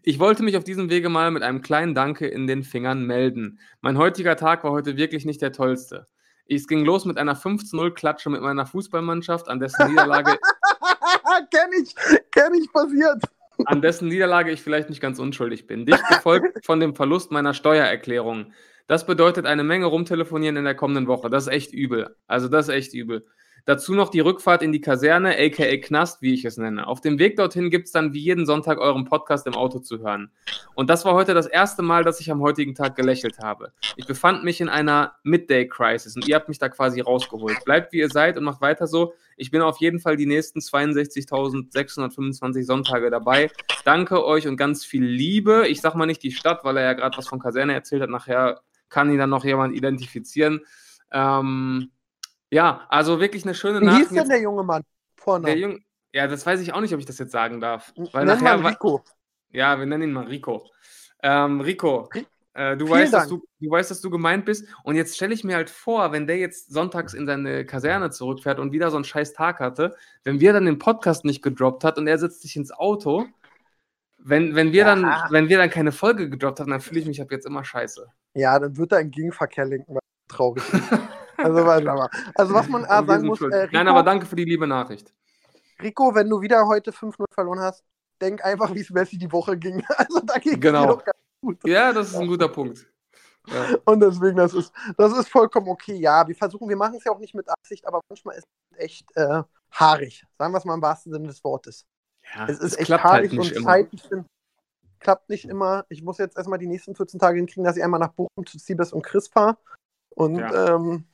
Ich 0.05 0.21
wollte 0.21 0.43
mich 0.43 0.57
auf 0.57 0.65
diesem 0.65 0.89
Wege 0.89 1.09
mal 1.09 1.33
mit 1.33 1.43
einem 1.43 1.61
kleinen 1.61 1.95
Danke 1.95 2.29
in 2.29 2.47
den 2.47 2.63
Fingern 2.63 3.05
melden. 3.05 3.59
Mein 3.81 3.99
heutiger 3.99 4.37
Tag 4.37 4.65
war 4.65 4.71
heute 4.71 4.97
wirklich 4.97 5.27
nicht 5.27 5.43
der 5.43 5.53
tollste. 5.53 6.07
Es 6.49 6.67
ging 6.67 6.85
los 6.85 7.05
mit 7.05 7.19
einer 7.19 7.37
15-0-Klatsche 7.37 8.31
mit 8.31 8.41
meiner 8.41 8.65
Fußballmannschaft, 8.65 9.49
an 9.49 9.59
dessen 9.59 9.89
Niederlage. 9.89 10.39
kenn 11.51 11.71
ich, 11.83 11.95
kenn 12.31 12.55
ich 12.55 12.73
passiert. 12.73 13.23
An 13.67 13.83
dessen 13.83 14.09
Niederlage 14.09 14.51
ich 14.51 14.63
vielleicht 14.63 14.89
nicht 14.89 15.01
ganz 15.01 15.19
unschuldig 15.19 15.67
bin. 15.67 15.85
Dicht 15.85 16.07
gefolgt 16.09 16.65
von 16.65 16.81
dem 16.81 16.95
Verlust 16.95 17.31
meiner 17.31 17.55
Steuererklärung. 17.55 18.53
Das 18.87 19.07
bedeutet 19.07 19.47
eine 19.47 19.65
Menge 19.65 19.87
rumtelefonieren 19.87 20.57
in 20.57 20.65
der 20.65 20.75
kommenden 20.75 21.07
Woche. 21.07 21.31
Das 21.31 21.45
ist 21.45 21.53
echt 21.53 21.73
übel. 21.73 22.15
Also 22.27 22.49
das 22.49 22.69
ist 22.69 22.75
echt 22.75 22.95
übel. 22.95 23.25
Dazu 23.65 23.95
noch 23.95 24.09
die 24.09 24.19
Rückfahrt 24.19 24.61
in 24.63 24.73
die 24.73 24.81
Kaserne, 24.81 25.39
aka 25.39 25.77
Knast, 25.77 26.21
wie 26.21 26.35
ich 26.35 26.45
es 26.45 26.57
nenne. 26.57 26.89
Auf 26.89 27.01
dem 27.01 27.21
Weg 27.21 27.37
dorthin 27.37 27.71
gibt 27.71 27.87
es 27.87 27.93
dann 27.93 28.13
wie 28.13 28.19
jeden 28.19 28.45
Sonntag 28.45 28.79
euren 28.79 29.05
Podcast 29.05 29.47
im 29.47 29.55
Auto 29.55 29.79
zu 29.79 30.01
hören. 30.01 30.33
Und 30.75 30.91
das 30.91 31.05
war 31.05 31.15
heute 31.15 31.33
das 31.33 31.47
erste 31.47 31.83
Mal, 31.83 32.03
dass 32.03 32.19
ich 32.19 32.33
am 32.33 32.41
heutigen 32.41 32.75
Tag 32.75 32.97
gelächelt 32.97 33.39
habe. 33.39 33.71
Ich 33.95 34.07
befand 34.07 34.43
mich 34.43 34.61
in 34.61 34.69
einer 34.69 35.15
Midday-Crisis 35.23 36.17
und 36.17 36.27
ihr 36.27 36.35
habt 36.35 36.49
mich 36.49 36.59
da 36.59 36.71
quasi 36.71 37.01
rausgeholt. 37.01 37.65
Bleibt 37.65 37.93
wie 37.93 37.99
ihr 37.99 38.09
seid 38.09 38.37
und 38.37 38.43
macht 38.43 38.63
weiter 38.63 38.89
so. 38.89 39.15
Ich 39.37 39.53
bin 39.53 39.63
auf 39.63 39.79
jeden 39.79 40.01
Fall 40.01 40.17
die 40.17 40.27
nächsten 40.27 40.59
62.625 40.59 42.65
Sonntage 42.65 43.11
dabei. 43.11 43.49
Danke 43.85 44.25
euch 44.25 44.49
und 44.49 44.57
ganz 44.57 44.85
viel 44.85 45.05
Liebe. 45.05 45.69
Ich 45.69 45.81
sag 45.81 45.95
mal 45.95 46.07
nicht 46.07 46.25
die 46.25 46.33
Stadt, 46.33 46.65
weil 46.65 46.79
er 46.79 46.83
ja 46.83 46.95
gerade 46.95 47.17
was 47.17 47.29
von 47.29 47.39
Kaserne 47.39 47.75
erzählt 47.75 48.03
hat. 48.03 48.11
Nachher 48.11 48.61
kann 48.93 49.11
ihn 49.11 49.19
dann 49.19 49.31
noch 49.31 49.45
jemand 49.45 49.75
identifizieren. 49.75 50.61
Ähm, 51.11 51.91
ja, 52.51 52.87
also 52.89 53.19
wirklich 53.19 53.45
eine 53.45 53.55
schöne 53.55 53.81
Nachricht. 53.81 54.11
Wie 54.11 54.15
hieß 54.15 54.23
denn 54.23 54.29
der 54.29 54.41
junge 54.41 54.63
Mann? 54.63 54.83
Vorne. 55.17 55.47
Der 55.47 55.59
Jung, 55.59 55.81
ja, 56.13 56.27
das 56.27 56.45
weiß 56.45 56.61
ich 56.61 56.75
auch 56.75 56.81
nicht, 56.81 56.93
ob 56.93 57.01
ich 57.01 57.07
das 57.07 57.19
jetzt 57.19 57.33
sagen 57.33 57.61
darf. 57.61 57.93
Weil 58.13 58.27
Nenn 58.27 58.39
nachher, 58.39 58.65
Rico. 58.65 59.03
Ja, 59.51 59.79
wir 59.79 59.87
nennen 59.87 60.05
ihn 60.05 60.13
mal 60.13 60.27
Rico. 60.27 60.71
Ähm, 61.23 61.61
Rico, 61.61 62.09
äh, 62.55 62.77
du, 62.77 62.89
weißt, 62.89 63.13
dass 63.13 63.29
du, 63.29 63.43
du 63.61 63.71
weißt, 63.71 63.91
dass 63.91 64.01
du 64.01 64.11
gemeint 64.11 64.45
bist. 64.45 64.67
Und 64.85 64.97
jetzt 64.97 65.17
stelle 65.17 65.33
ich 65.33 65.45
mir 65.45 65.57
halt 65.57 65.71
vor, 65.71 66.13
wenn 66.13 66.27
der 66.27 66.37
jetzt 66.37 66.73
sonntags 66.73 67.15
in 67.15 67.27
seine 67.27 67.65
Kaserne 67.65 68.11
zurückfährt 68.11 68.59
und 68.59 68.73
wieder 68.73 68.91
so 68.91 68.97
einen 68.97 69.05
scheiß 69.05 69.33
Tag 69.33 69.61
hatte, 69.61 69.97
wenn 70.25 70.41
wir 70.41 70.53
dann 70.53 70.67
den 70.67 70.79
Podcast 70.79 71.25
nicht 71.25 71.43
gedroppt 71.43 71.85
hat 71.85 71.97
und 71.97 72.07
er 72.07 72.19
setzt 72.19 72.43
sich 72.43 72.57
ins 72.57 72.73
Auto, 72.73 73.27
wenn, 74.19 74.55
wenn, 74.55 74.73
wir, 74.73 74.85
ja. 74.85 74.95
dann, 74.95 75.05
wenn 75.31 75.49
wir 75.49 75.59
dann 75.59 75.71
keine 75.71 75.93
Folge 75.93 76.29
gedroppt 76.29 76.61
haben, 76.61 76.71
dann 76.71 76.81
fühle 76.81 77.01
ich 77.01 77.07
mich 77.07 77.23
ab 77.23 77.31
jetzt 77.31 77.47
immer 77.47 77.65
scheiße. 77.65 78.07
Ja, 78.35 78.59
dann 78.59 78.77
wird 78.77 78.93
er 78.93 79.01
in 79.01 79.11
Gegenverkehr 79.11 79.65
lenken, 79.65 79.95
weil 79.95 80.01
traurig 80.29 80.63
ist. 80.73 80.83
Also, 81.39 81.59
also 81.65 82.55
was 82.55 82.69
man 82.69 82.85
äh, 82.85 83.05
sagen 83.05 83.27
muss. 83.27 83.41
Äh, 83.41 83.47
Rico, 83.47 83.69
Nein, 83.73 83.89
aber 83.89 84.03
danke 84.05 84.27
für 84.27 84.37
die 84.37 84.45
liebe 84.45 84.67
Nachricht. 84.67 85.13
Rico, 85.83 86.15
wenn 86.15 86.29
du 86.29 86.41
wieder 86.41 86.67
heute 86.69 86.93
5-0 86.93 87.25
verloren 87.33 87.59
hast, 87.59 87.83
denk 88.21 88.45
einfach, 88.45 88.73
wie 88.75 88.81
es 88.81 88.91
Messi 88.91 89.19
die 89.19 89.33
Woche 89.33 89.57
ging. 89.57 89.83
Also 89.97 90.21
da 90.21 90.39
ging 90.39 90.61
genau. 90.61 90.87
doch 90.87 91.05
ganz 91.05 91.19
gut. 91.41 91.59
Ja, 91.65 91.93
das 91.93 92.11
ist 92.11 92.17
ein 92.17 92.29
guter 92.29 92.49
Punkt. 92.49 92.87
Ja. 93.49 93.77
Und 93.87 94.01
deswegen, 94.01 94.37
das 94.37 94.55
ist, 94.55 94.73
das 94.97 95.17
ist 95.17 95.29
vollkommen 95.29 95.69
okay. 95.69 95.97
Ja, 95.97 96.29
wir 96.29 96.37
versuchen, 96.37 96.69
wir 96.69 96.77
machen 96.77 96.97
es 96.99 97.05
ja 97.05 97.11
auch 97.11 97.19
nicht 97.19 97.35
mit 97.35 97.49
Absicht, 97.49 97.85
aber 97.87 98.01
manchmal 98.09 98.37
ist 98.37 98.47
es 98.71 98.79
echt 98.79 99.17
äh, 99.17 99.43
haarig. 99.73 100.25
Sagen 100.39 100.53
wir 100.53 100.59
es 100.59 100.65
mal 100.65 100.75
im 100.75 100.83
wahrsten 100.83 101.13
Sinne 101.13 101.27
des 101.27 101.43
Wortes. 101.43 101.87
Ja, 102.35 102.45
es 102.45 102.59
ist 102.59 102.75
es 102.75 102.79
echt 102.79 102.91
halt 102.91 103.03
haarig 103.03 103.31
halt 103.37 103.57
und 103.57 103.65
Zeiten 103.65 103.99
finden. 103.99 104.27
Klappt 105.03 105.29
nicht 105.29 105.45
immer. 105.45 105.85
Ich 105.89 106.03
muss 106.03 106.19
jetzt 106.19 106.37
erstmal 106.37 106.59
die 106.59 106.67
nächsten 106.67 106.95
14 106.95 107.19
Tage 107.19 107.37
hinkriegen, 107.37 107.65
dass 107.65 107.77
ich 107.77 107.83
einmal 107.83 108.01
nach 108.01 108.13
Bochum 108.13 108.47
zu 108.47 108.59
Siebes 108.59 108.93
und 108.93 109.03
Chris 109.03 109.29
fahre. 109.29 109.59
Und 110.11 110.39
ja. 110.39 110.75
Ähm, 110.77 111.05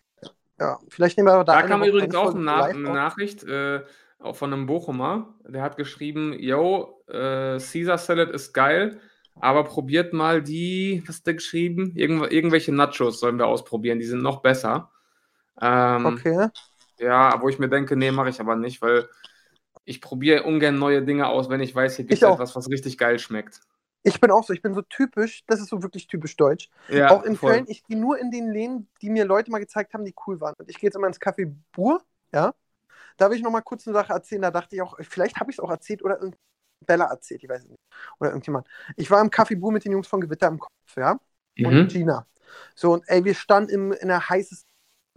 ja, 0.60 0.78
vielleicht 0.88 1.16
nehmen 1.16 1.28
wir 1.28 1.34
aber 1.34 1.44
da. 1.44 1.62
Da 1.62 1.66
kam 1.66 1.84
übrigens 1.84 2.14
auch 2.14 2.34
eine, 2.34 2.44
Na 2.44 2.64
eine 2.64 2.78
Nachricht 2.80 3.44
äh, 3.44 3.82
von 4.32 4.52
einem 4.52 4.66
Bochumer. 4.66 5.34
Der 5.46 5.62
hat 5.62 5.76
geschrieben: 5.76 6.34
Yo, 6.38 7.02
äh, 7.06 7.58
Caesar 7.58 7.98
Salad 7.98 8.30
ist 8.30 8.52
geil, 8.52 9.00
aber 9.36 9.64
probiert 9.64 10.12
mal 10.12 10.42
die, 10.42 11.02
was 11.06 11.18
hat 11.18 11.26
der 11.26 11.34
geschrieben? 11.34 11.92
Irgendw 11.94 12.26
irgendwelche 12.26 12.72
Nachos 12.74 13.20
sollen 13.20 13.38
wir 13.38 13.46
ausprobieren, 13.46 13.98
die 13.98 14.06
sind 14.06 14.22
noch 14.22 14.42
besser. 14.42 14.90
Ähm, 15.60 16.06
okay. 16.06 16.48
Ja, 16.98 17.40
wo 17.40 17.48
ich 17.48 17.58
mir 17.58 17.68
denke, 17.68 17.96
nee, 17.96 18.10
mache 18.10 18.30
ich 18.30 18.40
aber 18.40 18.56
nicht, 18.56 18.82
weil 18.82 19.08
ich 19.84 20.00
probiere 20.00 20.42
ungern 20.42 20.78
neue 20.78 21.02
Dinge 21.02 21.28
aus, 21.28 21.48
wenn 21.48 21.60
ich 21.60 21.74
weiß, 21.74 21.96
hier 21.96 22.04
gibt 22.04 22.22
es 22.22 22.28
etwas, 22.28 22.56
was 22.56 22.68
richtig 22.68 22.98
geil 22.98 23.18
schmeckt. 23.18 23.60
Ich 24.08 24.20
bin 24.20 24.30
auch 24.30 24.44
so, 24.44 24.52
ich 24.52 24.62
bin 24.62 24.74
so 24.74 24.82
typisch, 24.82 25.44
das 25.46 25.60
ist 25.60 25.68
so 25.68 25.82
wirklich 25.82 26.06
typisch 26.06 26.36
deutsch. 26.36 26.68
Ja, 26.88 27.10
auch 27.10 27.22
in 27.22 27.36
voll. 27.36 27.52
Köln, 27.52 27.64
ich 27.68 27.84
gehe 27.84 27.98
nur 27.98 28.18
in 28.18 28.30
den 28.30 28.50
Läden, 28.50 28.88
die 29.00 29.10
mir 29.10 29.24
Leute 29.24 29.50
mal 29.50 29.58
gezeigt 29.58 29.94
haben, 29.94 30.04
die 30.04 30.14
cool 30.26 30.40
waren. 30.40 30.54
Und 30.58 30.68
ich 30.68 30.78
gehe 30.78 30.88
jetzt 30.88 30.96
immer 30.96 31.06
ins 31.06 31.20
Café 31.20 31.54
Bur, 31.72 32.02
ja. 32.32 32.54
Da 33.16 33.30
will 33.30 33.36
ich 33.36 33.42
noch 33.42 33.50
mal 33.50 33.62
kurz 33.62 33.86
eine 33.86 33.94
Sache 33.94 34.12
erzählen, 34.12 34.42
da 34.42 34.50
dachte 34.50 34.76
ich 34.76 34.82
auch, 34.82 34.96
vielleicht 35.00 35.36
habe 35.36 35.50
ich 35.50 35.56
es 35.56 35.60
auch 35.60 35.70
erzählt 35.70 36.04
oder 36.04 36.20
Bella 36.86 37.06
erzählt, 37.06 37.42
ich 37.42 37.48
weiß 37.48 37.66
nicht. 37.66 37.80
Oder 38.20 38.30
irgendjemand. 38.30 38.66
Ich 38.96 39.10
war 39.10 39.20
im 39.20 39.30
Café 39.30 39.58
Bur 39.58 39.72
mit 39.72 39.84
den 39.84 39.92
Jungs 39.92 40.06
von 40.06 40.20
Gewitter 40.20 40.48
im 40.48 40.58
Kopf, 40.58 40.96
ja. 40.96 41.18
Und 41.58 41.74
mhm. 41.74 41.88
Gina. 41.88 42.26
So, 42.74 42.92
und 42.92 43.04
ey, 43.08 43.24
wir 43.24 43.34
standen 43.34 43.70
im, 43.70 43.92
in 43.92 44.08
der 44.08 44.28
heißesten 44.28 44.68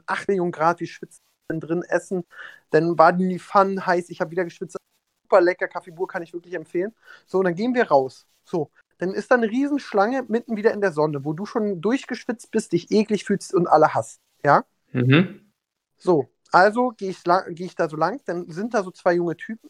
8 0.07 0.27
Millionen 0.27 0.51
Grad, 0.51 0.79
wir 0.79 0.87
schwitzen 0.87 1.21
drin, 1.49 1.83
essen. 1.83 2.23
Dann 2.69 2.97
war 2.97 3.13
die 3.13 3.39
Pfannen 3.39 3.85
heiß, 3.85 4.09
ich 4.09 4.21
habe 4.21 4.31
wieder 4.31 4.43
geschwitzt. 4.43 4.77
Super 5.23 5.41
lecker, 5.41 5.67
Café 5.67 5.91
Bur 5.91 6.07
kann 6.07 6.23
ich 6.23 6.33
wirklich 6.33 6.53
empfehlen. 6.53 6.93
So, 7.25 7.39
und 7.39 7.45
dann 7.45 7.55
gehen 7.55 7.73
wir 7.73 7.87
raus. 7.87 8.27
So, 8.43 8.71
dann 8.97 9.13
ist 9.13 9.31
da 9.31 9.35
eine 9.35 9.49
Riesenschlange 9.49 10.25
mitten 10.27 10.57
wieder 10.57 10.71
in 10.73 10.81
der 10.81 10.91
Sonne, 10.91 11.25
wo 11.25 11.33
du 11.33 11.45
schon 11.45 11.81
durchgeschwitzt 11.81 12.51
bist, 12.51 12.71
dich 12.71 12.91
eklig 12.91 13.25
fühlst 13.25 13.53
und 13.53 13.67
alle 13.67 13.93
hast. 13.93 14.21
Ja? 14.43 14.63
Mhm. 14.91 15.51
So, 15.97 16.29
also 16.51 16.89
gehe 16.89 17.09
ich, 17.09 17.23
geh 17.23 17.65
ich 17.65 17.75
da 17.75 17.89
so 17.89 17.97
lang, 17.97 18.21
dann 18.25 18.49
sind 18.49 18.73
da 18.73 18.83
so 18.83 18.91
zwei 18.91 19.13
junge 19.13 19.37
Typen, 19.37 19.69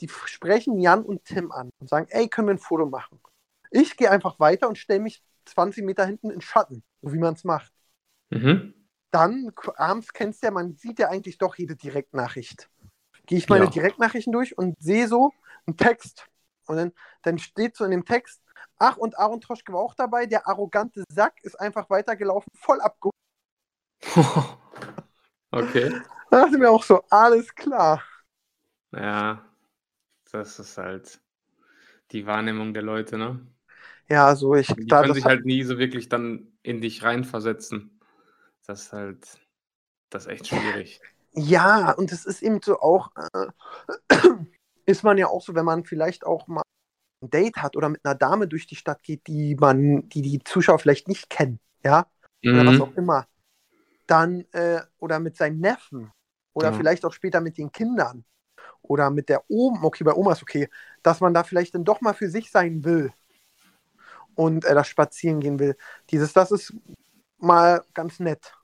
die 0.00 0.08
sprechen 0.08 0.78
Jan 0.78 1.04
und 1.04 1.24
Tim 1.24 1.52
an 1.52 1.70
und 1.78 1.88
sagen, 1.88 2.06
ey, 2.10 2.28
können 2.28 2.48
wir 2.48 2.54
ein 2.54 2.58
Foto 2.58 2.86
machen? 2.86 3.20
Ich 3.70 3.96
gehe 3.96 4.10
einfach 4.10 4.40
weiter 4.40 4.68
und 4.68 4.78
stelle 4.78 5.00
mich 5.00 5.22
20 5.46 5.84
Meter 5.84 6.04
hinten 6.04 6.30
in 6.30 6.40
Schatten, 6.40 6.82
so 7.02 7.12
wie 7.12 7.18
man 7.18 7.34
es 7.34 7.44
macht. 7.44 7.72
Mhm. 8.30 8.74
Dann, 9.10 9.52
abends 9.76 10.12
kennst 10.12 10.42
du 10.42 10.46
ja, 10.46 10.50
man 10.50 10.74
sieht 10.74 10.98
ja 10.98 11.08
eigentlich 11.08 11.38
doch 11.38 11.56
jede 11.56 11.76
Direktnachricht. 11.76 12.70
Gehe 13.26 13.38
ich 13.38 13.48
meine 13.48 13.66
ja. 13.66 13.70
Direktnachrichten 13.70 14.32
durch 14.32 14.56
und 14.56 14.76
sehe 14.80 15.06
so 15.06 15.32
einen 15.66 15.76
Text 15.76 16.26
und 16.66 16.76
dann, 16.76 16.92
dann 17.22 17.38
steht 17.38 17.76
so 17.76 17.84
in 17.84 17.90
dem 17.90 18.04
Text, 18.04 18.42
ach, 18.78 18.96
und 18.96 19.18
Aaron 19.18 19.40
Troschke 19.40 19.72
war 19.72 19.80
auch 19.80 19.94
dabei, 19.94 20.26
der 20.26 20.46
arrogante 20.46 21.04
Sack 21.10 21.42
ist 21.42 21.58
einfach 21.60 21.88
weitergelaufen, 21.90 22.50
voll 22.54 22.80
abgeholt. 22.80 23.14
okay. 25.50 26.00
Da 26.30 26.42
dachte 26.42 26.58
mir 26.58 26.70
auch 26.70 26.82
so, 26.82 27.02
alles 27.10 27.54
klar. 27.54 28.02
Ja, 28.92 29.44
das 30.30 30.58
ist 30.58 30.78
halt 30.78 31.20
die 32.10 32.26
Wahrnehmung 32.26 32.74
der 32.74 32.82
Leute, 32.82 33.18
ne? 33.18 33.46
Ja, 34.08 34.34
so 34.36 34.54
ich. 34.54 34.66
Die 34.66 34.86
da, 34.86 35.02
können 35.02 35.14
sich 35.14 35.24
halt 35.24 35.46
nie 35.46 35.62
so 35.62 35.78
wirklich 35.78 36.08
dann 36.08 36.52
in 36.62 36.80
dich 36.80 37.02
reinversetzen. 37.02 38.00
Das 38.66 38.82
ist 38.82 38.92
halt, 38.92 39.40
das 40.10 40.26
ist 40.26 40.32
echt 40.32 40.48
schwierig. 40.48 41.00
Ja, 41.34 41.92
und 41.92 42.12
es 42.12 42.26
ist 42.26 42.42
eben 42.42 42.60
so 42.62 42.78
auch, 42.80 43.10
äh, 43.16 43.46
ist 44.86 45.02
man 45.02 45.18
ja 45.18 45.28
auch 45.28 45.42
so, 45.42 45.54
wenn 45.54 45.64
man 45.64 45.84
vielleicht 45.84 46.24
auch 46.26 46.46
mal 46.46 46.62
ein 47.22 47.30
Date 47.30 47.56
hat 47.56 47.76
oder 47.76 47.88
mit 47.88 48.04
einer 48.04 48.14
Dame 48.14 48.48
durch 48.48 48.66
die 48.66 48.76
Stadt 48.76 49.02
geht, 49.02 49.26
die 49.26 49.54
man, 49.54 50.08
die 50.08 50.22
die 50.22 50.42
Zuschauer 50.44 50.78
vielleicht 50.78 51.08
nicht 51.08 51.30
kennen, 51.30 51.60
ja, 51.84 52.06
mhm. 52.42 52.54
oder 52.54 52.66
was 52.66 52.74
mhm. 52.76 52.82
auch 52.82 52.96
immer, 52.96 53.26
dann, 54.06 54.44
äh, 54.52 54.80
oder 54.98 55.20
mit 55.20 55.36
seinen 55.36 55.60
Neffen 55.60 56.10
oder 56.52 56.70
ja. 56.70 56.76
vielleicht 56.76 57.04
auch 57.04 57.12
später 57.12 57.40
mit 57.40 57.58
den 57.58 57.70
Kindern 57.72 58.24
oder 58.82 59.10
mit 59.10 59.28
der 59.28 59.44
Oma, 59.48 59.84
okay, 59.84 60.04
bei 60.04 60.12
Oma 60.12 60.32
ist 60.32 60.42
okay, 60.42 60.68
dass 61.02 61.20
man 61.20 61.32
da 61.32 61.44
vielleicht 61.44 61.74
dann 61.74 61.84
doch 61.84 62.00
mal 62.00 62.14
für 62.14 62.28
sich 62.28 62.50
sein 62.50 62.84
will 62.84 63.12
und 64.34 64.64
äh, 64.64 64.74
das 64.74 64.88
spazieren 64.88 65.40
gehen 65.40 65.58
will. 65.58 65.76
Dieses, 66.10 66.32
das 66.32 66.50
ist 66.50 66.74
mal 67.38 67.84
ganz 67.94 68.18
nett. 68.18 68.54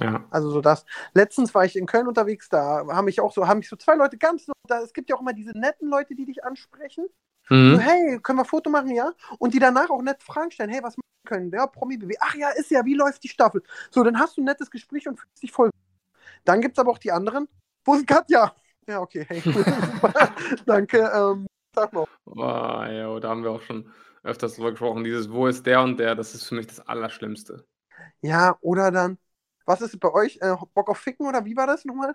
Ja. 0.00 0.26
Also 0.30 0.50
so 0.50 0.60
das. 0.60 0.84
Letztens 1.14 1.54
war 1.54 1.64
ich 1.64 1.76
in 1.76 1.86
Köln 1.86 2.08
unterwegs, 2.08 2.48
da 2.48 2.86
haben 2.88 3.04
mich 3.04 3.20
auch 3.20 3.32
so, 3.32 3.46
haben 3.46 3.58
mich 3.58 3.68
so 3.68 3.76
zwei 3.76 3.94
Leute 3.94 4.16
ganz, 4.16 4.46
da, 4.66 4.80
es 4.80 4.92
gibt 4.92 5.10
ja 5.10 5.16
auch 5.16 5.20
immer 5.20 5.34
diese 5.34 5.56
netten 5.56 5.88
Leute, 5.88 6.14
die 6.14 6.24
dich 6.24 6.44
ansprechen. 6.44 7.06
Mhm. 7.48 7.74
So, 7.74 7.80
hey, 7.80 8.18
können 8.20 8.38
wir 8.38 8.44
ein 8.44 8.48
Foto 8.48 8.70
machen, 8.70 8.94
ja? 8.94 9.12
Und 9.38 9.54
die 9.54 9.58
danach 9.58 9.90
auch 9.90 10.02
nett 10.02 10.22
Fragen 10.22 10.50
stellen, 10.50 10.70
hey, 10.70 10.82
was 10.82 10.96
machen 10.96 11.26
können? 11.26 11.50
Ja, 11.50 11.66
Promi-BW. 11.66 12.14
Ach 12.20 12.34
ja, 12.34 12.50
ist 12.50 12.70
ja, 12.70 12.84
wie 12.84 12.94
läuft 12.94 13.22
die 13.24 13.28
Staffel? 13.28 13.62
So, 13.90 14.02
dann 14.02 14.18
hast 14.18 14.36
du 14.36 14.40
ein 14.40 14.44
nettes 14.44 14.70
Gespräch 14.70 15.06
und 15.08 15.18
fühlst 15.18 15.42
dich 15.42 15.52
voll. 15.52 15.70
Dann 16.44 16.60
gibt 16.60 16.76
es 16.76 16.80
aber 16.80 16.90
auch 16.90 16.98
die 16.98 17.12
anderen. 17.12 17.48
Wo 17.84 17.94
ist 17.94 18.06
Katja? 18.06 18.54
Ja, 18.86 19.00
okay, 19.00 19.24
hey. 19.28 19.42
Danke, 20.66 20.98
ähm, 21.14 21.46
sag 21.74 21.92
mal. 21.92 22.06
Wow, 22.24 22.86
ja, 22.86 23.20
da 23.20 23.28
haben 23.28 23.42
wir 23.42 23.50
auch 23.50 23.62
schon 23.62 23.92
öfters 24.22 24.56
drüber 24.56 24.70
gesprochen. 24.70 25.04
Dieses 25.04 25.30
Wo 25.30 25.46
ist 25.46 25.66
der 25.66 25.82
und 25.82 25.98
der, 25.98 26.14
das 26.14 26.34
ist 26.34 26.44
für 26.44 26.54
mich 26.54 26.66
das 26.66 26.80
Allerschlimmste. 26.80 27.64
Ja, 28.20 28.56
oder 28.60 28.90
dann, 28.90 29.18
was 29.66 29.80
ist 29.80 29.98
bei 30.00 30.12
euch? 30.12 30.38
Äh, 30.40 30.54
Bock 30.74 30.88
auf 30.88 30.98
Ficken 30.98 31.26
oder 31.26 31.44
wie 31.44 31.56
war 31.56 31.66
das 31.66 31.84
nochmal? 31.84 32.14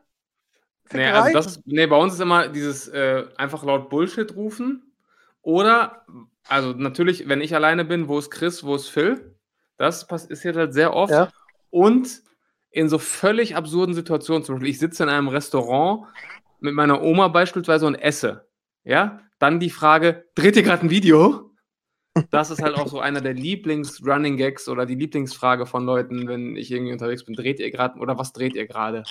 Nee, 0.94 1.08
also 1.08 1.34
das 1.34 1.46
ist, 1.48 1.62
nee, 1.66 1.86
bei 1.86 1.98
uns 1.98 2.14
ist 2.14 2.22
immer 2.22 2.48
dieses 2.48 2.88
äh, 2.88 3.26
einfach 3.36 3.64
laut 3.64 3.90
Bullshit 3.90 4.34
rufen 4.36 4.94
oder, 5.42 6.06
also 6.48 6.74
natürlich, 6.74 7.28
wenn 7.28 7.42
ich 7.42 7.56
alleine 7.56 7.86
bin, 7.86 8.08
wo 8.08 8.20
ist 8.20 8.32
Chris, 8.32 8.64
wo 8.64 8.76
ist 8.76 8.88
Phil? 8.88 9.36
Das 9.78 10.08
passiert 10.08 10.56
halt 10.56 10.74
sehr 10.74 10.94
oft. 10.94 11.14
Ja. 11.14 11.30
Und 11.70 12.22
in 12.70 12.90
so 12.90 13.00
völlig 13.00 13.56
absurden 13.56 13.96
Situationen. 13.96 14.44
Zum 14.44 14.56
Beispiel, 14.56 14.72
ich 14.72 14.80
sitze 14.80 15.04
in 15.04 15.10
einem 15.10 15.28
Restaurant 15.30 16.08
mit 16.60 16.74
meiner 16.74 17.02
Oma 17.02 17.28
beispielsweise 17.30 17.86
und 17.86 17.96
esse. 17.96 18.48
Ja, 18.84 19.22
dann 19.40 19.60
die 19.60 19.70
Frage: 19.70 20.26
Dreht 20.36 20.56
ihr 20.56 20.64
gerade 20.64 20.84
ein 20.84 20.90
Video? 20.90 21.47
Das 22.32 22.52
ist 22.52 22.62
halt 22.62 22.76
auch 22.76 22.88
so 22.88 23.00
einer 23.00 23.22
der 23.22 23.34
Lieblings-Running 23.34 24.38
Gags 24.38 24.68
oder 24.70 24.86
die 24.86 24.96
Lieblingsfrage 24.96 25.66
von 25.66 25.86
Leuten, 25.86 26.28
wenn 26.28 26.56
ich 26.56 26.72
irgendwie 26.72 26.94
unterwegs 26.94 27.26
bin. 27.26 27.36
Dreht 27.36 27.60
ihr 27.60 27.72
gerade 27.72 28.00
oder 28.00 28.18
was 28.18 28.34
dreht 28.34 28.56
ihr 28.56 28.68
gerade? 28.68 29.04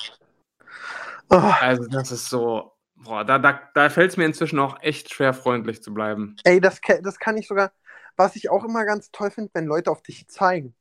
Oh. 1.30 1.36
Also, 1.60 1.86
das 1.88 2.12
ist 2.12 2.28
so, 2.28 2.76
Boah, 2.96 3.24
da, 3.24 3.38
da, 3.38 3.60
da 3.74 3.90
fällt 3.90 4.12
es 4.12 4.16
mir 4.16 4.24
inzwischen 4.24 4.58
auch 4.58 4.80
echt 4.80 5.12
schwer, 5.12 5.34
freundlich 5.34 5.82
zu 5.82 5.92
bleiben. 5.92 6.36
Ey, 6.44 6.60
das, 6.60 6.80
das 7.02 7.18
kann 7.18 7.36
ich 7.36 7.46
sogar, 7.46 7.72
was 8.16 8.36
ich 8.36 8.50
auch 8.50 8.64
immer 8.64 8.84
ganz 8.84 9.10
toll 9.10 9.30
finde, 9.30 9.50
wenn 9.52 9.66
Leute 9.66 9.90
auf 9.90 10.02
dich 10.02 10.26
zeigen. 10.28 10.74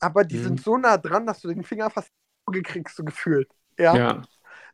Aber 0.00 0.24
die 0.24 0.38
mhm. 0.38 0.44
sind 0.44 0.62
so 0.62 0.78
nah 0.78 0.96
dran, 0.96 1.26
dass 1.26 1.40
du 1.40 1.48
den 1.48 1.64
Finger 1.64 1.90
fast 1.90 2.10
gekriegst, 2.46 2.96
so 2.96 3.04
gefühlt. 3.04 3.50
Ja. 3.78 3.94
ja. 3.94 4.22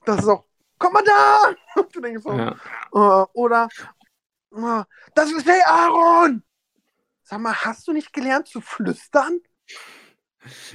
Das 0.04 0.20
ist 0.20 0.28
auch, 0.28 0.44
komm 0.78 0.92
mal 0.92 1.02
da! 1.04 1.54
Und 1.80 1.94
du 1.94 2.00
denkst 2.00 2.22
so, 2.22 2.32
Ja. 2.32 2.52
äh, 2.52 3.26
oder, 3.32 3.68
äh, 4.54 4.84
das 5.14 5.32
ist 5.32 5.46
der 5.46 5.66
Aaron! 5.66 6.42
Sag 7.24 7.40
mal, 7.40 7.54
hast 7.64 7.88
du 7.88 7.92
nicht 7.92 8.12
gelernt 8.12 8.46
zu 8.48 8.60
flüstern? 8.60 9.40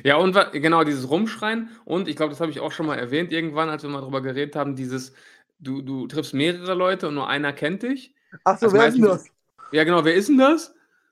Ja, 0.04 0.18
und 0.18 0.36
genau, 0.54 0.84
dieses 0.84 1.10
Rumschreien. 1.10 1.70
Und 1.86 2.08
ich 2.08 2.16
glaube, 2.16 2.32
das 2.32 2.40
habe 2.42 2.52
ich 2.52 2.60
auch 2.60 2.72
schon 2.72 2.86
mal 2.86 2.98
erwähnt, 2.98 3.32
irgendwann, 3.32 3.70
als 3.70 3.84
wir 3.84 3.90
mal 3.90 4.02
drüber 4.02 4.22
geredet 4.22 4.56
haben, 4.56 4.76
dieses, 4.76 5.14
du, 5.60 5.82
du 5.82 6.08
triffst 6.08 6.34
mehrere 6.34 6.74
Leute 6.74 7.08
und 7.08 7.16
nur 7.16 7.28
einer 7.30 7.54
kennt 7.54 7.84
dich. 7.84 8.14
Ach 8.44 8.58
so, 8.60 8.72
Also 8.72 8.74
wer 8.74 8.86
ist 8.88 8.96
denn 8.96 9.04
das? 9.06 9.26
Ja, 9.72 9.84
genau, 9.84 10.04
wer 10.06 10.16
ist 10.16 10.30
denn 10.30 10.38
das? 10.38 10.70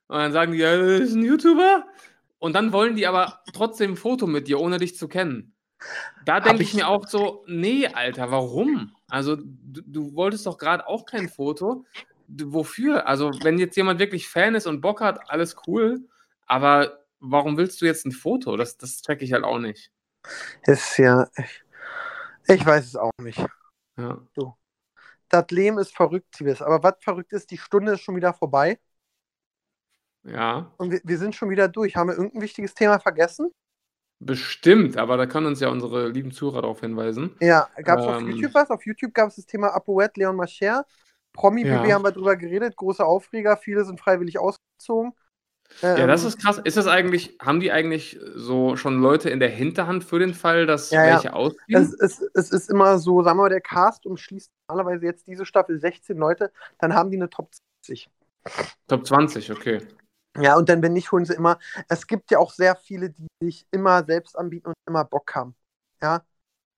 Und 0.07 0.17
dann 0.17 0.31
sagen 0.33 0.53
die, 0.53 0.59
ja, 0.59 0.75
das 0.77 1.01
ist 1.01 1.13
ein 1.15 1.23
YouTuber. 1.23 1.85
Und 2.39 2.53
dann 2.53 2.71
wollen 2.73 2.95
die 2.95 3.07
aber 3.07 3.41
trotzdem 3.53 3.91
ein 3.93 3.97
Foto 3.97 4.27
mit 4.27 4.47
dir, 4.47 4.59
ohne 4.59 4.79
dich 4.79 4.95
zu 4.97 5.07
kennen. 5.07 5.53
Da 6.25 6.39
denke 6.41 6.63
ich 6.63 6.69
ich- 6.69 6.73
mir 6.73 6.87
auch 6.87 7.07
so, 7.07 7.43
nee, 7.47 7.87
Alter, 7.87 8.31
warum? 8.31 8.91
Also, 9.09 9.37
du, 9.37 9.81
du 9.85 10.15
wolltest 10.15 10.45
doch 10.45 10.57
gerade 10.57 10.87
auch 10.87 11.05
kein 11.05 11.29
Foto. 11.29 11.85
Wofür? 12.27 13.07
Also, 13.07 13.31
wenn 13.43 13.57
jetzt 13.59 13.77
jemand 13.77 13.99
wirklich 13.99 14.27
Fan 14.29 14.55
ist 14.55 14.67
und 14.67 14.81
Bock 14.81 15.01
hat, 15.01 15.29
alles 15.29 15.55
cool. 15.67 16.07
Aber 16.45 17.05
warum 17.19 17.57
willst 17.57 17.81
du 17.81 17.85
jetzt 17.85 18.05
ein 18.05 18.11
Foto? 18.11 18.57
Das, 18.57 18.77
das 18.77 19.01
check 19.01 19.21
ich 19.21 19.33
halt 19.33 19.43
auch 19.43 19.59
nicht. 19.59 19.91
Ist 20.65 20.97
ja, 20.97 21.27
ich, 21.37 21.63
ich 22.47 22.65
weiß 22.65 22.85
es 22.85 22.95
auch 22.95 23.11
nicht. 23.21 23.43
Ja. 23.97 24.27
Das 25.29 25.45
Leben 25.51 25.77
ist 25.77 25.95
verrückt, 25.95 26.35
Siebes. 26.35 26.61
Aber 26.61 26.83
was 26.83 26.95
verrückt 27.01 27.33
ist, 27.33 27.51
die 27.51 27.57
Stunde 27.57 27.93
ist 27.93 28.01
schon 28.01 28.15
wieder 28.15 28.33
vorbei 28.33 28.79
Ja, 30.23 30.71
und 30.77 30.91
wir, 30.91 31.01
wir 31.03 31.17
sind 31.17 31.35
schon 31.35 31.49
wieder 31.49 31.67
durch. 31.67 31.95
Haben 31.95 32.09
wir 32.09 32.15
irgendein 32.15 32.41
wichtiges 32.41 32.73
Thema 32.73 32.99
vergessen? 32.99 33.51
bestimmt, 34.19 34.97
aber 34.97 35.17
da 35.17 35.25
können 35.27 35.47
uns 35.47 35.59
ja 35.59 35.69
unsere 35.69 36.09
lieben 36.09 36.31
Zuhörer 36.31 36.61
darauf 36.63 36.81
hinweisen. 36.81 37.35
Ja, 37.39 37.69
gab 37.83 37.99
es 37.99 38.07
auf 38.07 38.21
Ähm. 38.21 38.27
YouTube 38.27 38.53
was? 38.53 38.69
Auf 38.69 38.85
YouTube 38.85 39.13
gab 39.13 39.29
es 39.29 39.35
das 39.35 39.45
Thema 39.45 39.69
Apoet, 39.75 40.17
Leon 40.17 40.35
Mascher. 40.35 40.85
Promi 41.37 41.63
BB 41.63 41.87
Ja. 41.87 41.95
haben 41.95 42.03
wir 42.03 42.11
drüber 42.11 42.35
geredet, 42.35 42.75
große 42.75 43.05
Aufreger, 43.05 43.57
viele 43.57 43.85
sind 43.85 43.99
freiwillig 43.99 44.39
ausgezogen. 44.39 45.13
Ja, 45.81 46.07
das 46.07 46.21
Ähm, 46.23 46.27
ist 46.29 46.41
krass. 46.41 46.59
Ist 46.63 46.77
das 46.77 46.87
eigentlich, 46.87 47.37
haben 47.41 47.59
die 47.59 47.71
eigentlich 47.71 48.19
so 48.35 48.75
schon 48.77 49.01
Leute 49.01 49.29
in 49.29 49.39
der 49.39 49.49
Hinterhand 49.49 50.03
für 50.03 50.17
den 50.17 50.33
Fall, 50.33 50.65
dass 50.65 50.91
Ja, 50.91 51.05
ja. 51.05 51.13
welche 51.15 51.33
ausziehen? 51.33 51.81
es, 51.81 51.93
es, 51.93 52.21
es 52.33 52.51
ist 52.51 52.69
immer 52.69 52.97
so, 52.99 53.21
sagen 53.21 53.37
wir 53.37 53.43
mal, 53.43 53.49
der 53.49 53.61
Cast 53.61 54.05
umschließt 54.05 54.49
normalerweise 54.69 55.05
jetzt 55.05 55.27
diese 55.27 55.45
Staffel 55.45 55.79
16 55.79 56.17
Leute, 56.17 56.51
dann 56.79 56.93
haben 56.93 57.11
die 57.11 57.17
eine 57.17 57.29
Top 57.29 57.49
20. 57.83 58.09
Top 58.87 59.05
20, 59.05 59.51
okay. 59.51 59.81
Ja, 60.39 60.55
und 60.55 60.69
dann, 60.69 60.81
wenn 60.81 60.93
nicht, 60.93 61.11
holen 61.11 61.25
sie 61.25 61.33
immer. 61.33 61.57
Es 61.89 62.07
gibt 62.07 62.31
ja 62.31 62.39
auch 62.39 62.51
sehr 62.53 62.75
viele, 62.75 63.09
die 63.09 63.27
sich 63.41 63.65
immer 63.71 64.05
selbst 64.05 64.37
anbieten 64.37 64.67
und 64.67 64.75
immer 64.87 65.03
Bock 65.03 65.35
haben. 65.35 65.55
Ja. 66.01 66.23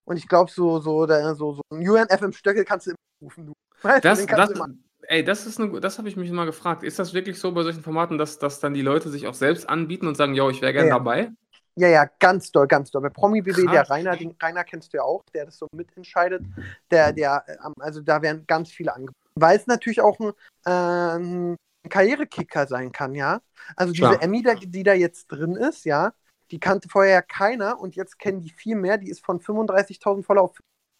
Und 0.05 0.17
ich 0.17 0.27
glaube, 0.27 0.49
so, 0.49 0.79
so, 0.79 1.05
so, 1.07 1.53
so 1.53 1.61
ein 1.71 1.87
UNF 1.87 2.21
im 2.21 2.33
Stöckel 2.33 2.65
kannst 2.65 2.87
du 2.87 2.91
immer 2.91 2.97
rufen, 3.21 3.45
du. 3.47 3.53
Weißt 3.81 4.03
Das, 4.03 4.25
das, 4.25 4.51
immer. 4.51 4.69
ey, 5.03 5.23
das 5.23 5.45
ist 5.45 5.59
eine, 5.59 5.79
das 5.79 5.97
habe 5.97 6.09
ich 6.09 6.15
mich 6.17 6.31
mal 6.31 6.45
gefragt. 6.45 6.83
Ist 6.83 6.99
das 6.99 7.13
wirklich 7.13 7.39
so 7.39 7.51
bei 7.51 7.63
solchen 7.63 7.81
Formaten, 7.83 8.17
dass, 8.17 8.39
dass 8.39 8.59
dann 8.59 8.73
die 8.73 8.81
Leute 8.81 9.09
sich 9.09 9.27
auch 9.27 9.33
selbst 9.33 9.69
anbieten 9.69 10.07
und 10.07 10.15
sagen, 10.15 10.33
yo, 10.33 10.49
ich 10.49 10.61
wäre 10.61 10.73
gerne 10.73 10.89
Ja, 10.89 10.95
ja. 10.95 10.99
dabei? 10.99 11.31
Ja, 11.75 11.87
ja, 11.87 12.05
ganz 12.19 12.51
doll, 12.51 12.67
ganz 12.67 12.91
doll. 12.91 13.01
Bei 13.01 13.09
Promi 13.09 13.41
BB, 13.41 13.71
der. 13.71 13.89
Rainer, 13.89 14.17
den 14.17 14.35
Rainer 14.41 14.65
kennst 14.65 14.93
du 14.93 14.97
ja 14.97 15.03
auch, 15.03 15.23
der 15.33 15.45
das 15.45 15.57
so 15.57 15.67
mitentscheidet. 15.73 16.43
Der, 16.91 17.13
der, 17.13 17.43
äh, 17.47 17.55
also 17.79 18.01
da 18.01 18.21
werden 18.21 18.45
ganz 18.47 18.69
viele 18.69 18.93
angeboten. 18.93 19.15
Weil 19.35 19.57
es 19.57 19.67
natürlich 19.67 20.01
auch 20.01 20.19
ein, 20.19 20.33
ähm, 20.65 21.55
Karrierekicker 21.87 22.67
sein 22.67 22.91
kann, 22.91 23.15
ja. 23.15 23.41
Also 23.77 23.93
diese 23.93 24.09
Klar. 24.09 24.21
Emmy, 24.21 24.43
die 24.43 24.83
da 24.83 24.93
jetzt 24.93 25.27
drin 25.27 25.55
ist, 25.55 25.85
ja, 25.85 26.13
die 26.51 26.59
kannte 26.59 26.89
vorher 26.89 27.13
ja 27.13 27.21
keiner 27.21 27.79
und 27.79 27.95
jetzt 27.95 28.19
kennen 28.19 28.41
die 28.41 28.49
viel 28.49 28.75
mehr. 28.75 28.97
Die 28.97 29.09
ist 29.09 29.23
von 29.23 29.39
35.000 29.39 30.23
Follower 30.23 30.45
auf 30.45 30.57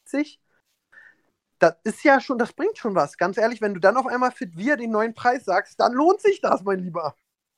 50. 0.09 0.39
Das 1.60 1.76
ist 1.84 2.03
ja 2.03 2.20
schon, 2.22 2.38
das 2.38 2.53
bringt 2.53 2.78
schon 2.78 2.95
was. 2.95 3.18
Ganz 3.18 3.38
ehrlich, 3.38 3.62
wenn 3.62 3.74
du 3.74 3.80
dann 3.80 3.97
auf 3.97 4.07
einmal 4.07 4.32
für 4.32 4.47
wir 4.55 4.78
den 4.78 4.91
neuen 4.91 5.14
Preis 5.14 5.45
sagst, 5.45 5.80
dann 5.80 5.93
lohnt 5.93 6.22
sich 6.22 6.41
das, 6.41 6.64
mein 6.64 6.80
Lieber. 6.80 7.16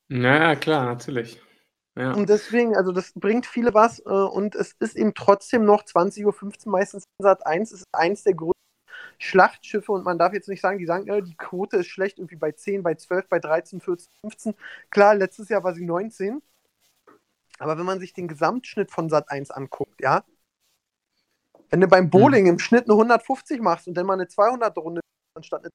Ja, 0.10 0.56
klar, 0.56 0.86
natürlich. 0.86 1.42
Ja. 1.96 2.14
Und 2.14 2.30
deswegen, 2.30 2.76
also 2.76 2.92
das 2.92 3.12
bringt 3.14 3.46
viele 3.46 3.74
was 3.74 4.00
äh, 4.00 4.10
und 4.10 4.56
es 4.56 4.74
ist 4.80 4.96
eben 4.96 5.14
trotzdem 5.14 5.66
noch 5.66 5.84
20.15 5.84 6.66
Uhr 6.66 6.72
meistens 6.72 7.04
Sat 7.20 7.46
1. 7.46 7.72
Es 7.72 7.80
ist 7.82 7.88
eins 7.92 8.24
der 8.24 8.34
größten 8.34 8.54
Schlachtschiffe 9.20 9.92
und 9.92 10.04
man 10.04 10.18
darf 10.18 10.34
jetzt 10.34 10.48
nicht 10.48 10.62
sagen, 10.62 10.80
die 10.80 10.86
sagen, 10.86 11.08
äh, 11.08 11.22
die 11.22 11.36
Quote 11.36 11.78
ist 11.78 11.88
schlecht, 11.88 12.18
irgendwie 12.18 12.38
bei 12.38 12.54
10, 12.54 12.82
bei 12.82 12.96
12, 12.96 13.28
bei 13.28 13.40
13, 13.40 13.82
14, 13.82 14.10
15. 14.22 14.56
Klar, 14.90 15.16
letztes 15.16 15.50
Jahr 15.50 15.64
war 15.64 15.74
sie 15.74 15.86
19. 15.86 16.42
Aber 17.60 17.78
wenn 17.78 17.86
man 17.86 18.00
sich 18.00 18.14
den 18.14 18.28
Gesamtschnitt 18.28 18.90
von 18.90 19.10
Sat 19.10 19.30
1 19.30 19.52
anguckt, 19.52 20.02
ja, 20.02 20.24
wenn 21.72 21.82
du 21.82 21.88
beim 21.88 22.10
Bowling 22.10 22.46
im 22.46 22.60
Schnitt 22.60 22.84
eine 22.84 22.94
150 22.94 23.62
machst 23.62 23.88
und 23.88 23.96
dann 23.96 24.06
mal 24.06 24.14
eine 24.14 24.28
200 24.28 24.78
Runde 24.78 25.02
anstatt 25.36 25.64
eine 25.64 25.72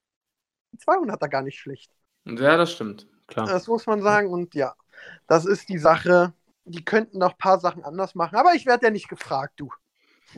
200er 0.78 1.28
gar 1.28 1.42
nicht 1.42 1.59
schlecht. 1.59 1.90
ja, 2.24 2.57
das 2.57 2.72
stimmt. 2.72 3.09
Klar. 3.26 3.47
Das 3.47 3.66
muss 3.66 3.86
man 3.86 4.03
sagen. 4.03 4.28
Und 4.30 4.55
ja, 4.55 4.74
das 5.26 5.47
ist 5.47 5.68
die 5.68 5.78
Sache. 5.78 6.32
Die 6.64 6.84
könnten 6.84 7.18
noch 7.18 7.32
ein 7.32 7.38
paar 7.38 7.59
Sachen 7.59 7.82
anders 7.82 8.14
machen. 8.14 8.36
Aber 8.36 8.55
ich 8.55 8.66
werde 8.66 8.86
ja 8.86 8.90
nicht 8.90 9.09
gefragt, 9.09 9.55
du. 9.57 9.70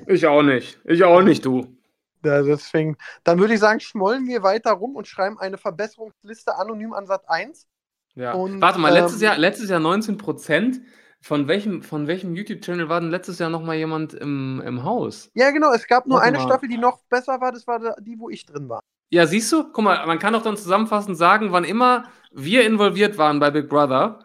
Ich 0.06 0.26
auch 0.26 0.42
nicht. 0.42 0.80
Ich 0.84 1.02
auch 1.02 1.22
nicht, 1.22 1.44
du. 1.44 1.76
Ja, 2.24 2.42
deswegen. 2.42 2.96
Dann 3.24 3.38
würde 3.38 3.54
ich 3.54 3.60
sagen, 3.60 3.80
schmollen 3.80 4.26
wir 4.26 4.42
weiter 4.42 4.72
rum 4.72 4.96
und 4.96 5.08
schreiben 5.08 5.38
eine 5.38 5.58
Verbesserungsliste 5.58 6.56
anonym 6.56 6.92
an 6.92 7.06
Sat 7.06 7.28
1. 7.28 7.66
Ja. 8.14 8.32
Und, 8.32 8.60
Warte 8.60 8.78
mal, 8.78 8.92
letztes, 8.92 9.20
ähm, 9.20 9.26
Jahr, 9.26 9.38
letztes 9.38 9.70
Jahr 9.70 9.80
19 9.80 10.18
Prozent. 10.18 10.80
Von 11.20 11.48
welchem, 11.48 11.82
von 11.82 12.06
welchem 12.06 12.34
YouTube-Channel 12.34 12.88
war 12.88 13.00
denn 13.00 13.10
letztes 13.10 13.38
Jahr 13.38 13.50
noch 13.50 13.62
mal 13.62 13.74
jemand 13.74 14.14
im, 14.14 14.62
im 14.64 14.84
Haus? 14.84 15.30
Ja, 15.34 15.50
genau. 15.50 15.72
Es 15.72 15.86
gab 15.86 16.06
nur 16.06 16.18
Warte 16.18 16.28
eine 16.28 16.38
mal. 16.38 16.44
Staffel, 16.44 16.68
die 16.68 16.78
noch 16.78 17.00
besser 17.08 17.40
war. 17.40 17.52
Das 17.52 17.66
war 17.66 17.96
die, 18.00 18.18
wo 18.18 18.30
ich 18.30 18.46
drin 18.46 18.68
war. 18.68 18.80
Ja, 19.10 19.26
siehst 19.26 19.50
du? 19.52 19.64
Guck 19.72 19.84
mal, 19.84 20.06
man 20.06 20.18
kann 20.18 20.32
doch 20.32 20.42
dann 20.42 20.56
zusammenfassend 20.56 21.16
sagen, 21.16 21.50
wann 21.50 21.64
immer 21.64 22.04
wir 22.30 22.64
involviert 22.64 23.18
waren 23.18 23.40
bei 23.40 23.50
Big 23.50 23.68
Brother, 23.68 24.20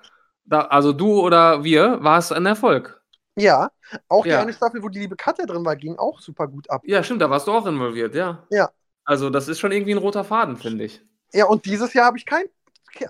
da, 0.46 0.62
also 0.62 0.92
du 0.92 1.22
oder 1.22 1.64
wir, 1.64 2.04
war 2.04 2.18
es 2.20 2.32
ein 2.34 2.46
Erfolg. 2.46 3.02
Ja, 3.36 3.72
auch 4.10 4.24
die 4.24 4.30
Ja. 4.30 4.42
eine 4.42 4.54
Staffel, 4.54 4.84
wo 4.84 4.90
die 4.90 5.00
liebe 5.00 5.16
Katja 5.16 5.46
drin 5.46 5.66
war, 5.66 5.76
ging 5.76 5.98
auch 5.98 6.20
super 6.20 6.48
gut 6.48 6.70
ab. 6.70 6.84
Ja, 6.86 7.02
stimmt, 7.02 7.22
da 7.22 7.30
warst 7.30 7.48
du 7.48 7.52
auch 7.54 7.66
involviert, 7.66 8.14
ja. 8.14 8.46
Ja. 8.50 8.70
Also, 9.06 9.30
das 9.30 9.48
ist 9.48 9.60
schon 9.60 9.72
irgendwie 9.72 9.94
ein 9.94 9.98
roter 9.98 10.24
Faden, 10.24 10.58
finde 10.58 10.84
ich. 10.84 11.02
Ja, 11.34 11.46
und 11.46 11.66
dieses 11.66 11.94
Jahr 11.94 12.08
habe 12.08 12.18
ich 12.18 12.26
kein, 12.26 12.46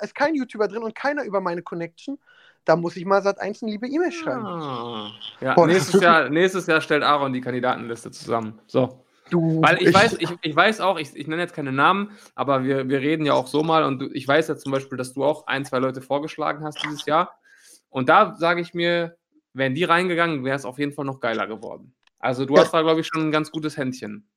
ist 0.01 0.15
kein 0.15 0.36
YouTuber 0.36 0.67
drin 0.67 0.84
und 0.84 0.95
keiner 0.95 1.23
über 1.23 1.41
meine 1.41 1.61
Connection. 1.61 2.19
Da 2.66 2.76
muss 2.76 2.95
ich 2.95 3.05
mal 3.05 3.22
Sat 3.22 3.39
1 3.39 3.61
eine 3.64 3.72
liebe 3.72 3.88
E-Mail 3.88 4.11
schreiben. 4.11 4.45
Ah. 4.45 5.11
Ja, 5.41 5.55
Boah, 5.55 5.68
nächstes, 5.68 5.99
Jahr, 5.99 6.30
nächstes 6.30 6.68
Jahr 6.68 6.80
stellt 6.80 7.03
Aaron 7.03 7.34
die 7.34 7.41
Kandidatenliste 7.41 8.11
zusammen. 8.11 8.59
So. 8.68 9.03
Du, 9.30 9.61
Weil 9.61 9.82
ich, 9.82 9.93
weiß, 9.93 10.14
ich, 10.20 10.30
ich 10.41 10.55
weiß 10.55 10.80
auch, 10.80 10.97
ich, 10.99 11.16
ich 11.16 11.28
nenne 11.28 11.41
jetzt 11.41 11.53
keine 11.55 11.72
Namen, 11.72 12.11
aber 12.36 12.64
wir, 12.64 12.88
wir 12.88 12.99
reden 12.99 13.26
ja 13.26 13.34
auch 13.34 13.47
so 13.47 13.64
mal 13.64 13.84
und 13.84 13.99
du, 13.99 14.09
ich 14.14 14.28
weiß 14.28 14.47
ja 14.47 14.55
zum 14.57 14.72
Beispiel, 14.72 14.97
dass 14.97 15.14
du 15.14 15.24
auch 15.24 15.47
ein, 15.47 15.66
zwei 15.66 15.80
Leute 15.80 16.01
vorgeschlagen 16.01 16.64
hast 16.64 16.84
dieses 16.84 17.05
Jahr. 17.05 17.38
Und 17.89 18.09
da 18.09 18.36
sage 18.36 18.61
ich 18.61 18.74
mir, 18.74 19.18
wären 19.53 19.76
die 19.76 19.84
reingegangen, 19.84 20.43
wäre 20.45 20.55
es 20.55 20.66
auf 20.66 20.78
jeden 20.80 20.93
Fall 20.93 21.05
noch 21.05 21.20
geiler 21.20 21.47
geworden. 21.47 21.93
Also 22.20 22.45
du 22.45 22.55
Ja. 22.55 22.61
hast 22.61 22.74
da, 22.74 22.82
glaube 22.82 23.01
ich, 23.01 23.07
schon 23.07 23.28
ein 23.28 23.32
ganz 23.32 23.51
gutes 23.51 23.76
Händchen. 23.76 24.30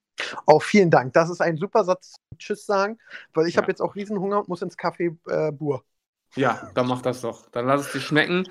Oh, 0.46 0.60
vielen 0.60 0.90
Dank. 0.90 1.12
Das 1.12 1.28
ist 1.30 1.40
ein 1.40 1.56
super 1.56 1.84
Satz. 1.84 2.16
Tschüss 2.38 2.64
sagen, 2.64 2.98
weil 3.34 3.46
ich 3.46 3.54
Ja. 3.54 3.62
habe 3.62 3.70
jetzt 3.70 3.80
auch 3.82 3.94
Riesenhunger 3.94 4.40
und 4.40 4.48
muss 4.48 4.62
ins 4.62 4.76
Café 4.78 5.16
äh, 5.28 5.52
Bur. 5.52 5.84
Ja, 6.34 6.70
dann 6.74 6.88
mach 6.88 7.02
das 7.02 7.20
doch. 7.20 7.48
Dann 7.50 7.66
lass 7.66 7.86
es 7.86 7.92
dir 7.92 8.00
schmecken. 8.00 8.48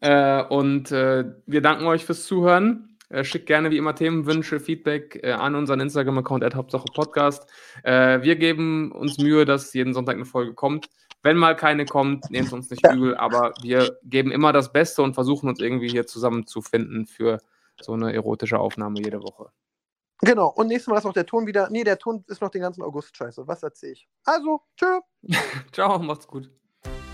Äh, 0.00 0.42
und 0.42 0.90
äh, 0.90 1.24
wir 1.46 1.62
danken 1.62 1.86
euch 1.86 2.04
fürs 2.04 2.24
Zuhören. 2.24 2.98
Äh, 3.08 3.24
schickt 3.24 3.46
gerne 3.46 3.70
wie 3.70 3.76
immer 3.76 3.94
Themenwünsche, 3.94 4.58
Feedback 4.58 5.20
äh, 5.22 5.32
an 5.32 5.54
unseren 5.54 5.80
Instagram-Account 5.80 6.54
Hauptsache 6.54 6.86
Podcast. 6.94 7.48
Äh, 7.84 8.22
wir 8.22 8.36
geben 8.36 8.90
uns 8.90 9.18
Mühe, 9.18 9.44
dass 9.44 9.72
jeden 9.74 9.94
Sonntag 9.94 10.16
eine 10.16 10.24
Folge 10.24 10.54
kommt. 10.54 10.88
Wenn 11.22 11.36
mal 11.36 11.54
keine 11.54 11.84
kommt, 11.84 12.30
nehmt 12.30 12.48
es 12.48 12.52
uns 12.52 12.70
nicht 12.70 12.84
übel, 12.84 13.16
aber 13.16 13.52
wir 13.62 13.98
geben 14.02 14.32
immer 14.32 14.52
das 14.52 14.72
Beste 14.72 15.02
und 15.02 15.14
versuchen 15.14 15.48
uns 15.48 15.60
irgendwie 15.60 15.88
hier 15.88 16.06
zusammenzufinden 16.06 17.06
für 17.06 17.38
so 17.80 17.92
eine 17.92 18.12
erotische 18.12 18.58
Aufnahme 18.58 18.98
jede 18.98 19.22
Woche. 19.22 19.50
Genau. 20.22 20.48
Und 20.48 20.68
nächstes 20.68 20.88
Mal 20.88 20.98
ist 20.98 21.04
noch 21.04 21.12
der 21.12 21.26
Ton 21.26 21.46
wieder. 21.46 21.68
Nee, 21.70 21.84
der 21.84 21.98
Ton 21.98 22.24
ist 22.28 22.40
noch 22.40 22.50
den 22.50 22.62
ganzen 22.62 22.82
August 22.82 23.16
scheiße. 23.16 23.46
Was 23.46 23.62
erzähle 23.62 23.92
ich? 23.92 24.08
Also, 24.24 24.62
tschö. 24.76 25.00
Ciao, 25.72 25.98
macht's 25.98 26.26
gut. 26.26 26.50